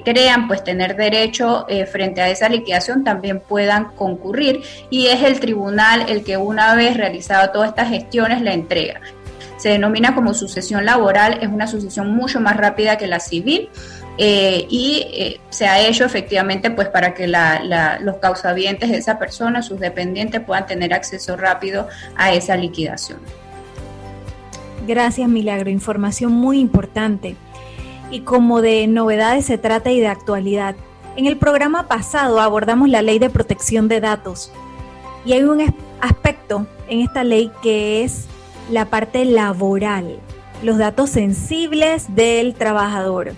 crean 0.04 0.48
pues 0.48 0.64
tener 0.64 0.98
derecho 0.98 1.66
eh, 1.70 1.86
frente 1.86 2.22
a 2.22 2.30
esa 2.30 2.50
liquidación 2.50 3.04
también 3.04 3.40
puedan 3.40 3.96
concurrir 3.96 4.62
y 4.90 5.08
es 5.08 5.24
el 5.24 5.40
tribunal 5.40 6.06
el 6.10 6.24
que 6.24 6.36
una 6.38 6.76
vez 6.76 6.98
realizado 6.98 7.52
todas 7.52 7.70
estas 7.70 7.90
gestiones 7.90 8.42
la 8.42 8.54
entrega. 8.54 9.02
Se 9.58 9.70
denomina 9.70 10.14
como 10.14 10.34
sucesión 10.34 10.86
laboral, 10.86 11.38
es 11.42 11.48
una 11.48 11.68
sucesión 11.68 12.14
mucho 12.14 12.40
más 12.40 12.58
rápida 12.58 12.98
que 12.98 13.08
la 13.08 13.20
civil. 13.20 13.70
y 14.18 15.40
se 15.50 15.68
ha 15.68 15.80
hecho 15.80 16.04
efectivamente 16.04 16.70
pues 16.70 16.90
para 16.90 17.14
que 17.14 17.28
los 17.28 18.16
causavientes 18.18 18.90
de 18.90 18.98
esa 18.98 19.18
persona, 19.18 19.62
sus 19.62 19.80
dependientes 19.80 20.42
puedan 20.42 20.66
tener 20.66 20.94
acceso 20.94 21.38
rápido 21.38 21.88
a 22.16 22.34
esa 22.34 22.56
liquidación. 22.56 23.20
Gracias, 24.88 25.30
Milagro. 25.30 25.70
Información 25.70 26.32
muy 26.32 26.60
importante. 26.60 27.36
Y 28.10 28.22
como 28.22 28.62
de 28.62 28.88
novedades 28.88 29.46
se 29.46 29.58
trata 29.58 29.92
y 29.92 30.00
de 30.00 30.08
actualidad, 30.08 30.76
en 31.16 31.26
el 31.26 31.38
programa 31.38 31.88
pasado 31.88 32.40
abordamos 32.40 32.90
la 32.90 33.02
ley 33.02 33.20
de 33.20 33.30
protección 33.30 33.88
de 33.88 34.02
datos. 34.02 34.52
Y 35.26 35.34
hay 35.34 35.44
un 35.44 35.62
aspecto 36.02 36.66
en 36.88 37.02
esta 37.02 37.24
ley 37.24 37.52
que 37.62 38.04
es 38.04 38.28
la 38.70 38.86
parte 38.86 39.26
laboral, 39.26 40.20
los 40.64 40.78
datos 40.78 41.10
sensibles 41.10 42.16
del 42.16 42.56
trabajador. 42.56 43.34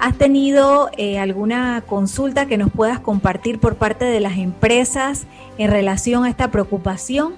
¿Has 0.00 0.16
tenido 0.16 0.90
eh, 0.96 1.18
alguna 1.18 1.82
consulta 1.86 2.46
que 2.46 2.58
nos 2.58 2.70
puedas 2.70 3.00
compartir 3.00 3.58
por 3.58 3.76
parte 3.76 4.04
de 4.04 4.20
las 4.20 4.38
empresas 4.38 5.26
en 5.56 5.70
relación 5.70 6.24
a 6.24 6.30
esta 6.30 6.50
preocupación? 6.50 7.34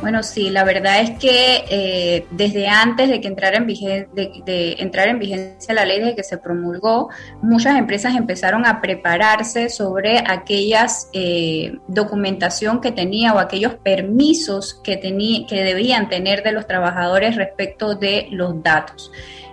Bueno, 0.00 0.22
sí, 0.22 0.50
la 0.50 0.62
verdad 0.62 1.00
es 1.00 1.18
que 1.18 1.64
eh, 1.68 2.26
desde 2.30 2.68
antes 2.68 3.08
de 3.08 3.20
que 3.20 3.28
entrara 3.28 3.56
en 3.56 3.66
vigencia, 3.66 4.08
de, 4.14 4.76
entrar 4.78 5.08
en 5.08 5.18
vigencia 5.18 5.74
la 5.74 5.84
ley, 5.84 6.00
desde 6.00 6.14
que 6.14 6.22
se 6.22 6.38
promulgó, 6.38 7.08
muchas 7.42 7.76
empresas 7.76 8.14
empezaron 8.14 8.66
a 8.66 8.80
prepararse 8.80 9.68
sobre 9.68 10.18
aquellas 10.18 11.08
eh, 11.12 11.78
documentación 11.88 12.80
que 12.80 12.92
tenía 12.92 13.32
o 13.34 13.38
aquellos 13.38 13.74
permisos 13.74 14.74
que, 14.84 15.00
que 15.00 15.62
debían 15.64 16.08
tener 16.08 16.42
de 16.42 16.52
los 16.52 16.66
trabajadores 16.66 17.34
respecto 17.34 17.94
de 17.94 18.28
los 18.30 18.62
datos. 18.62 19.10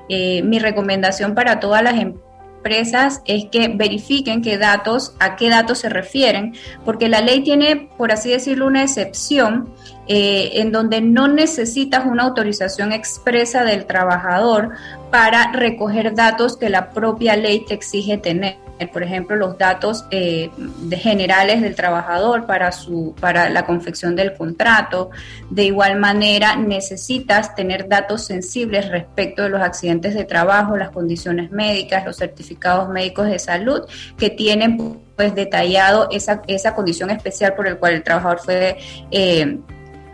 Eh, 0.09 0.43
mi 0.43 0.59
recomendación 0.59 1.33
para 1.33 1.59
todas 1.59 1.81
las 1.81 1.95
empresas 1.95 2.32
empresas 2.64 3.22
es 3.26 3.45
que 3.51 3.68
verifiquen 3.68 4.41
qué 4.41 4.57
datos, 4.57 5.14
a 5.20 5.36
qué 5.36 5.49
datos 5.49 5.80
se 5.80 5.89
refieren, 5.89 6.55
porque 6.86 7.09
la 7.09 7.20
ley 7.20 7.43
tiene, 7.43 7.89
por 7.97 8.14
así 8.14 8.30
decirlo, 8.30 8.68
una 8.68 8.84
excepción 8.84 9.70
eh, 10.07 10.51
en 10.55 10.72
donde 10.72 11.01
no 11.01 11.28
necesitas 11.28 12.05
una 12.05 12.24
autorización 12.24 12.93
expresa 12.93 13.66
del 13.66 13.86
trabajador 13.86 14.70
para 15.11 15.51
recoger 15.51 16.16
datos 16.16 16.55
que 16.55 16.70
la 16.70 16.91
propia 16.91 17.36
ley 17.36 17.66
te 17.66 17.74
exige 17.74 18.18
tener 18.18 18.62
por 18.91 19.03
ejemplo, 19.03 19.36
los 19.36 19.57
datos 19.57 20.05
eh, 20.11 20.49
generales 20.91 21.61
del 21.61 21.76
trabajador 21.76 22.45
para, 22.45 22.71
su, 22.71 23.15
para 23.19 23.49
la 23.49 23.65
confección 23.65 24.15
del 24.15 24.34
contrato. 24.34 25.11
De 25.49 25.63
igual 25.63 25.99
manera, 25.99 26.55
necesitas 26.55 27.55
tener 27.55 27.88
datos 27.88 28.26
sensibles 28.26 28.89
respecto 28.89 29.43
de 29.43 29.49
los 29.49 29.61
accidentes 29.61 30.13
de 30.15 30.26
trabajo, 30.26 30.76
las 30.76 30.89
condiciones 30.89 31.51
médicas, 31.51 32.05
los 32.05 32.17
certificados 32.17 32.89
médicos 32.89 33.28
de 33.28 33.39
salud 33.39 33.84
que 34.17 34.30
tienen 34.30 34.99
pues 35.15 35.36
detallado 35.36 36.09
esa, 36.11 36.41
esa 36.47 36.74
condición 36.74 37.11
especial 37.11 37.53
por 37.53 37.67
el 37.67 37.78
cual 37.78 37.93
el 37.93 38.03
trabajador 38.03 38.39
fue 38.39 38.78
eh, 39.11 39.59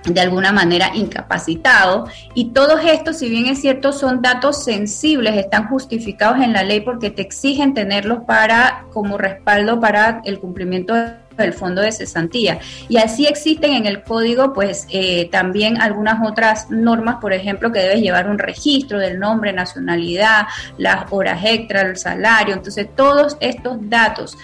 de 0.05 0.21
alguna 0.21 0.51
manera 0.51 0.91
incapacitado. 0.93 2.07
Y 2.33 2.51
todos 2.51 2.81
estos, 2.85 3.17
si 3.17 3.29
bien 3.29 3.47
es 3.47 3.61
cierto, 3.61 3.91
son 3.91 4.21
datos 4.21 4.63
sensibles, 4.63 5.35
están 5.35 5.67
justificados 5.67 6.39
en 6.39 6.53
la 6.53 6.63
ley 6.63 6.81
porque 6.81 7.09
te 7.09 7.21
exigen 7.21 7.73
tenerlos 7.73 8.19
para 8.25 8.85
como 8.93 9.17
respaldo 9.17 9.79
para 9.79 10.21
el 10.25 10.39
cumplimiento 10.39 10.93
del 11.37 11.53
fondo 11.53 11.81
de 11.81 11.91
cesantía. 11.91 12.59
Y 12.87 12.97
así 12.97 13.25
existen 13.25 13.73
en 13.73 13.85
el 13.85 14.03
código, 14.03 14.53
pues 14.53 14.85
eh, 14.89 15.29
también 15.31 15.81
algunas 15.81 16.25
otras 16.27 16.69
normas, 16.69 17.17
por 17.21 17.33
ejemplo, 17.33 17.71
que 17.71 17.79
debes 17.79 18.01
llevar 18.01 18.29
un 18.29 18.37
registro 18.37 18.99
del 18.99 19.19
nombre, 19.19 19.53
nacionalidad, 19.53 20.47
las 20.77 21.05
horas 21.11 21.41
extra, 21.43 21.81
el 21.81 21.97
salario. 21.97 22.53
Entonces, 22.53 22.87
todos 22.95 23.37
estos 23.39 23.77
datos 23.89 24.37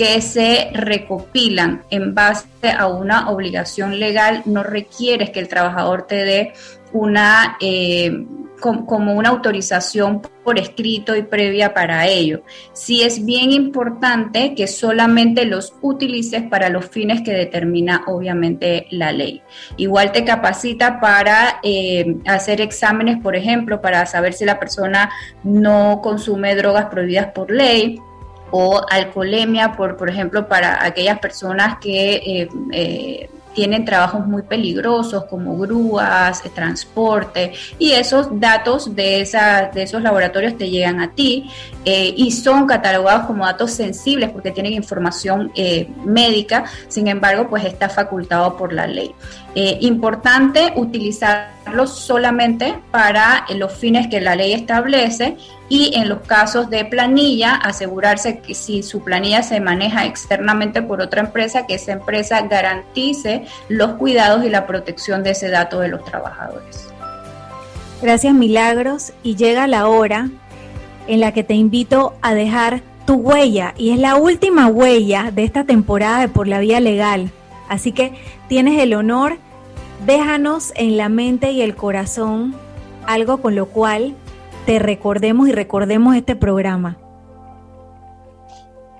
que 0.00 0.22
se 0.22 0.70
recopilan 0.72 1.84
en 1.90 2.14
base 2.14 2.70
a 2.74 2.86
una 2.86 3.28
obligación 3.28 4.00
legal 4.00 4.40
no 4.46 4.62
requieres 4.62 5.28
que 5.28 5.40
el 5.40 5.48
trabajador 5.48 6.06
te 6.06 6.24
dé 6.24 6.52
una 6.94 7.58
eh, 7.60 8.24
como 8.60 9.12
una 9.12 9.28
autorización 9.28 10.22
por 10.42 10.58
escrito 10.58 11.14
y 11.16 11.22
previa 11.22 11.74
para 11.74 12.06
ello. 12.06 12.42
Sí 12.72 13.02
es 13.02 13.26
bien 13.26 13.52
importante 13.52 14.54
que 14.54 14.66
solamente 14.68 15.44
los 15.44 15.74
utilices 15.82 16.44
para 16.44 16.70
los 16.70 16.86
fines 16.86 17.20
que 17.20 17.32
determina 17.32 18.04
obviamente 18.06 18.86
la 18.90 19.12
ley. 19.12 19.42
Igual 19.76 20.12
te 20.12 20.24
capacita 20.24 20.98
para 20.98 21.60
eh, 21.62 22.16
hacer 22.26 22.62
exámenes, 22.62 23.18
por 23.22 23.36
ejemplo, 23.36 23.82
para 23.82 24.06
saber 24.06 24.32
si 24.32 24.46
la 24.46 24.58
persona 24.58 25.10
no 25.44 26.00
consume 26.02 26.54
drogas 26.54 26.86
prohibidas 26.86 27.32
por 27.32 27.50
ley 27.50 28.00
o 28.50 28.80
alcoholemia, 28.88 29.72
por, 29.72 29.96
por 29.96 30.08
ejemplo, 30.08 30.48
para 30.48 30.84
aquellas 30.84 31.18
personas 31.18 31.78
que 31.78 32.14
eh, 32.14 32.48
eh, 32.72 33.30
tienen 33.54 33.84
trabajos 33.84 34.26
muy 34.26 34.42
peligrosos 34.42 35.24
como 35.24 35.58
grúas, 35.58 36.44
eh, 36.44 36.50
transporte, 36.54 37.52
y 37.78 37.92
esos 37.92 38.28
datos 38.38 38.94
de, 38.94 39.20
esa, 39.20 39.70
de 39.74 39.82
esos 39.82 40.02
laboratorios 40.02 40.56
te 40.56 40.70
llegan 40.70 41.00
a 41.00 41.10
ti 41.12 41.50
y 41.84 42.30
son 42.30 42.66
catalogados 42.66 43.26
como 43.26 43.44
datos 43.44 43.70
sensibles 43.72 44.30
porque 44.30 44.50
tienen 44.50 44.74
información 44.74 45.50
médica, 46.04 46.64
sin 46.88 47.08
embargo, 47.08 47.48
pues 47.48 47.64
está 47.64 47.88
facultado 47.88 48.56
por 48.56 48.72
la 48.72 48.86
ley. 48.86 49.14
importante 49.80 50.72
utilizarlos 50.76 51.98
solamente 51.98 52.78
para 52.90 53.46
los 53.56 53.72
fines 53.72 54.08
que 54.08 54.20
la 54.20 54.36
ley 54.36 54.52
establece 54.52 55.36
y 55.70 55.92
en 55.94 56.08
los 56.08 56.20
casos 56.26 56.68
de 56.68 56.84
planilla 56.84 57.54
asegurarse 57.54 58.40
que 58.40 58.54
si 58.54 58.82
su 58.82 59.02
planilla 59.02 59.42
se 59.44 59.60
maneja 59.60 60.04
externamente 60.04 60.82
por 60.82 61.00
otra 61.00 61.22
empresa, 61.22 61.64
que 61.64 61.76
esa 61.76 61.92
empresa 61.92 62.42
garantice 62.42 63.44
los 63.68 63.92
cuidados 63.92 64.44
y 64.44 64.50
la 64.50 64.66
protección 64.66 65.22
de 65.22 65.30
ese 65.30 65.48
dato 65.48 65.78
de 65.78 65.88
los 65.88 66.04
trabajadores. 66.04 66.88
Gracias 68.02 68.34
Milagros 68.34 69.12
y 69.22 69.36
llega 69.36 69.68
la 69.68 69.86
hora 69.86 70.28
en 71.06 71.20
la 71.20 71.32
que 71.32 71.44
te 71.44 71.54
invito 71.54 72.14
a 72.20 72.34
dejar 72.34 72.82
tu 73.06 73.14
huella 73.14 73.72
y 73.78 73.90
es 73.90 73.98
la 73.98 74.16
última 74.16 74.66
huella 74.66 75.30
de 75.30 75.44
esta 75.44 75.64
temporada 75.64 76.20
de 76.20 76.28
Por 76.28 76.48
la 76.48 76.58
Vía 76.58 76.80
Legal. 76.80 77.30
Así 77.68 77.92
que 77.92 78.12
tienes 78.48 78.80
el 78.80 78.92
honor, 78.94 79.38
déjanos 80.04 80.72
en 80.74 80.96
la 80.96 81.08
mente 81.08 81.52
y 81.52 81.62
el 81.62 81.76
corazón 81.76 82.56
algo 83.06 83.40
con 83.40 83.54
lo 83.54 83.66
cual 83.66 84.16
recordemos 84.78 85.48
y 85.48 85.52
recordemos 85.52 86.16
este 86.16 86.36
programa? 86.36 86.96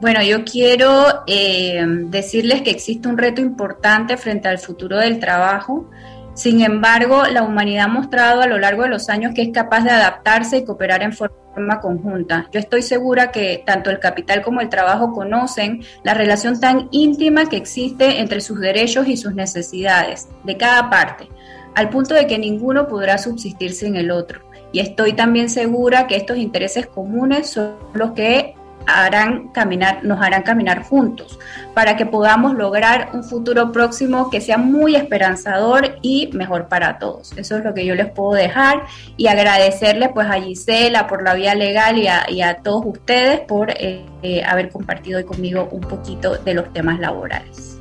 Bueno, 0.00 0.22
yo 0.22 0.44
quiero 0.44 1.24
eh, 1.26 1.84
decirles 2.06 2.62
que 2.62 2.70
existe 2.70 3.06
un 3.06 3.18
reto 3.18 3.42
importante 3.42 4.16
frente 4.16 4.48
al 4.48 4.58
futuro 4.58 4.98
del 4.98 5.20
trabajo. 5.20 5.90
Sin 6.32 6.62
embargo, 6.62 7.24
la 7.26 7.42
humanidad 7.42 7.84
ha 7.84 7.88
mostrado 7.88 8.40
a 8.40 8.46
lo 8.46 8.58
largo 8.58 8.84
de 8.84 8.88
los 8.88 9.10
años 9.10 9.32
que 9.34 9.42
es 9.42 9.50
capaz 9.50 9.84
de 9.84 9.90
adaptarse 9.90 10.56
y 10.56 10.64
cooperar 10.64 11.02
en 11.02 11.12
forma 11.12 11.80
conjunta. 11.82 12.48
Yo 12.50 12.60
estoy 12.60 12.80
segura 12.80 13.30
que 13.30 13.62
tanto 13.66 13.90
el 13.90 13.98
capital 13.98 14.40
como 14.40 14.62
el 14.62 14.70
trabajo 14.70 15.12
conocen 15.12 15.82
la 16.02 16.14
relación 16.14 16.58
tan 16.58 16.88
íntima 16.92 17.50
que 17.50 17.58
existe 17.58 18.20
entre 18.20 18.40
sus 18.40 18.58
derechos 18.58 19.06
y 19.06 19.18
sus 19.18 19.34
necesidades 19.34 20.28
de 20.44 20.56
cada 20.56 20.88
parte, 20.88 21.28
al 21.74 21.90
punto 21.90 22.14
de 22.14 22.26
que 22.26 22.38
ninguno 22.38 22.88
podrá 22.88 23.18
subsistir 23.18 23.74
sin 23.74 23.96
el 23.96 24.10
otro. 24.10 24.49
Y 24.72 24.80
estoy 24.80 25.14
también 25.14 25.50
segura 25.50 26.06
que 26.06 26.16
estos 26.16 26.36
intereses 26.36 26.86
comunes 26.86 27.50
son 27.50 27.74
los 27.94 28.12
que 28.12 28.54
harán 28.86 29.48
caminar, 29.48 30.04
nos 30.04 30.20
harán 30.20 30.42
caminar 30.42 30.82
juntos 30.82 31.38
para 31.74 31.96
que 31.96 32.06
podamos 32.06 32.54
lograr 32.54 33.10
un 33.12 33.24
futuro 33.24 33.72
próximo 33.72 34.30
que 34.30 34.40
sea 34.40 34.58
muy 34.58 34.96
esperanzador 34.96 35.98
y 36.02 36.30
mejor 36.32 36.68
para 36.68 36.98
todos. 36.98 37.32
Eso 37.36 37.58
es 37.58 37.64
lo 37.64 37.74
que 37.74 37.84
yo 37.84 37.94
les 37.94 38.10
puedo 38.10 38.32
dejar 38.32 38.84
y 39.16 39.28
agradecerles 39.28 40.10
pues 40.12 40.28
a 40.28 40.40
Gisela 40.40 41.06
por 41.06 41.22
la 41.22 41.34
vía 41.34 41.54
legal 41.54 41.98
y 41.98 42.42
a, 42.42 42.56
todos 42.62 42.84
ustedes 42.84 43.40
por 43.40 43.70
eh, 43.70 44.04
eh, 44.22 44.42
haber 44.44 44.70
compartido 44.70 45.18
hoy 45.18 45.24
conmigo 45.24 45.68
un 45.70 45.80
poquito 45.80 46.36
de 46.36 46.54
los 46.54 46.72
temas 46.72 46.98
laborales. 46.98 47.78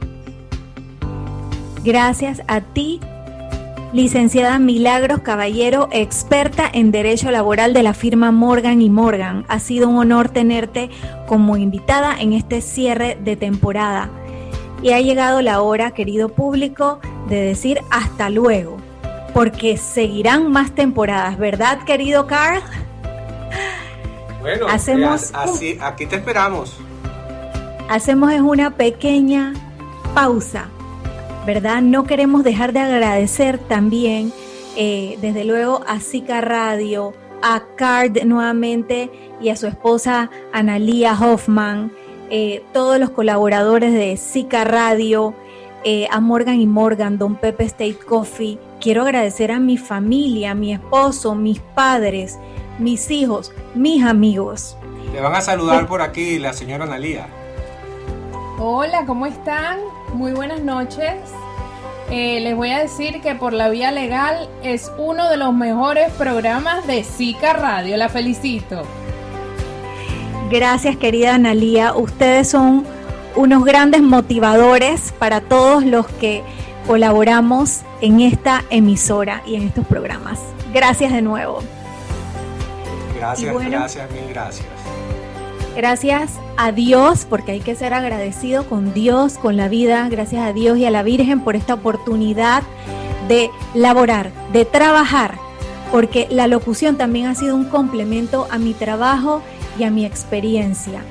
Gracias 1.84 2.42
a 2.48 2.62
ti 2.62 3.00
Licenciada 3.92 4.60
Milagros 4.60 5.22
Caballero, 5.22 5.90
experta 5.92 6.70
en 6.72 6.92
Derecho 6.92 7.32
Laboral 7.32 7.74
de 7.74 7.82
la 7.82 7.96
firma 7.96 8.32
Morgan 8.32 8.84
y 8.84 8.90
Morgan. 8.92 9.46
Ha 9.48 9.60
sido 9.60 9.90
un 9.90 9.98
honor 9.98 10.30
tenerte 10.30 10.92
como 11.28 11.58
invitada 11.58 12.16
en 12.20 12.34
este 12.34 12.62
cierre 12.62 13.18
de 13.20 13.36
temporada. 13.36 14.12
Y 14.84 14.92
ha 14.92 15.02
llegado 15.02 15.42
la 15.42 15.62
hora, 15.62 15.90
querido 15.90 16.30
público, 16.30 17.00
de 17.30 17.42
decir 17.42 17.82
hasta 17.90 18.30
luego, 18.30 18.78
porque 19.34 19.76
seguirán 19.78 20.52
más 20.52 20.76
temporadas, 20.76 21.40
¿verdad, 21.40 21.84
querido 21.84 22.28
Carl? 22.28 22.62
Bueno, 24.40 24.68
hacemos 24.68 25.32
así, 25.34 25.80
aquí 25.82 26.06
te 26.06 26.18
esperamos. 26.18 26.78
Hacemos 27.90 28.32
una 28.34 28.70
pequeña 28.70 29.54
pausa 30.14 30.70
¿verdad? 31.46 31.82
No 31.82 32.04
queremos 32.04 32.44
dejar 32.44 32.74
de 32.74 32.80
agradecer 32.80 33.58
también, 33.58 34.32
eh, 34.76 35.18
desde 35.22 35.46
luego, 35.46 35.82
a 35.88 36.00
Zika 36.00 36.42
Radio, 36.42 37.14
a 37.42 37.64
Card 37.76 38.24
nuevamente 38.26 39.10
y 39.42 39.50
a 39.50 39.56
su 39.56 39.68
esposa 39.68 40.30
Analia 40.54 41.14
Hoffman, 41.14 41.92
eh, 42.30 42.64
todos 42.74 43.00
los 43.00 43.10
colaboradores 43.10 43.94
de 43.94 44.18
Zika 44.18 44.64
Radio, 44.64 45.34
eh, 45.84 46.08
a 46.12 46.20
Morgan 46.20 46.60
y 46.60 46.68
Morgan, 46.68 47.18
Don 47.18 47.36
Pepe 47.36 47.64
State 47.64 48.00
Coffee. 48.06 48.60
Quiero 48.82 49.04
agradecer 49.04 49.52
a 49.52 49.60
mi 49.60 49.78
familia, 49.78 50.52
a 50.52 50.56
mi 50.56 50.74
esposo, 50.74 51.36
mis 51.36 51.60
padres, 51.60 52.38
mis 52.80 53.10
hijos, 53.12 53.52
mis 53.76 54.04
amigos. 54.04 54.78
Le 55.14 55.22
van 55.22 55.36
a 55.36 55.42
saludar 55.42 55.88
por 55.88 56.02
aquí 56.02 56.38
la 56.38 56.54
señora 56.54 56.84
Analia. 56.84 57.28
Hola, 58.60 59.06
¿cómo 59.06 59.26
están? 59.26 59.80
Muy 60.14 60.34
buenas 60.34 60.62
noches. 60.62 61.14
Eh, 62.12 62.39
les 62.39 62.55
voy 62.55 62.72
a 62.72 62.80
decir 62.80 63.22
que 63.22 63.36
por 63.36 63.53
la 63.53 63.70
vía 63.70 63.91
legal 63.91 64.49
es 64.64 64.91
uno 64.97 65.30
de 65.30 65.38
los 65.38 65.53
mejores 65.53 66.12
programas 66.14 66.88
de 66.88 67.03
Zika 67.03 67.53
Radio. 67.53 67.95
La 67.97 68.10
felicito. 68.10 68.84
Gracias, 70.49 70.97
querida 70.97 71.36
Analía. 71.36 71.93
Ustedes 71.93 72.49
son 72.49 72.86
unos 73.36 73.64
grandes 73.64 74.01
motivadores 74.01 75.14
para 75.20 75.41
todos 75.41 75.86
los 75.86 76.07
que 76.07 76.41
colaboramos 76.88 77.82
en 78.01 78.22
esta 78.22 78.64
emisora 78.72 79.43
y 79.45 79.55
en 79.55 79.68
estos 79.68 79.86
programas. 79.86 80.39
Gracias 80.74 81.12
de 81.14 81.22
nuevo. 81.22 81.60
Gracias, 83.16 83.53
gracias, 83.53 84.12
mil 84.12 84.28
gracias. 84.30 84.79
Gracias 85.76 86.34
a 86.57 86.72
Dios, 86.72 87.26
porque 87.30 87.53
hay 87.53 87.59
que 87.59 87.76
ser 87.76 87.93
agradecido 87.93 88.67
con 88.67 88.93
Dios, 88.93 89.38
con 89.38 89.55
la 89.55 89.70
vida, 89.70 90.09
gracias 90.09 90.45
a 90.45 90.51
Dios 90.51 90.78
y 90.78 90.86
a 90.86 90.91
la 90.91 91.03
Virgen 91.03 91.41
por 91.41 91.55
esta 91.55 91.76
oportunidad 91.76 92.63
de 93.28 93.49
laborar, 93.74 94.32
de 94.51 94.65
trabajar, 94.65 95.36
porque 95.91 96.28
la 96.32 96.47
locución 96.47 96.97
también 96.97 97.28
ha 97.28 97.36
sido 97.36 97.55
un 97.55 97.65
complemento 97.65 98.47
a 98.51 98.57
mi 98.57 98.74
trabajo 98.74 99.41
y 99.78 99.84
a 99.84 99.91
mi 99.91 100.05
experiencia. 100.05 101.01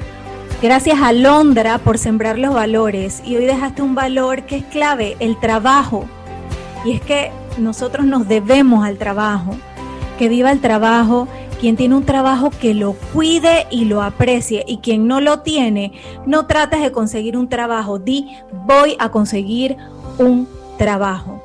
Gracias 0.60 1.00
a 1.00 1.12
Londra 1.12 1.78
por 1.78 1.98
sembrar 1.98 2.36
los 2.36 2.52
valores 2.52 3.22
y 3.24 3.36
hoy 3.36 3.44
dejaste 3.44 3.80
un 3.80 3.94
valor 3.94 4.42
que 4.42 4.56
es 4.56 4.64
clave, 4.64 5.16
el 5.20 5.38
trabajo. 5.38 6.06
Y 6.84 6.92
es 6.92 7.00
que 7.00 7.30
nosotros 7.58 8.04
nos 8.06 8.26
debemos 8.26 8.84
al 8.84 8.98
trabajo, 8.98 9.56
que 10.18 10.28
viva 10.28 10.50
el 10.50 10.60
trabajo 10.60 11.28
quien 11.60 11.76
tiene 11.76 11.96
un 11.96 12.04
trabajo 12.04 12.50
que 12.50 12.74
lo 12.74 12.94
cuide 13.12 13.66
y 13.70 13.84
lo 13.84 14.02
aprecie 14.02 14.64
y 14.66 14.78
quien 14.78 15.06
no 15.06 15.20
lo 15.20 15.40
tiene, 15.40 15.92
no 16.26 16.46
trates 16.46 16.80
de 16.80 16.92
conseguir 16.92 17.36
un 17.36 17.48
trabajo, 17.48 17.98
di 17.98 18.28
voy 18.66 18.96
a 18.98 19.10
conseguir 19.10 19.76
un 20.18 20.48
trabajo. 20.76 21.42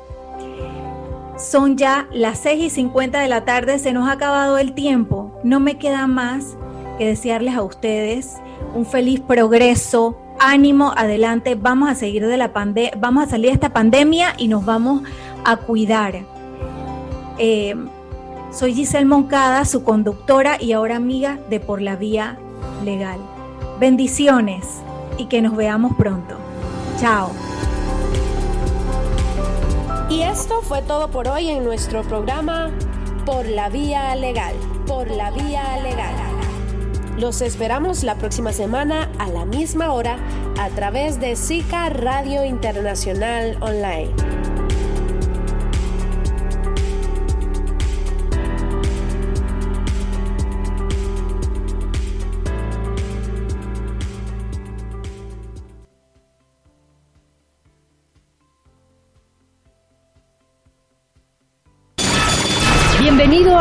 Son 1.36 1.76
ya 1.76 2.06
las 2.12 2.38
6 2.40 2.64
y 2.64 2.70
50 2.70 3.20
de 3.20 3.28
la 3.28 3.44
tarde, 3.44 3.78
se 3.78 3.92
nos 3.92 4.08
ha 4.08 4.12
acabado 4.12 4.58
el 4.58 4.72
tiempo. 4.72 5.40
No 5.42 5.58
me 5.58 5.78
queda 5.78 6.06
más 6.06 6.56
que 6.96 7.06
desearles 7.06 7.54
a 7.54 7.62
ustedes 7.62 8.36
un 8.74 8.86
feliz 8.86 9.20
progreso, 9.20 10.16
ánimo, 10.38 10.92
adelante, 10.96 11.56
vamos 11.56 11.90
a 11.90 11.94
seguir 11.94 12.26
de 12.26 12.36
la 12.36 12.52
pandemia, 12.52 12.92
vamos 12.98 13.24
a 13.24 13.30
salir 13.30 13.48
de 13.48 13.54
esta 13.54 13.72
pandemia 13.72 14.34
y 14.36 14.48
nos 14.48 14.64
vamos 14.64 15.02
a 15.44 15.56
cuidar. 15.56 16.20
Eh, 17.38 17.74
soy 18.54 18.72
Giselle 18.72 19.04
Moncada, 19.04 19.64
su 19.64 19.82
conductora 19.82 20.56
y 20.60 20.72
ahora 20.72 20.96
amiga 20.96 21.38
de 21.50 21.58
Por 21.58 21.82
la 21.82 21.96
Vía 21.96 22.38
Legal. 22.84 23.18
Bendiciones 23.80 24.80
y 25.18 25.26
que 25.26 25.42
nos 25.42 25.56
veamos 25.56 25.94
pronto. 25.96 26.36
Chao. 27.00 27.30
Y 30.08 30.22
esto 30.22 30.62
fue 30.62 30.82
todo 30.82 31.10
por 31.10 31.26
hoy 31.26 31.48
en 31.48 31.64
nuestro 31.64 32.02
programa 32.02 32.70
Por 33.26 33.46
la 33.46 33.68
Vía 33.68 34.14
Legal. 34.14 34.54
Por 34.86 35.10
la 35.10 35.32
Vía 35.32 35.76
Legal. 35.82 36.14
Los 37.18 37.40
esperamos 37.40 38.04
la 38.04 38.14
próxima 38.14 38.52
semana 38.52 39.10
a 39.18 39.28
la 39.28 39.44
misma 39.44 39.92
hora 39.92 40.16
a 40.60 40.68
través 40.70 41.18
de 41.18 41.34
SICA 41.34 41.88
Radio 41.88 42.44
Internacional 42.44 43.56
Online. 43.60 44.10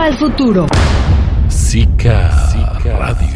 Al 0.04 0.16
futuro. 0.16 0.68
Zika, 1.48 2.30
Radio. 2.84 3.33